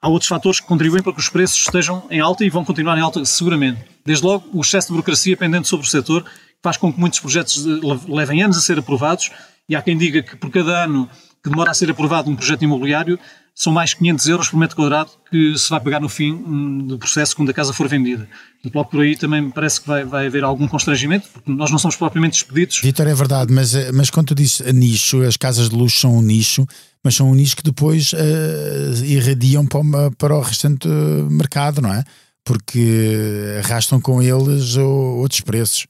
há 0.00 0.08
outros 0.08 0.28
fatores 0.28 0.60
que 0.60 0.66
contribuem 0.66 1.02
para 1.02 1.12
que 1.12 1.20
os 1.20 1.28
preços 1.28 1.58
estejam 1.60 2.04
em 2.10 2.20
alta 2.20 2.44
e 2.44 2.50
vão 2.50 2.64
continuar 2.64 2.96
em 2.96 3.00
alta 3.00 3.24
seguramente. 3.24 3.80
Desde 4.04 4.24
logo, 4.24 4.48
o 4.52 4.60
excesso 4.60 4.88
de 4.88 4.92
burocracia 4.92 5.36
pendente 5.36 5.68
sobre 5.68 5.86
o 5.86 5.88
setor 5.88 6.24
faz 6.62 6.76
com 6.76 6.92
que 6.92 7.00
muitos 7.00 7.20
projetos 7.20 7.64
levem 8.08 8.42
anos 8.42 8.56
a 8.56 8.60
ser 8.60 8.78
aprovados 8.78 9.30
e 9.68 9.76
há 9.76 9.82
quem 9.82 9.96
diga 9.96 10.22
que 10.22 10.36
por 10.36 10.50
cada 10.50 10.84
ano 10.84 11.08
que 11.42 11.50
demora 11.50 11.70
a 11.70 11.74
ser 11.74 11.90
aprovado 11.90 12.30
um 12.30 12.36
projeto 12.36 12.62
imobiliário, 12.62 13.18
são 13.54 13.72
mais 13.72 13.92
500 13.92 14.26
euros 14.28 14.48
por 14.48 14.58
metro 14.58 14.76
quadrado 14.76 15.10
que 15.30 15.56
se 15.58 15.68
vai 15.68 15.80
pagar 15.80 16.00
no 16.00 16.08
fim 16.08 16.32
hum, 16.32 16.86
do 16.86 16.98
processo 16.98 17.36
quando 17.36 17.50
a 17.50 17.52
casa 17.52 17.72
for 17.72 17.88
vendida. 17.88 18.26
Logo 18.74 18.88
por 18.88 19.00
aí 19.00 19.16
também 19.16 19.42
me 19.42 19.52
parece 19.52 19.80
que 19.80 19.86
vai, 19.86 20.04
vai 20.04 20.26
haver 20.26 20.44
algum 20.44 20.66
constrangimento, 20.66 21.28
porque 21.32 21.50
nós 21.50 21.70
não 21.70 21.78
somos 21.78 21.96
propriamente 21.96 22.38
expedidos. 22.38 22.80
Vitor, 22.82 23.06
é 23.06 23.14
verdade, 23.14 23.52
mas, 23.52 23.74
eh, 23.74 23.90
mas 23.92 24.08
quando 24.10 24.28
tu 24.28 24.34
dizes 24.34 24.60
nicho, 24.72 25.22
as 25.22 25.36
casas 25.36 25.68
de 25.68 25.76
luxo 25.76 26.00
são 26.00 26.16
um 26.16 26.22
nicho, 26.22 26.66
mas 27.04 27.14
são 27.14 27.30
um 27.30 27.34
nicho 27.34 27.56
que 27.56 27.62
depois 27.62 28.12
uh, 28.12 29.04
irradiam 29.04 29.66
para, 29.66 29.80
uma, 29.80 30.10
para 30.12 30.34
o 30.34 30.40
restante 30.40 30.88
mercado, 30.88 31.80
não 31.82 31.92
é? 31.92 32.04
Porque 32.44 33.58
arrastam 33.62 34.00
com 34.00 34.22
eles 34.22 34.76
outros 34.76 35.40
preços. 35.40 35.86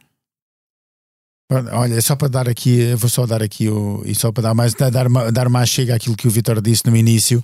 Olha, 1.73 1.95
é 1.95 2.01
só 2.01 2.15
para 2.15 2.29
dar 2.29 2.49
aqui, 2.49 2.95
vou 2.95 3.11
só 3.11 3.27
dar 3.27 3.43
aqui 3.43 3.69
o, 3.69 4.03
e 4.07 4.15
só 4.15 4.31
para 4.31 4.45
dar 4.45 4.55
mais, 4.55 4.73
dar, 4.75 5.09
dar 5.33 5.49
mais 5.49 5.69
chega 5.69 5.97
àquilo 5.97 6.17
que 6.17 6.29
o 6.29 6.31
Vitor 6.31 6.63
disse 6.63 6.87
no 6.87 6.97
início, 6.97 7.43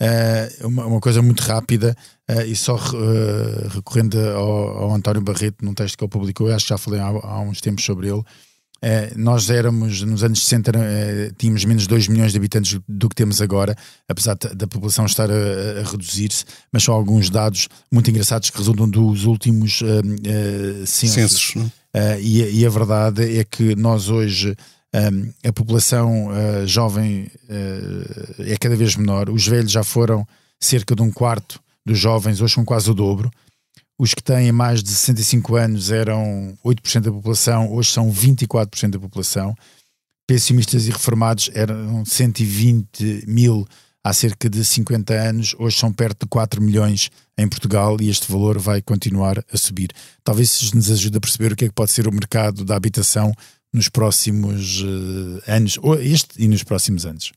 uh, 0.00 0.66
uma, 0.68 0.86
uma, 0.86 1.00
coisa 1.00 1.20
muito 1.20 1.40
rápida 1.40 1.96
uh, 2.30 2.42
e 2.42 2.54
só 2.54 2.76
uh, 2.76 3.68
recorrendo 3.70 4.20
ao, 4.20 4.84
ao, 4.84 4.94
António 4.94 5.20
Barreto 5.20 5.64
num 5.64 5.74
texto 5.74 5.98
que 5.98 6.04
ele 6.04 6.10
publicou, 6.10 6.48
eu 6.48 6.54
acho 6.54 6.64
que 6.64 6.70
já 6.70 6.78
falei 6.78 7.00
há, 7.00 7.08
há 7.08 7.40
uns 7.40 7.60
tempos 7.60 7.84
sobre 7.84 8.08
ele. 8.08 8.22
nós 9.16 9.50
éramos, 9.50 10.02
nos 10.02 10.22
anos 10.22 10.44
60, 10.44 10.70
tínhamos 11.36 11.64
menos 11.64 11.82
de 11.82 11.88
2 11.88 12.06
milhões 12.06 12.30
de 12.30 12.38
habitantes 12.38 12.78
do 12.88 13.08
que 13.08 13.16
temos 13.16 13.42
agora, 13.42 13.76
apesar 14.08 14.36
da 14.36 14.66
população 14.68 15.06
estar 15.06 15.28
a, 15.28 15.80
a 15.80 15.90
reduzir-se, 15.90 16.44
mas 16.72 16.84
são 16.84 16.94
alguns 16.94 17.28
dados 17.30 17.66
muito 17.90 18.08
engraçados 18.10 18.48
que 18.48 18.58
resultam 18.58 18.88
dos 18.88 19.24
últimos 19.24 19.82
censos. 20.86 21.12
censos 21.12 21.79
Uh, 21.94 22.20
e, 22.20 22.60
e, 22.60 22.66
a 22.66 22.70
verdade 22.70 23.38
é 23.38 23.44
que 23.44 23.74
nós 23.74 24.08
hoje 24.08 24.56
um, 24.94 25.48
a 25.48 25.52
população 25.52 26.28
uh, 26.28 26.66
jovem 26.66 27.30
uh, 27.48 28.42
é 28.42 28.56
cada 28.56 28.76
vez 28.76 28.96
menor. 28.96 29.30
Os 29.30 29.46
velhos 29.46 29.70
já 29.70 29.82
foram 29.82 30.26
cerca 30.58 30.94
de 30.94 31.02
um 31.02 31.10
quarto 31.10 31.60
dos 31.84 31.98
jovens, 31.98 32.40
hoje 32.40 32.54
são 32.54 32.64
quase 32.64 32.90
o 32.90 32.94
dobro. 32.94 33.30
Os 33.98 34.14
que 34.14 34.22
têm 34.22 34.50
mais 34.50 34.82
de 34.82 34.90
65 34.90 35.56
anos 35.56 35.90
eram 35.90 36.56
8% 36.64 37.00
da 37.02 37.12
população, 37.12 37.72
hoje 37.72 37.90
são 37.90 38.10
24% 38.10 38.90
da 38.90 38.98
população. 38.98 39.54
Pensionistas 40.26 40.86
e 40.86 40.90
reformados 40.90 41.50
eram 41.54 42.04
120 42.04 43.24
mil 43.26 43.66
há 44.02 44.12
cerca 44.12 44.48
de 44.48 44.64
50 44.64 45.12
anos, 45.14 45.54
hoje 45.58 45.78
são 45.78 45.92
perto 45.92 46.24
de 46.24 46.28
4 46.28 46.62
milhões 46.62 47.10
em 47.36 47.48
Portugal 47.48 47.96
e 48.00 48.08
este 48.08 48.30
valor 48.30 48.58
vai 48.58 48.80
continuar 48.80 49.44
a 49.52 49.56
subir. 49.56 49.90
Talvez 50.24 50.72
nos 50.72 50.90
ajude 50.90 51.16
a 51.16 51.20
perceber 51.20 51.52
o 51.52 51.56
que 51.56 51.66
é 51.66 51.68
que 51.68 51.74
pode 51.74 51.92
ser 51.92 52.08
o 52.08 52.12
mercado 52.12 52.64
da 52.64 52.76
habitação 52.76 53.32
nos 53.72 53.88
próximos 53.88 54.82
uh, 54.82 55.42
anos, 55.46 55.78
ou 55.82 55.94
este 56.00 56.42
e 56.42 56.48
nos 56.48 56.62
próximos 56.62 57.06
anos. 57.06 57.32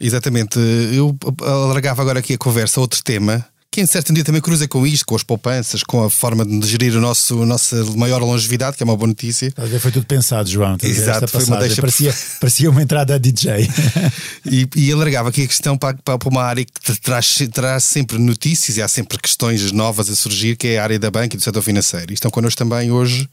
Exatamente. 0.00 0.58
Eu 0.92 1.16
alargava 1.42 2.02
agora 2.02 2.20
aqui 2.20 2.34
a 2.34 2.38
conversa 2.38 2.80
a 2.80 2.82
outro 2.82 3.02
tema 3.02 3.44
que 3.70 3.80
em 3.80 3.86
certo 3.86 4.12
dia 4.12 4.24
também 4.24 4.40
cruza 4.40 4.66
com 4.66 4.86
isto, 4.86 5.04
com 5.04 5.14
as 5.14 5.22
poupanças, 5.22 5.82
com 5.82 6.02
a 6.02 6.10
forma 6.10 6.44
de 6.44 6.66
gerir 6.66 6.96
o 6.96 7.00
nosso, 7.00 7.42
a 7.42 7.46
nossa 7.46 7.84
maior 7.96 8.20
longevidade, 8.22 8.76
que 8.76 8.82
é 8.82 8.84
uma 8.84 8.96
boa 8.96 9.08
notícia. 9.08 9.52
Foi 9.80 9.92
tudo 9.92 10.06
pensado, 10.06 10.48
João. 10.48 10.76
Exato, 10.82 11.28
foi 11.28 11.44
uma 11.44 11.58
deixa... 11.58 11.80
parecia, 11.80 12.14
parecia 12.40 12.70
uma 12.70 12.82
entrada 12.82 13.14
a 13.14 13.18
DJ. 13.18 13.68
e, 14.50 14.68
e 14.74 14.92
alargava 14.92 15.28
aqui 15.28 15.42
a 15.42 15.46
questão 15.46 15.76
para, 15.76 15.96
para 15.96 16.28
uma 16.28 16.42
área 16.42 16.64
que 16.64 17.00
traz, 17.00 17.36
traz 17.52 17.84
sempre 17.84 18.18
notícias 18.18 18.78
e 18.78 18.82
há 18.82 18.88
sempre 18.88 19.18
questões 19.18 19.70
novas 19.70 20.08
a 20.08 20.16
surgir, 20.16 20.56
que 20.56 20.68
é 20.68 20.78
a 20.78 20.82
área 20.82 20.98
da 20.98 21.10
banca 21.10 21.36
e 21.36 21.38
do 21.38 21.42
setor 21.42 21.62
financeiro. 21.62 22.10
E 22.10 22.14
estão 22.14 22.30
connosco 22.30 22.58
também 22.58 22.90
hoje 22.90 23.28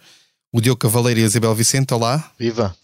o 0.52 0.60
Diogo 0.60 0.80
Cavaleiro 0.80 1.22
e 1.22 1.24
a 1.24 1.26
Isabel 1.26 1.56
Vicente. 1.56 1.94
Olá. 1.94 2.32
Viva. 2.38 2.76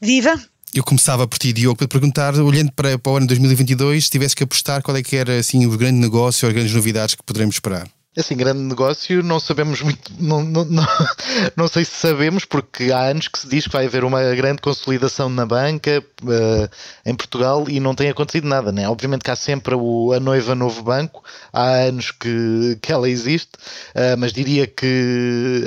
Viva 0.00 0.38
eu 0.74 0.84
começava 0.84 1.26
por 1.26 1.38
ti, 1.38 1.52
Diogo, 1.52 1.76
para 1.76 1.88
perguntar, 1.88 2.34
olhando 2.36 2.72
para, 2.72 2.98
para 2.98 3.12
o 3.12 3.16
ano 3.16 3.26
2022, 3.26 4.04
se 4.04 4.10
tivesse 4.10 4.36
que 4.36 4.44
apostar, 4.44 4.82
qual 4.82 4.96
é 4.96 5.02
que 5.02 5.16
era 5.16 5.38
assim, 5.38 5.66
o 5.66 5.76
grande 5.76 5.98
negócio 5.98 6.46
ou 6.46 6.50
as 6.50 6.54
grandes 6.54 6.74
novidades 6.74 7.14
que 7.14 7.22
poderemos 7.22 7.56
esperar? 7.56 7.88
Assim, 8.18 8.36
grande 8.36 8.58
negócio, 8.58 9.22
não 9.22 9.38
sabemos 9.38 9.80
muito, 9.80 10.10
não, 10.18 10.42
não, 10.42 10.64
não, 10.64 10.84
não, 11.54 11.68
sei 11.68 11.84
se 11.84 11.92
sabemos, 11.92 12.44
porque 12.44 12.90
há 12.90 13.10
anos 13.10 13.28
que 13.28 13.38
se 13.38 13.48
diz 13.48 13.64
que 13.64 13.72
vai 13.72 13.86
haver 13.86 14.02
uma 14.02 14.20
grande 14.34 14.60
consolidação 14.60 15.28
na 15.28 15.46
banca 15.46 16.02
uh, 16.24 16.68
em 17.06 17.14
Portugal 17.14 17.66
e 17.68 17.78
não 17.78 17.94
tem 17.94 18.08
acontecido 18.08 18.48
nada, 18.48 18.72
né? 18.72 18.88
Obviamente 18.88 19.22
que 19.22 19.30
há 19.30 19.36
sempre 19.36 19.76
o, 19.76 20.12
a 20.12 20.18
noiva 20.18 20.56
novo 20.56 20.82
banco, 20.82 21.22
há 21.52 21.68
anos 21.74 22.10
que, 22.10 22.76
que 22.82 22.90
ela 22.90 23.08
existe, 23.08 23.52
uh, 23.94 24.18
mas 24.18 24.32
diria 24.32 24.66
que 24.66 25.62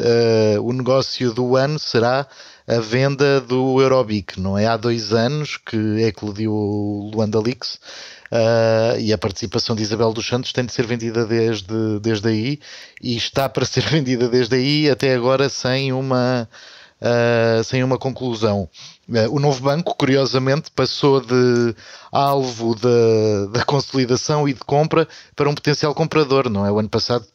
uh, 0.58 0.62
o 0.62 0.74
negócio 0.74 1.32
do 1.34 1.56
ano 1.56 1.80
será 1.80 2.28
a 2.68 2.80
venda 2.80 3.42
do 3.42 3.82
Eurobic, 3.82 4.40
não 4.40 4.58
é? 4.58 4.68
Há 4.68 4.78
dois 4.78 5.14
anos 5.14 5.58
que 5.58 5.78
eclodiu 6.04 6.52
o 6.54 7.12
Luanda 7.14 7.40
Leaks 7.40 7.76
uh, 8.32 9.00
e 9.00 9.12
a 9.12 9.18
participação 9.18 9.76
de 9.76 9.84
Isabel 9.84 10.14
dos 10.14 10.28
Santos 10.28 10.54
tem 10.54 10.66
de 10.66 10.72
ser 10.72 10.86
vendida 10.86 11.26
desde, 11.26 12.00
desde 12.02 12.28
aí 12.28 12.60
e 13.02 13.16
está 13.16 13.50
para 13.50 13.66
ser 13.66 13.84
vendida 13.84 14.28
desde 14.30 14.56
aí 14.56 14.90
até 14.90 15.14
agora 15.14 15.50
sem 15.50 15.92
uma 15.92 16.48
uh, 17.02 17.64
sem 17.64 17.84
uma 17.84 17.98
conclusão. 17.98 18.70
Uh, 19.10 19.36
o 19.36 19.40
novo 19.40 19.62
banco, 19.62 19.96
curiosamente, 19.96 20.72
passou 20.72 21.20
de 21.20 21.76
alvo 22.12 22.76
da, 22.76 23.60
da 23.60 23.66
consolidação 23.66 24.48
e 24.48 24.54
de 24.54 24.60
compra 24.62 25.08
para 25.36 25.50
um 25.50 25.56
potencial 25.56 25.94
comprador, 25.94 26.50
não 26.50 26.66
é? 26.66 26.72
O 26.72 26.80
ano 26.80 26.90
passado 26.90 27.26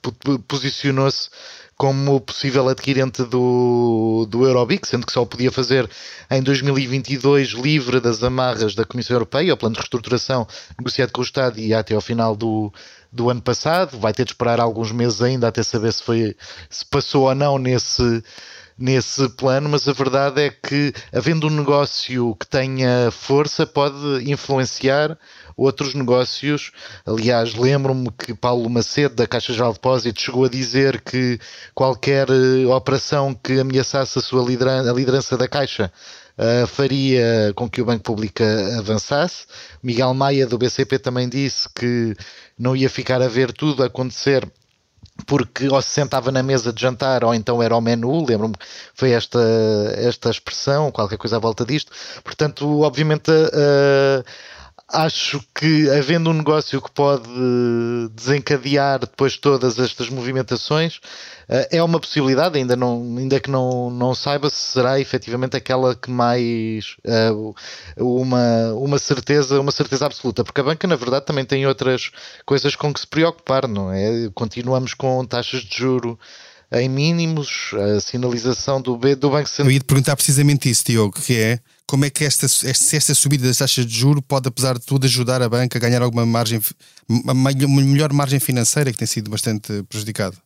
posicionou-se 0.47 1.29
como 1.77 2.21
possível 2.21 2.69
adquirente 2.69 3.23
do, 3.25 4.27
do 4.31 4.47
Eurobic, 4.47 4.89
sendo 4.89 5.07
que 5.07 5.13
só 5.13 5.25
podia 5.27 5.53
fazer 5.53 5.89
em 6.31 6.43
2022 6.43 7.51
livre 7.51 8.01
das 8.01 8.23
amarras 8.23 8.75
da 8.75 8.85
Comissão 8.85 9.15
Europeia, 9.15 9.53
o 9.53 9.57
plano 9.57 9.75
de 9.75 9.81
reestruturação 9.81 10.47
negociado 10.79 11.13
com 11.13 11.21
o 11.21 11.25
Estado 11.25 11.61
e 11.61 11.75
até 11.75 11.95
ao 11.95 12.01
final 12.01 12.35
do, 12.35 12.73
do 13.13 13.29
ano 13.29 13.43
passado. 13.43 13.99
Vai 13.99 14.15
ter 14.15 14.25
de 14.25 14.33
esperar 14.33 14.59
alguns 14.59 14.91
meses 14.91 15.21
ainda 15.21 15.49
até 15.49 15.63
saber 15.63 15.93
se, 15.93 16.03
foi, 16.03 16.35
se 16.71 16.85
passou 16.87 17.29
ou 17.29 17.35
não 17.35 17.59
nesse, 17.59 18.23
nesse 18.79 19.29
plano, 19.31 19.69
mas 19.69 19.89
a 19.89 19.93
verdade 19.93 20.43
é 20.43 20.51
que, 20.51 20.93
havendo 21.13 21.47
um 21.47 21.51
negócio 21.51 22.35
que 22.37 22.47
tenha 22.47 23.11
força, 23.11 23.67
pode 23.67 24.31
influenciar 24.31 25.19
outros 25.57 25.95
negócios. 25.95 26.73
Aliás, 27.07 27.55
lembro-me 27.55 28.11
que 28.11 28.35
Paulo 28.35 28.69
Macedo, 28.69 29.15
da 29.15 29.27
Caixa 29.27 29.53
Geral 29.53 29.73
de 29.73 29.79
Depósitos, 29.79 30.23
chegou 30.23 30.45
a 30.45 30.49
dizer 30.49 31.01
que 31.01 31.41
qualquer 31.75 32.29
uh, 32.31 32.71
operação 32.71 33.33
que 33.35 33.59
ameaçasse 33.59 34.19
a 34.19 34.23
sua 34.23 34.45
liderança, 34.45 34.91
a 34.91 34.95
liderança 34.95 35.37
da 35.39 35.49
Caixa 35.49 35.91
uh, 36.37 36.67
faria 36.67 37.53
com 37.55 37.71
que 37.71 37.81
o 37.81 37.87
Banco 37.87 38.03
Público 38.05 38.43
avançasse. 38.79 39.47
Miguel 39.83 40.13
Maia, 40.13 40.47
do 40.47 40.59
BCP, 40.59 40.99
também 40.99 41.29
disse 41.29 41.67
que 41.75 42.15
não 42.59 42.77
ia 42.77 42.91
ficar 42.91 43.23
a 43.23 43.29
ver 43.29 43.53
tudo 43.53 43.83
acontecer 43.83 44.47
porque 45.27 45.69
ou 45.69 45.81
se 45.81 45.89
sentava 45.89 46.31
na 46.31 46.43
mesa 46.43 46.73
de 46.73 46.81
jantar 46.81 47.25
ou 47.25 47.35
então 47.35 47.63
era 47.63 47.75
ao 47.75 47.81
menu, 47.81 48.25
lembro-me 48.25 48.55
foi 48.95 49.13
esta, 49.13 49.41
esta 49.97 50.31
expressão, 50.31 50.91
qualquer 50.91 51.17
coisa 51.17 51.37
à 51.37 51.39
volta 51.39 51.65
disto. 51.65 51.93
Portanto, 52.23 52.83
obviamente, 52.83 53.31
uh, 53.31 54.25
acho 54.93 55.43
que 55.55 55.91
havendo 55.91 56.31
um 56.31 56.35
negócio 56.35 56.81
que 56.81 56.91
pode 56.91 57.29
desencadear 58.13 59.01
depois 59.01 59.37
todas 59.37 59.79
estas 59.79 60.09
movimentações, 60.09 61.01
é 61.49 61.83
uma 61.83 62.01
possibilidade, 62.01 62.59
ainda, 62.59 62.75
não, 62.75 63.17
ainda 63.17 63.39
que 63.39 63.51
não, 63.51 63.89
não 63.91 64.15
saiba 64.15 64.51
se 64.51 64.73
será 64.73 64.99
efetivamente 64.99 65.57
aquela 65.57 65.95
que 65.95 66.11
mais 66.11 66.97
uh, 67.07 67.55
uma, 67.97 68.73
uma 68.75 68.99
certeza, 68.99 69.61
uma 69.61 69.71
certeza 69.71 70.07
absoluta, 70.07 70.43
porque 70.43 70.61
a 70.61 70.65
banca 70.65 70.87
na 70.89 70.97
verdade 70.97 71.27
também 71.27 71.45
tem 71.45 71.67
outras 71.67 72.11
coisas 72.45 72.75
com 72.75 72.93
que 72.93 73.01
se 73.01 73.07
preocupar, 73.07 73.69
não 73.69 73.93
é? 73.93 74.29
Continuamos 74.35 74.93
com 74.93 75.25
taxas 75.25 75.63
de 75.63 75.77
juro 75.77 76.19
em 76.73 76.89
mínimos, 76.89 77.71
a 77.75 78.01
sinalização 78.01 78.81
do, 78.83 78.97
B, 78.97 79.15
do 79.15 79.31
Banco 79.31 79.49
Central. 79.49 79.69
Eu 79.69 79.73
ia 79.73 79.79
te 79.79 79.85
perguntar 79.85 80.17
precisamente 80.17 80.69
isso, 80.69 80.85
Diogo, 80.85 81.21
que 81.21 81.37
é 81.37 81.61
como 81.87 82.05
é 82.05 82.11
que 82.11 82.25
esta, 82.25 82.47
esta 82.47 83.15
subida 83.15 83.47
das 83.47 83.59
taxas 83.59 83.87
de 83.87 83.95
juro 83.95 84.21
pode, 84.21 84.49
apesar 84.49 84.77
de 84.77 84.85
tudo, 84.85 85.05
ajudar 85.07 85.41
a 85.41 85.49
banca 85.49 85.79
a 85.79 85.81
ganhar 85.81 86.03
alguma 86.03 86.27
margem, 86.27 86.61
uma 87.09 87.53
melhor 87.55 88.13
margem 88.13 88.41
financeira 88.41 88.91
que 88.91 88.99
tem 88.99 89.07
sido 89.07 89.31
bastante 89.31 89.85
prejudicada? 89.85 90.37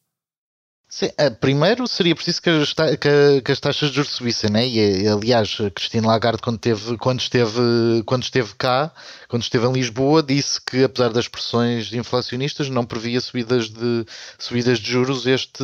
Sim, 0.93 1.09
eh, 1.18 1.30
primeiro 1.30 1.86
seria 1.86 2.16
preciso 2.16 2.43
que 2.43 2.51
as, 2.51 2.72
que, 2.72 3.43
que 3.45 3.53
as, 3.53 3.61
taxas 3.61 3.91
de 3.91 3.95
juros 3.95 4.11
subissem, 4.11 4.51
né? 4.51 4.66
e 4.66 5.07
aliás, 5.07 5.57
Cristina 5.72 6.09
Lagarde, 6.09 6.43
quando, 6.43 6.59
teve, 6.59 6.97
quando, 6.99 7.20
esteve, 7.20 8.03
quando 8.05 8.24
esteve 8.24 8.53
cá, 8.59 8.91
quando 9.28 9.45
esteve 9.45 9.68
em 9.68 9.72
Lisboa, 9.72 10.20
disse 10.20 10.61
que 10.61 10.82
apesar 10.82 11.11
das 11.11 11.28
pressões 11.28 11.93
inflacionistas, 11.93 12.68
não 12.68 12.84
previa 12.84 13.20
subidas 13.20 13.70
de, 13.70 14.05
subidas 14.36 14.80
de 14.80 14.91
juros 14.91 15.26
este 15.26 15.62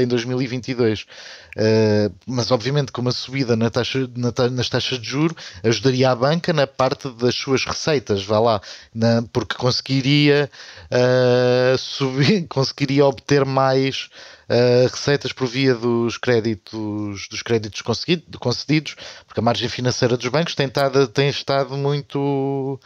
em 0.00 0.06
2022. 0.06 1.06
Uh, 1.54 2.14
mas 2.24 2.50
obviamente 2.50 2.92
com 2.92 3.02
uma 3.02 3.12
subida 3.12 3.54
na 3.56 3.68
taxa, 3.68 4.08
na, 4.16 4.32
nas 4.48 4.70
taxas 4.70 4.98
de 4.98 5.06
juro 5.06 5.36
ajudaria 5.62 6.10
a 6.10 6.14
banca 6.14 6.50
na 6.50 6.66
parte 6.66 7.10
das 7.10 7.34
suas 7.34 7.66
receitas, 7.66 8.24
vá 8.24 8.38
lá, 8.38 8.60
na, 8.94 9.22
porque 9.30 9.56
conseguiria 9.56 10.48
uh, 10.86 11.76
subir, 11.76 12.46
conseguiria 12.48 13.04
obter 13.04 13.44
mais 13.44 14.08
uh, 14.52 14.88
receitas 14.90 15.32
por 15.32 15.46
via 15.46 15.74
dos 15.74 16.18
créditos, 16.18 17.26
dos 17.28 17.42
créditos 17.42 17.80
concedidos, 17.82 18.96
porque 19.26 19.40
a 19.40 19.42
margem 19.42 19.68
financeira 19.68 20.16
dos 20.16 20.28
bancos 20.28 20.54
tem, 20.54 20.68
tado, 20.68 21.08
tem 21.08 21.28
estado 21.28 21.76
muito 21.76 22.78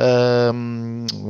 Uh, 0.00 0.54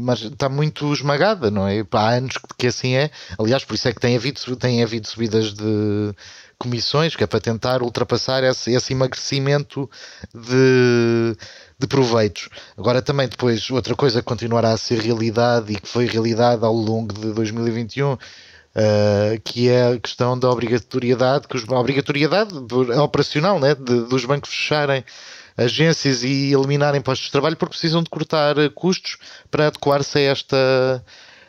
mas 0.02 0.20
está 0.20 0.46
muito 0.46 0.92
esmagada, 0.92 1.50
não 1.50 1.66
é? 1.66 1.82
Há 1.90 2.10
anos 2.10 2.34
que 2.58 2.66
assim 2.66 2.96
é. 2.96 3.10
Aliás, 3.38 3.64
por 3.64 3.72
isso 3.72 3.88
é 3.88 3.94
que 3.94 3.98
tem 3.98 4.14
havido, 4.14 4.56
tem 4.56 4.82
havido 4.82 5.08
subidas 5.08 5.54
de, 5.54 6.14
comissões, 6.58 7.14
que 7.14 7.22
é 7.22 7.26
para 7.26 7.40
tentar 7.40 7.82
ultrapassar 7.82 8.42
esse, 8.42 8.72
esse 8.72 8.92
emagrecimento 8.92 9.88
de, 10.34 11.36
de 11.78 11.86
proveitos. 11.86 12.48
Agora 12.76 13.00
também 13.00 13.28
depois 13.28 13.70
outra 13.70 13.94
coisa 13.94 14.20
que 14.20 14.26
continuará 14.26 14.72
a 14.72 14.76
ser 14.76 14.98
realidade 14.98 15.72
e 15.72 15.80
que 15.80 15.88
foi 15.88 16.06
realidade 16.06 16.64
ao 16.64 16.74
longo 16.74 17.14
de 17.14 17.32
2021 17.32 18.18
eh, 18.80 19.40
que 19.42 19.68
é 19.68 19.88
a 19.88 19.98
questão 19.98 20.38
da 20.38 20.48
obrigatoriedade, 20.48 21.48
que 21.48 21.56
os, 21.56 21.68
a 21.68 21.80
obrigatoriedade 21.80 22.54
operacional 23.02 23.58
né, 23.58 23.74
de, 23.74 24.02
dos 24.02 24.24
bancos 24.24 24.50
fecharem 24.50 25.04
agências 25.56 26.22
e 26.22 26.52
eliminarem 26.52 27.00
postos 27.00 27.26
de 27.26 27.32
trabalho 27.32 27.56
porque 27.56 27.72
precisam 27.72 28.04
de 28.04 28.08
cortar 28.08 28.54
custos 28.76 29.18
para 29.50 29.66
adequar-se 29.66 30.18
a 30.18 30.20
esta 30.20 31.04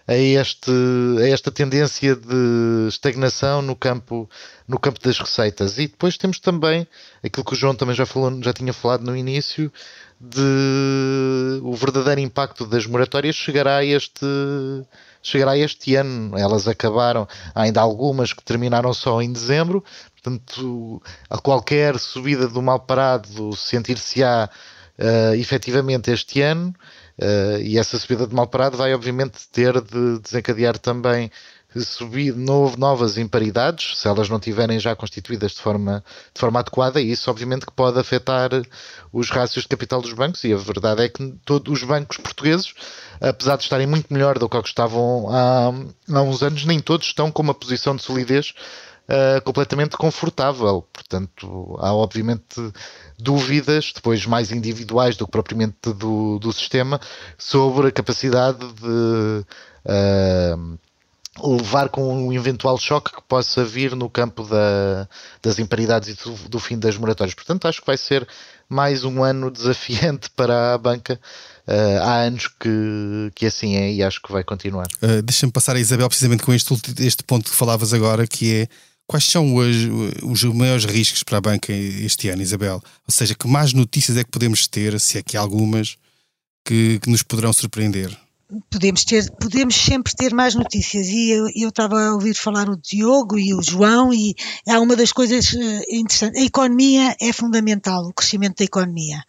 a, 0.08 0.16
este, 0.16 0.72
a 1.20 1.30
esta 1.30 1.52
tendência 1.52 2.16
de 2.16 2.88
estagnação 2.88 3.62
no 3.62 3.76
campo, 3.76 4.28
no 4.68 4.80
campo 4.80 5.00
das 5.00 5.20
receitas. 5.20 5.78
E 5.78 5.86
depois 5.86 6.18
temos 6.18 6.40
também 6.40 6.88
aquilo 7.24 7.46
que 7.46 7.54
o 7.54 7.56
João 7.56 7.76
também 7.76 7.94
já, 7.94 8.08
falou, 8.08 8.42
já 8.42 8.52
tinha 8.52 8.74
falado 8.74 9.04
no 9.04 9.16
início, 9.16 9.72
de 10.20 11.62
o 11.62 11.76
verdadeiro 11.76 12.22
impacto 12.22 12.66
das 12.66 12.88
moratórias 12.88 13.36
chegará 13.36 13.86
este, 13.86 14.26
chegará 15.22 15.58
este 15.58 15.96
ano. 15.96 16.38
Elas 16.38 16.68
acabaram, 16.68 17.28
há 17.54 17.64
ainda 17.64 17.82
algumas 17.82 18.34
que 18.34 18.44
terminaram 18.44 18.94
só 18.94 19.22
em 19.22 19.32
dezembro, 19.32 19.84
portanto, 20.14 21.02
a 21.30 21.38
qualquer 21.38 21.98
subida 22.00 22.48
do 22.48 22.62
mal 22.62 22.80
parado 22.80 23.56
sentir-se-á 23.56 24.50
uh, 25.00 25.36
efetivamente 25.36 26.12
este 26.12 26.42
ano. 26.42 26.74
Uh, 27.22 27.60
e 27.62 27.78
essa 27.78 28.00
subida 28.00 28.26
de 28.26 28.34
mal 28.34 28.48
parado 28.48 28.78
vai 28.78 28.94
obviamente 28.94 29.48
ter 29.52 29.82
de 29.82 30.20
desencadear 30.20 30.78
também 30.78 31.30
subir 31.78 32.36
novo, 32.36 32.78
novas 32.78 33.18
imparidades, 33.18 33.98
se 34.00 34.08
elas 34.08 34.28
não 34.28 34.40
tiverem 34.40 34.80
já 34.80 34.96
constituídas 34.96 35.52
de 35.52 35.62
forma, 35.62 36.04
de 36.34 36.40
forma 36.40 36.60
adequada, 36.60 37.00
e 37.00 37.12
isso 37.12 37.30
obviamente 37.30 37.66
que 37.66 37.72
pode 37.72 38.00
afetar 38.00 38.50
os 39.14 39.30
rácios 39.30 39.64
de 39.64 39.70
capital 39.70 40.02
dos 40.02 40.14
bancos, 40.14 40.44
e 40.44 40.54
a 40.54 40.58
verdade 40.58 41.04
é 41.04 41.10
que 41.10 41.36
todos 41.46 41.72
os 41.72 41.88
bancos 41.88 42.18
portugueses, 42.18 42.74
apesar 43.22 43.58
de 43.58 43.64
estarem 43.64 43.86
muito 43.86 44.12
melhor 44.12 44.40
do 44.40 44.50
que 44.50 44.58
estavam 44.58 45.28
há, 45.30 45.72
há 46.12 46.22
uns 46.22 46.42
anos, 46.42 46.66
nem 46.66 46.80
todos 46.80 47.08
estão 47.08 47.32
com 47.32 47.44
uma 47.44 47.54
posição 47.54 47.96
de 47.96 48.02
solidez 48.02 48.54
uh, 49.10 49.42
completamente 49.44 49.96
confortável. 49.96 50.88
Portanto, 50.92 51.78
há 51.80 51.94
obviamente 51.94 52.74
dúvidas, 53.18 53.92
depois 53.94 54.26
mais 54.26 54.52
individuais 54.52 55.18
do 55.18 55.26
que 55.26 55.32
propriamente 55.32 55.94
do, 55.94 56.40
do 56.40 56.52
sistema, 56.52 57.00
sobre 57.38 57.90
a 57.90 57.92
capacidade 57.92 58.66
de 58.74 59.46
uh, 59.86 60.80
levar 61.44 61.90
com 61.90 62.28
um 62.28 62.34
eventual 62.34 62.78
choque 62.78 63.16
que 63.16 63.22
possa 63.28 63.64
vir 63.64 63.96
no 63.96 64.10
campo 64.10 64.44
da, 64.44 65.08
das 65.42 65.60
imparidades 65.60 66.10
e 66.10 66.14
do, 66.14 66.50
do, 66.50 66.60
fim 66.60 66.78
das 66.78 66.98
moratórias. 66.98 67.34
Portanto, 67.34 67.68
acho 67.68 67.82
que 67.82 67.88
vai 67.88 67.98
ser 67.98 68.28
mais 68.68 69.04
um 69.04 69.24
ano 69.24 69.50
desafiante 69.52 70.30
para 70.36 70.74
a 70.74 70.78
banca. 70.78 71.20
Uh, 71.68 72.02
há 72.02 72.22
anos 72.22 72.48
que, 72.48 73.32
que 73.36 73.46
assim 73.46 73.76
é 73.76 73.92
e 73.94 74.02
acho 74.02 74.22
que 74.22 74.32
vai 74.32 74.44
continuar. 74.44 74.88
Uh, 75.04 75.22
Deixa-me 75.22 75.52
passar 75.52 75.76
a 75.76 75.80
Isabel 75.80 76.08
precisamente 76.08 76.44
com 76.44 76.52
este, 76.52 76.74
este 77.00 77.24
ponto 77.24 77.50
que 77.50 77.56
falavas 77.56 77.94
agora, 77.94 78.26
que 78.26 78.56
é 78.56 78.68
Quais 79.10 79.24
são 79.24 79.56
os, 79.56 79.76
os 80.22 80.44
maiores 80.44 80.86
riscos 80.86 81.24
para 81.24 81.40
a 81.40 81.42
banca 81.42 81.74
este 81.74 82.30
ano, 82.30 82.44
Isabel? 82.44 82.76
Ou 82.76 83.12
seja, 83.12 83.34
que 83.34 83.48
mais 83.48 83.74
notícias 83.74 84.16
é 84.16 84.24
que 84.24 84.30
podemos 84.30 84.68
ter, 84.68 85.00
se 85.00 85.18
é 85.18 85.24
que 85.24 85.36
há 85.36 85.40
algumas, 85.40 85.98
que, 86.64 87.00
que 87.00 87.10
nos 87.10 87.24
poderão 87.24 87.52
surpreender? 87.52 88.16
Podemos 88.70 89.06
ter, 89.06 89.30
podemos 89.40 89.76
sempre 89.76 90.14
ter 90.16 90.34
mais 90.34 90.56
notícias. 90.56 91.08
E 91.08 91.30
eu, 91.30 91.48
eu 91.56 91.70
estava 91.70 92.02
a 92.02 92.14
ouvir 92.14 92.34
falar 92.34 92.70
o 92.70 92.78
Diogo 92.78 93.38
e 93.38 93.54
o 93.54 93.62
João 93.62 94.14
e 94.14 94.36
há 94.68 94.80
uma 94.80 94.96
das 94.96 95.12
coisas 95.12 95.54
eh, 95.54 95.84
interessantes, 95.90 96.42
a 96.42 96.46
economia 96.46 97.16
é 97.22 97.32
fundamental, 97.32 98.06
o 98.06 98.14
crescimento 98.14 98.58
da 98.58 98.66
economia. 98.66 99.24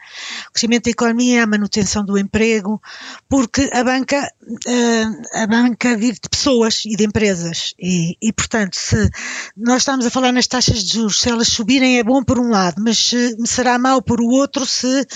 O 0.49 0.53
crescimento 0.53 0.85
da 0.85 0.91
economia 0.91 1.41
é 1.41 1.43
a 1.43 1.47
manutenção 1.47 2.05
do 2.05 2.19
emprego, 2.19 2.81
porque 3.29 3.69
a 3.73 3.85
banca, 3.85 4.33
eh, 4.67 5.43
a 5.43 5.47
banca 5.47 5.97
vive 5.97 6.21
de 6.23 6.29
pessoas 6.29 6.83
e 6.87 6.97
de 6.97 7.05
empresas. 7.05 7.75
E, 7.79 8.17
e 8.23 8.33
portanto 8.33 8.75
se 8.75 9.11
nós 9.57 9.83
estamos 9.83 10.07
a 10.07 10.11
falar 10.11 10.33
nas 10.33 10.47
taxas 10.47 10.85
de 10.85 10.95
juros, 10.95 11.21
se 11.21 11.29
elas 11.29 11.49
subirem 11.49 11.99
é 11.99 12.05
bom 12.05 12.25
por 12.25 12.39
um 12.39 12.49
lado, 12.49 12.83
mas 12.83 13.11
será 13.45 13.79
mau 13.79 14.01
por 14.01 14.21
o 14.21 14.29
outro 14.29 14.65
se, 14.65 15.07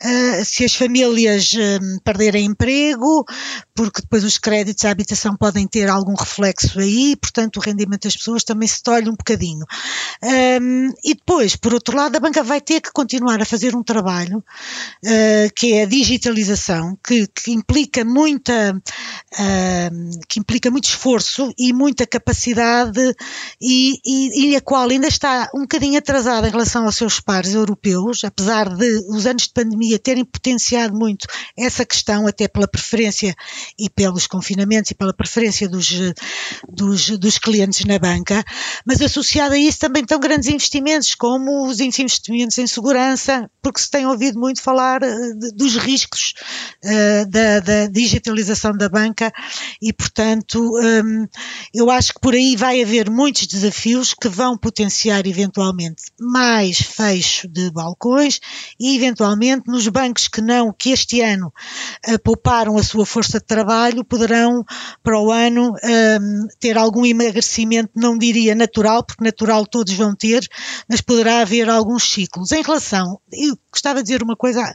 eh, 0.00 0.44
se 0.44 0.64
as 0.64 0.74
famílias 0.74 1.52
perderem 2.04 2.46
emprego, 2.46 3.26
porque 3.74 4.02
depois 4.02 4.24
os 4.24 4.38
créditos 4.38 4.84
à 4.84 4.90
habitação 4.90 5.36
podem 5.36 5.66
ter 5.66 5.88
algum 5.88 6.14
reflexo 6.14 6.78
aí, 6.78 7.16
portanto 7.16 7.56
o 7.56 7.60
rendimento 7.60 8.04
das 8.04 8.16
pessoas 8.16 8.44
também 8.44 8.68
se 8.68 8.82
tolhe 8.82 9.08
um 9.08 9.16
bocadinho. 9.16 9.64
Um, 10.22 10.88
e 11.04 11.14
depois, 11.14 11.56
por 11.56 11.72
outro 11.74 11.96
lado, 11.96 12.16
a 12.16 12.20
banca 12.20 12.42
vai 12.42 12.60
ter 12.60 12.80
que 12.80 12.92
continuar 12.92 13.40
a 13.40 13.44
fazer 13.44 13.74
um 13.74 13.82
trabalho 13.82 14.38
uh, 14.38 15.52
que 15.54 15.74
é 15.74 15.82
a 15.82 15.86
digitalização, 15.86 16.96
que, 17.04 17.26
que 17.26 17.52
implica 17.52 18.04
muita, 18.04 18.74
uh, 18.74 20.20
que 20.28 20.38
implica 20.38 20.70
muito 20.70 20.84
esforço 20.84 21.52
e 21.58 21.72
muita 21.72 22.06
capacidade 22.06 23.00
e, 23.60 23.98
e, 24.04 24.50
e 24.50 24.56
a 24.56 24.60
qual 24.60 24.88
ainda 24.88 25.08
está 25.08 25.50
um 25.54 25.62
bocadinho 25.62 25.98
atrasada 25.98 26.48
em 26.48 26.50
relação 26.50 26.84
aos 26.84 26.96
seus 26.96 27.20
pares 27.20 27.54
europeus, 27.54 28.24
apesar 28.24 28.68
de 28.68 29.04
os 29.08 29.26
anos 29.26 29.44
de 29.44 29.52
pandemia 29.52 29.98
terem 29.98 30.24
potenciado 30.24 30.94
muito 30.94 31.26
essa 31.56 31.84
questão, 31.84 32.26
até 32.26 32.48
pela 32.48 32.68
preferência 32.68 33.31
e 33.78 33.88
pelos 33.88 34.26
confinamentos 34.26 34.90
e 34.90 34.94
pela 34.94 35.14
preferência 35.14 35.68
dos, 35.68 35.90
dos, 36.68 37.10
dos 37.18 37.38
clientes 37.38 37.84
na 37.84 37.98
banca, 37.98 38.44
mas 38.86 39.00
associado 39.00 39.54
a 39.54 39.58
isso 39.58 39.78
também 39.78 40.02
estão 40.02 40.18
grandes 40.18 40.48
investimentos, 40.48 41.14
como 41.14 41.66
os 41.66 41.80
investimentos 41.80 42.58
em 42.58 42.66
segurança, 42.66 43.48
porque 43.62 43.80
se 43.80 43.90
tem 43.90 44.06
ouvido 44.06 44.38
muito 44.38 44.60
falar 44.60 45.02
eh, 45.02 45.32
dos 45.54 45.76
riscos 45.76 46.34
uh, 46.84 47.30
da, 47.30 47.60
da, 47.60 47.86
digitalização 47.86 48.76
da 48.76 48.88
banca 48.88 49.32
e, 49.80 49.92
portanto, 49.92 50.60
um, 50.78 51.26
eu 51.72 51.90
acho 51.90 52.14
que 52.14 52.20
por 52.20 52.34
aí 52.34 52.56
vai 52.56 52.82
haver 52.82 53.10
muitos 53.10 53.46
desafios 53.46 54.14
que 54.14 54.28
vão 54.28 54.56
potenciar 54.58 55.26
eventualmente 55.26 56.02
mais 56.18 56.78
fecho 56.78 57.46
de 57.48 57.70
balcões 57.70 58.40
e 58.78 58.96
eventualmente 58.96 59.64
nos 59.66 59.86
bancos 59.88 60.28
que 60.28 60.40
não, 60.40 60.72
que 60.72 60.90
este 60.90 61.20
ano 61.20 61.52
uh, 62.08 62.18
pouparam 62.22 62.76
a 62.76 62.82
sua 62.82 63.06
força 63.06 63.21
de 63.28 63.44
trabalho, 63.44 64.04
poderão 64.04 64.64
para 65.02 65.20
o 65.20 65.30
ano 65.30 65.72
um, 65.72 66.46
ter 66.58 66.76
algum 66.76 67.04
emagrecimento, 67.04 67.90
não 67.94 68.16
diria 68.16 68.54
natural, 68.54 69.04
porque 69.04 69.24
natural 69.24 69.66
todos 69.66 69.92
vão 69.94 70.14
ter, 70.14 70.46
mas 70.88 71.00
poderá 71.00 71.40
haver 71.40 71.68
alguns 71.68 72.04
ciclos. 72.04 72.52
Em 72.52 72.62
relação, 72.62 73.20
eu 73.32 73.56
gostava 73.70 74.00
de 74.00 74.04
dizer 74.04 74.22
uma 74.22 74.36
coisa 74.36 74.72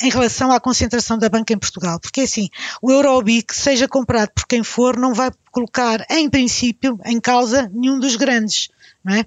em 0.00 0.10
relação 0.10 0.50
à 0.52 0.60
concentração 0.60 1.18
da 1.18 1.28
banca 1.28 1.52
em 1.52 1.58
Portugal, 1.58 1.98
porque 2.00 2.22
assim, 2.22 2.48
o 2.82 2.90
Eurobic, 2.90 3.54
seja 3.54 3.88
comprado 3.88 4.30
por 4.34 4.46
quem 4.46 4.62
for, 4.62 4.96
não 4.96 5.14
vai 5.14 5.30
colocar, 5.50 6.04
em 6.10 6.28
princípio, 6.28 6.98
em 7.04 7.20
causa 7.20 7.70
nenhum 7.72 7.98
dos 7.98 8.16
grandes, 8.16 8.68
não 9.04 9.14
é? 9.14 9.24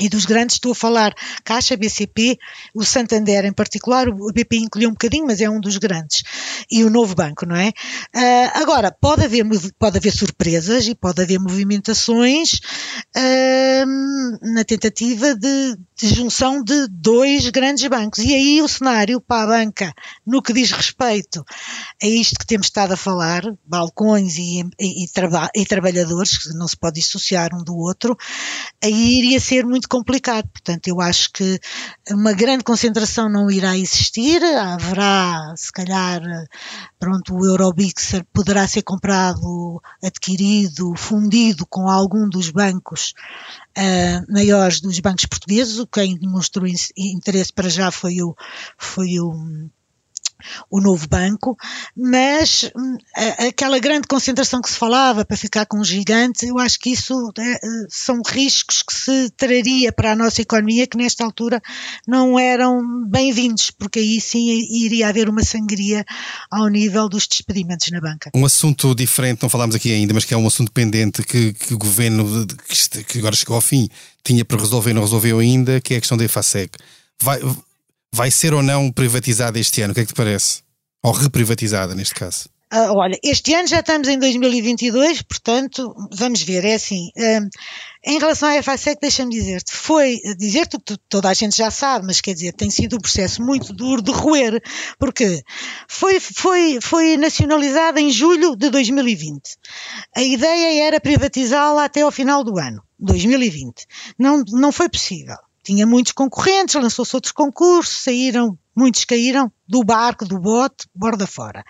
E 0.00 0.08
dos 0.08 0.24
grandes 0.24 0.56
estou 0.56 0.72
a 0.72 0.74
falar 0.74 1.12
Caixa, 1.42 1.76
BCP, 1.76 2.38
o 2.72 2.84
Santander 2.84 3.44
em 3.44 3.52
particular, 3.52 4.08
o 4.08 4.32
BPI 4.32 4.58
encolheu 4.58 4.90
um 4.90 4.92
bocadinho, 4.92 5.26
mas 5.26 5.40
é 5.40 5.50
um 5.50 5.60
dos 5.60 5.76
grandes, 5.76 6.22
e 6.70 6.84
o 6.84 6.90
novo 6.90 7.14
banco, 7.14 7.44
não 7.44 7.56
é? 7.56 7.68
Uh, 7.68 8.50
agora, 8.54 8.92
pode 8.92 9.24
haver, 9.24 9.44
pode 9.78 9.98
haver 9.98 10.12
surpresas 10.12 10.86
e 10.86 10.94
pode 10.94 11.20
haver 11.20 11.40
movimentações 11.40 12.60
uh, 13.16 14.52
na 14.54 14.62
tentativa 14.64 15.34
de, 15.34 15.76
de, 15.96 16.14
junção 16.14 16.62
de 16.62 16.86
dois 16.88 17.48
grandes 17.48 17.86
bancos. 17.88 18.20
E 18.20 18.34
aí 18.34 18.62
o 18.62 18.68
cenário 18.68 19.20
para 19.20 19.42
a 19.42 19.46
banca, 19.46 19.92
no 20.24 20.40
que 20.40 20.52
diz 20.52 20.70
respeito 20.70 21.44
a 22.00 22.06
isto 22.06 22.38
que 22.38 22.46
temos 22.46 22.66
estado 22.68 22.92
a 22.92 22.96
falar, 22.96 23.42
balcões 23.66 24.36
e, 24.36 24.60
e, 24.78 25.04
e, 25.04 25.08
traba, 25.08 25.50
e 25.54 25.66
trabalhadores, 25.66 26.38
que 26.38 26.54
não 26.54 26.68
se 26.68 26.76
pode 26.76 27.00
dissociar 27.00 27.54
um 27.54 27.64
do 27.64 27.76
outro, 27.76 28.16
aí 28.82 29.18
iria 29.18 29.40
ser 29.40 29.64
muito 29.64 29.87
complicado. 29.88 30.48
Portanto, 30.48 30.86
eu 30.88 31.00
acho 31.00 31.30
que 31.32 31.58
uma 32.10 32.32
grande 32.32 32.64
concentração 32.64 33.28
não 33.28 33.50
irá 33.50 33.76
existir, 33.76 34.42
haverá, 34.42 35.54
se 35.56 35.72
calhar, 35.72 36.20
pronto, 36.98 37.34
o 37.34 37.46
Eurobix 37.46 38.12
poderá 38.32 38.66
ser 38.68 38.82
comprado, 38.82 39.80
adquirido, 40.02 40.94
fundido 40.96 41.66
com 41.66 41.88
algum 41.88 42.28
dos 42.28 42.50
bancos 42.50 43.14
uh, 43.76 44.32
maiores 44.32 44.80
dos 44.80 44.98
bancos 45.00 45.26
portugueses, 45.26 45.84
quem 45.92 46.18
demonstrou 46.18 46.66
interesse 46.96 47.52
para 47.52 47.68
já 47.68 47.90
foi 47.90 48.22
o, 48.22 48.34
foi 48.76 49.18
o 49.20 49.68
o 50.70 50.80
novo 50.80 51.06
banco, 51.08 51.56
mas 51.96 52.70
hum, 52.76 52.96
aquela 53.48 53.78
grande 53.78 54.06
concentração 54.06 54.60
que 54.60 54.70
se 54.70 54.76
falava 54.76 55.24
para 55.24 55.36
ficar 55.36 55.66
com 55.66 55.78
um 55.78 55.84
gigante, 55.84 56.46
eu 56.46 56.58
acho 56.58 56.78
que 56.78 56.90
isso 56.90 57.32
é, 57.38 57.60
são 57.88 58.22
riscos 58.26 58.82
que 58.82 58.92
se 58.92 59.30
traria 59.30 59.92
para 59.92 60.12
a 60.12 60.16
nossa 60.16 60.42
economia 60.42 60.86
que 60.86 60.96
nesta 60.96 61.24
altura 61.24 61.60
não 62.06 62.38
eram 62.38 63.06
bem-vindos, 63.06 63.70
porque 63.70 63.98
aí 63.98 64.20
sim 64.20 64.48
iria 64.70 65.08
haver 65.08 65.28
uma 65.28 65.42
sangria 65.42 66.04
ao 66.50 66.68
nível 66.68 67.08
dos 67.08 67.26
despedimentos 67.26 67.88
na 67.90 68.00
banca. 68.00 68.30
Um 68.34 68.44
assunto 68.44 68.94
diferente, 68.94 69.42
não 69.42 69.48
falámos 69.48 69.74
aqui 69.74 69.92
ainda, 69.92 70.14
mas 70.14 70.24
que 70.24 70.34
é 70.34 70.36
um 70.36 70.46
assunto 70.46 70.72
pendente 70.72 71.22
que, 71.22 71.52
que 71.52 71.74
o 71.74 71.78
governo, 71.78 72.46
que 73.06 73.18
agora 73.18 73.34
chegou 73.34 73.56
ao 73.56 73.60
fim, 73.60 73.88
tinha 74.22 74.44
para 74.44 74.60
resolver 74.60 74.90
e 74.90 74.94
não 74.94 75.02
resolveu 75.02 75.38
ainda, 75.38 75.80
que 75.80 75.94
é 75.94 75.96
a 75.96 76.00
questão 76.00 76.18
da 76.18 76.24
EFASEC. 76.24 76.78
Vai, 77.20 77.40
vai 78.14 78.30
ser 78.30 78.54
ou 78.54 78.62
não 78.62 78.90
privatizada 78.90 79.58
este 79.58 79.82
ano? 79.82 79.92
O 79.92 79.94
que 79.94 80.00
é 80.00 80.04
que 80.04 80.12
te 80.12 80.16
parece? 80.16 80.62
Ou 81.02 81.12
reprivatizada, 81.12 81.94
neste 81.94 82.14
caso? 82.14 82.48
Uh, 82.70 82.92
olha, 82.94 83.18
este 83.24 83.54
ano 83.54 83.66
já 83.66 83.80
estamos 83.80 84.08
em 84.08 84.18
2022, 84.18 85.22
portanto, 85.22 85.94
vamos 86.12 86.42
ver. 86.42 86.66
É 86.66 86.74
assim, 86.74 87.08
um, 87.16 87.48
em 88.04 88.18
relação 88.18 88.46
à 88.46 88.62
FASEC, 88.62 89.00
deixa-me 89.00 89.30
dizer-te, 89.32 89.72
foi 89.72 90.18
dizer-te 90.36 90.76
que 90.78 90.98
toda 91.08 91.30
a 91.30 91.34
gente 91.34 91.56
já 91.56 91.70
sabe, 91.70 92.04
mas 92.04 92.20
quer 92.20 92.34
dizer, 92.34 92.52
tem 92.52 92.68
sido 92.68 92.96
um 92.96 93.00
processo 93.00 93.42
muito 93.42 93.72
duro 93.72 94.02
de 94.02 94.10
roer, 94.10 94.60
porque 94.98 95.42
foi, 95.88 96.20
foi, 96.20 96.78
foi 96.82 97.16
nacionalizada 97.16 98.02
em 98.02 98.10
julho 98.10 98.54
de 98.54 98.68
2020. 98.68 99.56
A 100.14 100.22
ideia 100.22 100.84
era 100.86 101.00
privatizá-la 101.00 101.84
até 101.84 102.02
ao 102.02 102.12
final 102.12 102.44
do 102.44 102.58
ano, 102.58 102.82
2020. 102.98 103.86
Não, 104.18 104.44
não 104.46 104.72
foi 104.72 104.90
possível 104.90 105.38
tinha 105.68 105.86
muitos 105.86 106.12
concorrentes, 106.12 106.74
lançou-se 106.74 107.14
outros 107.14 107.30
concursos, 107.30 108.02
saíram, 108.02 108.58
muitos 108.74 109.04
caíram 109.04 109.52
do 109.68 109.84
barco, 109.84 110.24
do 110.24 110.38
bote, 110.38 110.86
borda 110.94 111.26
fora. 111.26 111.62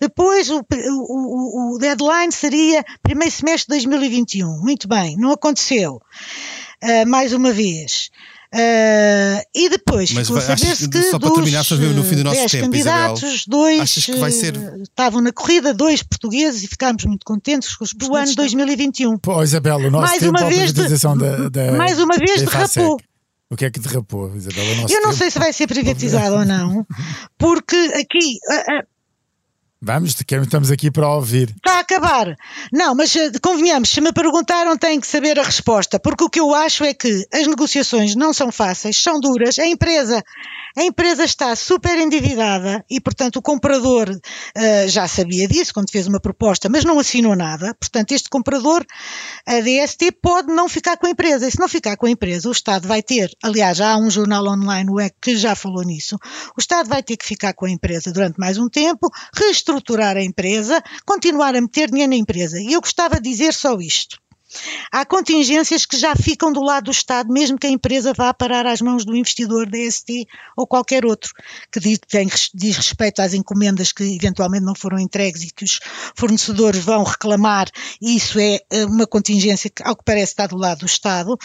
Depois 0.00 0.50
o, 0.50 0.58
o, 0.58 1.76
o 1.76 1.78
deadline 1.78 2.32
seria 2.32 2.84
primeiro 3.00 3.32
semestre 3.32 3.78
de 3.78 3.86
2021. 3.86 4.60
Muito 4.60 4.88
bem, 4.88 5.16
não 5.16 5.30
aconteceu. 5.30 6.00
Uh, 6.82 7.08
mais 7.08 7.32
uma 7.32 7.52
vez. 7.52 8.10
Uh, 8.52 9.38
e 9.54 9.68
depois 9.68 10.12
Mas 10.12 10.26
ficou 10.26 10.38
a 10.38 10.40
saber-se 10.40 10.88
que 10.88 11.02
só 11.02 11.18
para 11.18 11.30
terminar, 11.30 11.64
só 11.64 11.76
no 11.76 12.04
fim 12.04 12.16
do 12.16 12.24
nosso 12.24 12.46
tempo, 12.48 12.64
candidatos, 12.64 13.22
Isabel, 13.22 13.44
dois 13.48 13.80
achas 13.80 14.04
que 14.04 14.16
vai 14.16 14.30
ser... 14.30 14.54
estavam 14.82 15.20
na 15.20 15.32
corrida, 15.32 15.72
dois 15.72 16.02
portugueses 16.02 16.62
e 16.64 16.68
ficámos 16.68 17.04
muito 17.04 17.24
contentes 17.24 17.74
com 17.76 17.84
os 17.84 17.92
do 17.92 18.14
ano 18.14 18.34
2021. 18.34 19.18
Pô, 19.18 19.42
Isabel, 19.42 19.76
o 19.76 19.90
nosso 19.90 20.06
mais 20.06 20.18
tempo 20.18 20.38
uma 20.38 20.48
vez 20.48 20.72
de, 20.72 20.88
da, 20.88 21.48
da, 21.48 21.72
mais 21.72 22.00
uma 22.00 22.16
vez 22.16 22.42
derrapou. 22.42 22.98
O 23.54 23.56
que 23.56 23.64
é 23.66 23.70
que 23.70 23.78
derrapou, 23.78 24.34
Isabela? 24.34 24.68
Eu 24.68 25.00
não 25.00 25.10
tempo? 25.10 25.12
sei 25.12 25.30
se 25.30 25.38
vai 25.38 25.52
ser 25.52 25.68
privatizado 25.68 26.34
ou 26.34 26.44
não, 26.44 26.84
porque 27.38 27.76
aqui. 27.94 28.40
Vamos, 29.84 30.16
estamos 30.18 30.70
aqui 30.70 30.90
para 30.90 31.06
ouvir. 31.06 31.50
Está 31.50 31.76
a 31.76 31.80
acabar. 31.80 32.34
Não, 32.72 32.94
mas 32.94 33.14
eh, 33.14 33.30
convenhamos, 33.42 33.90
se 33.90 34.00
me 34.00 34.14
perguntaram, 34.14 34.78
tenho 34.78 34.98
que 34.98 35.06
saber 35.06 35.38
a 35.38 35.42
resposta, 35.42 36.00
porque 36.00 36.24
o 36.24 36.30
que 36.30 36.40
eu 36.40 36.54
acho 36.54 36.84
é 36.84 36.94
que 36.94 37.26
as 37.30 37.46
negociações 37.46 38.14
não 38.14 38.32
são 38.32 38.50
fáceis, 38.50 38.96
são 38.96 39.20
duras. 39.20 39.58
A 39.58 39.66
empresa 39.66 40.24
a 40.76 40.82
empresa 40.82 41.24
está 41.24 41.54
super 41.54 41.96
endividada 41.96 42.84
e, 42.90 43.00
portanto, 43.00 43.36
o 43.36 43.42
comprador 43.42 44.10
uh, 44.10 44.88
já 44.88 45.06
sabia 45.06 45.46
disso 45.46 45.72
quando 45.72 45.88
fez 45.88 46.08
uma 46.08 46.18
proposta, 46.18 46.68
mas 46.68 46.84
não 46.84 46.98
assinou 46.98 47.36
nada. 47.36 47.76
Portanto, 47.78 48.10
este 48.10 48.28
comprador, 48.28 48.84
a 49.46 49.60
DST, 49.60 50.10
pode 50.20 50.52
não 50.52 50.68
ficar 50.68 50.96
com 50.96 51.06
a 51.06 51.10
empresa. 51.10 51.46
E 51.46 51.50
se 51.50 51.60
não 51.60 51.68
ficar 51.68 51.96
com 51.96 52.06
a 52.06 52.10
empresa, 52.10 52.48
o 52.48 52.52
Estado 52.52 52.88
vai 52.88 53.04
ter, 53.04 53.30
aliás, 53.40 53.80
há 53.80 53.96
um 53.96 54.10
jornal 54.10 54.44
online, 54.48 54.90
o 54.90 55.00
EC, 55.00 55.14
que 55.22 55.36
já 55.36 55.54
falou 55.54 55.84
nisso, 55.84 56.16
o 56.56 56.60
Estado 56.60 56.88
vai 56.88 57.04
ter 57.04 57.16
que 57.16 57.24
ficar 57.24 57.52
com 57.52 57.66
a 57.66 57.70
empresa 57.70 58.12
durante 58.12 58.40
mais 58.40 58.58
um 58.58 58.68
tempo, 58.68 59.08
reestruturar 59.32 59.73
a 60.16 60.22
empresa, 60.22 60.82
continuar 61.04 61.54
a 61.54 61.60
meter 61.60 61.90
dinheiro 61.90 62.10
na 62.10 62.16
empresa. 62.16 62.60
E 62.60 62.72
eu 62.72 62.80
gostava 62.80 63.16
de 63.20 63.30
dizer 63.30 63.54
só 63.54 63.78
isto. 63.78 64.18
Há 64.92 65.04
contingências 65.04 65.84
que 65.84 65.96
já 65.96 66.14
ficam 66.14 66.52
do 66.52 66.62
lado 66.62 66.84
do 66.84 66.90
Estado, 66.90 67.32
mesmo 67.32 67.58
que 67.58 67.66
a 67.66 67.70
empresa 67.70 68.12
vá 68.12 68.32
parar 68.32 68.66
às 68.66 68.80
mãos 68.80 69.04
do 69.04 69.16
investidor 69.16 69.68
da 69.68 69.78
ST 69.90 70.26
ou 70.56 70.66
qualquer 70.66 71.04
outro, 71.04 71.32
que 71.72 71.80
diz, 71.80 71.98
diz 72.54 72.76
respeito 72.76 73.20
às 73.20 73.34
encomendas 73.34 73.92
que 73.92 74.04
eventualmente 74.04 74.64
não 74.64 74.74
foram 74.74 74.98
entregues 74.98 75.42
e 75.42 75.50
que 75.52 75.64
os 75.64 75.80
fornecedores 76.14 76.84
vão 76.84 77.02
reclamar, 77.02 77.68
e 78.00 78.16
isso 78.16 78.38
é 78.38 78.60
eh, 78.70 78.84
uma 78.84 79.06
contingência 79.06 79.70
que, 79.70 79.82
ao 79.82 79.96
que 79.96 80.04
parece, 80.04 80.32
está 80.32 80.46
do 80.46 80.56
lado 80.56 80.80
do 80.80 80.86
Estado. 80.86 81.36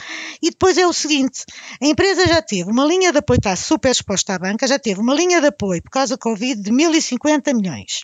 E 0.41 0.51
depois 0.51 0.77
é 0.77 0.85
o 0.85 0.93
seguinte: 0.93 1.45
a 1.81 1.85
empresa 1.85 2.27
já 2.27 2.41
teve 2.41 2.69
uma 2.69 2.85
linha 2.85 3.11
de 3.11 3.17
apoio, 3.17 3.37
está 3.37 3.55
super 3.55 3.91
exposta 3.91 4.35
à 4.35 4.39
banca, 4.39 4.67
já 4.67 4.77
teve 4.77 4.99
uma 4.99 5.15
linha 5.15 5.41
de 5.41 5.47
apoio 5.47 5.81
por 5.81 5.89
causa 5.89 6.15
da 6.15 6.19
Covid 6.19 6.61
de 6.61 6.71
1.050 6.71 7.53
milhões, 7.55 8.01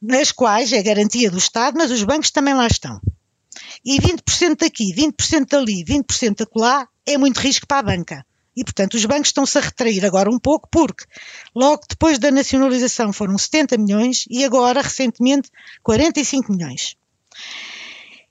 nas 0.00 0.32
quais 0.32 0.72
é 0.72 0.82
garantia 0.82 1.30
do 1.30 1.38
Estado, 1.38 1.76
mas 1.78 1.90
os 1.90 2.02
bancos 2.02 2.30
também 2.30 2.54
lá 2.54 2.66
estão 2.66 3.00
e 3.84 3.98
20% 3.98 4.58
daqui, 4.60 4.94
20% 4.94 5.48
dali, 5.48 5.84
20% 5.84 6.42
acolá, 6.42 6.88
é 7.06 7.18
muito 7.18 7.38
risco 7.38 7.66
para 7.66 7.78
a 7.78 7.82
banca. 7.82 8.26
E, 8.54 8.62
portanto, 8.62 8.94
os 8.94 9.04
bancos 9.06 9.28
estão-se 9.28 9.56
a 9.56 9.62
retrair 9.62 10.04
agora 10.04 10.30
um 10.30 10.38
pouco, 10.38 10.68
porque 10.70 11.04
logo 11.54 11.82
depois 11.88 12.18
da 12.18 12.30
nacionalização 12.30 13.12
foram 13.12 13.36
70 13.38 13.78
milhões 13.78 14.24
e 14.28 14.44
agora, 14.44 14.82
recentemente, 14.82 15.50
45 15.82 16.52
milhões. 16.52 16.96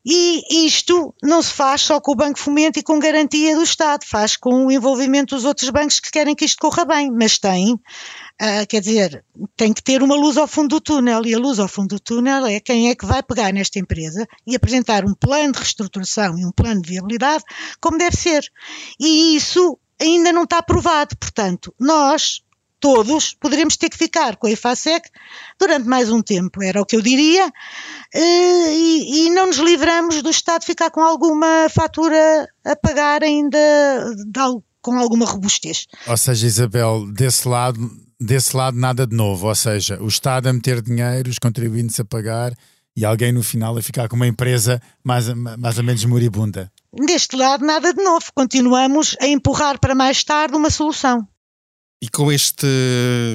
E 0.05 0.65
isto 0.65 1.13
não 1.21 1.41
se 1.41 1.53
faz 1.53 1.81
só 1.81 1.99
com 1.99 2.11
o 2.11 2.15
Banco 2.15 2.39
Fomento 2.39 2.79
e 2.79 2.83
com 2.83 2.99
garantia 2.99 3.55
do 3.55 3.63
Estado, 3.63 4.05
faz 4.05 4.35
com 4.35 4.65
o 4.65 4.71
envolvimento 4.71 5.35
dos 5.35 5.45
outros 5.45 5.69
bancos 5.69 5.99
que 5.99 6.11
querem 6.11 6.35
que 6.35 6.45
isto 6.45 6.59
corra 6.59 6.85
bem, 6.85 7.11
mas 7.11 7.37
tem, 7.37 7.79
uh, 8.41 8.67
quer 8.67 8.81
dizer, 8.81 9.23
tem 9.55 9.71
que 9.71 9.83
ter 9.83 10.01
uma 10.01 10.15
luz 10.15 10.35
ao 10.37 10.47
fundo 10.47 10.69
do 10.69 10.81
túnel, 10.81 11.25
e 11.25 11.35
a 11.35 11.37
luz 11.39 11.59
ao 11.59 11.67
fundo 11.67 11.95
do 11.95 11.99
túnel 11.99 12.45
é 12.47 12.59
quem 12.59 12.89
é 12.89 12.95
que 12.95 13.05
vai 13.05 13.21
pegar 13.21 13.53
nesta 13.53 13.77
empresa 13.77 14.27
e 14.47 14.55
apresentar 14.55 15.05
um 15.05 15.13
plano 15.13 15.53
de 15.53 15.59
reestruturação 15.59 16.37
e 16.37 16.45
um 16.45 16.51
plano 16.51 16.81
de 16.81 16.89
viabilidade 16.89 17.43
como 17.79 17.97
deve 17.97 18.17
ser. 18.17 18.43
E 18.99 19.35
isso 19.35 19.77
ainda 19.99 20.33
não 20.33 20.43
está 20.43 20.57
aprovado, 20.57 21.15
portanto, 21.17 21.73
nós, 21.79 22.41
todos 22.79 23.35
poderemos 23.35 23.77
ter 23.77 23.89
que 23.89 23.97
ficar 23.97 24.35
com 24.37 24.47
a 24.47 24.51
IFASEC 24.51 25.07
durante 25.59 25.87
mais 25.87 26.11
um 26.11 26.23
tempo, 26.23 26.63
era 26.63 26.81
o 26.81 26.85
que 26.85 26.95
eu 26.95 27.01
diria, 27.01 27.51
eh, 28.11 28.73
e, 28.73 29.27
e, 29.27 29.29
não 29.29 29.45
nos 29.45 29.57
livramos 29.57 30.23
do 30.23 30.31
Estado 30.31 30.65
ficar 30.65 30.89
com 30.89 31.01
alguma 31.01 31.69
fatura 31.69 32.47
a 32.65 32.75
pagar 32.75 33.23
ainda 33.23 33.59
de, 34.25 34.39
com 34.81 34.97
alguma 34.97 35.27
robustez. 35.27 35.85
Ou 36.07 36.17
seja, 36.17 36.47
Isabel, 36.47 37.05
desse 37.13 37.47
lado, 37.47 37.79
desse 38.21 38.55
lado 38.55 38.77
nada 38.77 39.07
de 39.07 39.15
novo, 39.15 39.47
ou 39.47 39.55
seja, 39.55 39.97
o 40.01 40.07
Estado 40.07 40.47
a 40.47 40.53
meter 40.53 40.79
dinheiro, 40.81 41.29
os 41.29 41.39
contribuintes 41.39 41.99
a 41.99 42.05
pagar 42.05 42.53
e 42.95 43.03
alguém 43.03 43.31
no 43.31 43.41
final 43.41 43.75
a 43.77 43.81
ficar 43.81 44.07
com 44.07 44.15
uma 44.15 44.27
empresa 44.27 44.79
mais, 45.03 45.27
mais 45.29 45.79
ou 45.79 45.83
menos 45.83 46.05
moribunda. 46.05 46.71
Deste 46.93 47.35
lado, 47.35 47.65
nada 47.65 47.91
de 47.93 48.03
novo. 48.03 48.25
Continuamos 48.35 49.17
a 49.19 49.25
empurrar 49.25 49.79
para 49.79 49.95
mais 49.95 50.23
tarde 50.23 50.55
uma 50.55 50.69
solução. 50.69 51.27
E 52.03 52.09
com, 52.09 52.31
este, 52.31 52.67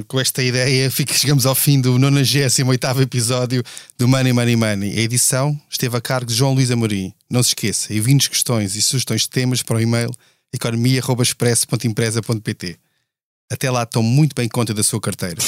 com 0.08 0.18
esta 0.20 0.42
ideia, 0.42 0.90
fica, 0.98 1.14
chegamos 1.14 1.46
ao 1.46 1.54
fim 1.54 1.80
do 1.80 1.98
98 1.98 3.00
episódio 3.00 3.62
do 3.98 4.06
Money 4.06 4.32
Money 4.32 4.56
Money. 4.56 4.98
A 4.98 5.00
edição 5.00 5.58
esteve 5.70 5.96
a 5.96 6.00
cargo 6.00 6.26
de 6.26 6.34
João 6.34 6.54
Luís 6.54 6.70
Amorim. 6.70 7.12
Não 7.30 7.42
se 7.42 7.48
esqueça, 7.50 7.92
envie-nos 7.92 8.28
questões 8.28 8.76
e 8.76 8.82
sugestões 8.82 9.22
de 9.22 9.30
temas 9.30 9.62
para 9.62 9.78
o 9.78 9.80
e-mail 9.80 10.12
economia.express.empresa.pt. 10.52 12.78
Até 13.50 13.70
lá, 13.70 13.86
tome 13.86 14.08
muito 14.08 14.34
bem 14.34 14.48
conta 14.48 14.74
da 14.74 14.82
sua 14.82 15.00
carteira. 15.00 15.40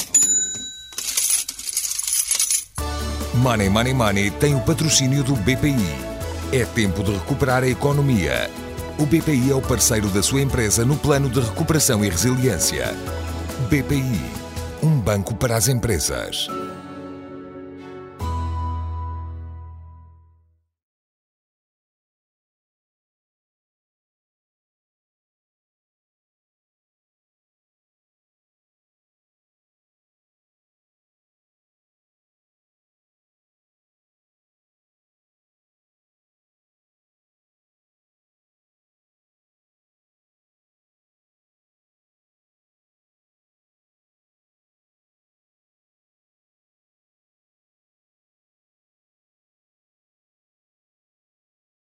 Money 3.34 3.68
Money 3.68 3.92
Money 3.92 4.30
tem 4.30 4.54
o 4.54 4.60
patrocínio 4.60 5.24
do 5.24 5.34
BPI. 5.34 5.74
É 6.52 6.64
tempo 6.64 7.02
de 7.02 7.12
recuperar 7.12 7.64
a 7.64 7.68
economia. 7.68 8.48
O 9.00 9.06
BPI 9.06 9.50
é 9.50 9.54
o 9.54 9.60
parceiro 9.60 10.08
da 10.10 10.22
sua 10.22 10.40
empresa 10.40 10.84
no 10.84 10.96
plano 10.96 11.28
de 11.28 11.40
recuperação 11.40 12.04
e 12.04 12.08
resiliência. 12.08 12.94
BPI, 13.68 14.20
um 14.80 15.00
banco 15.00 15.34
para 15.34 15.56
as 15.56 15.66
empresas. 15.66 16.48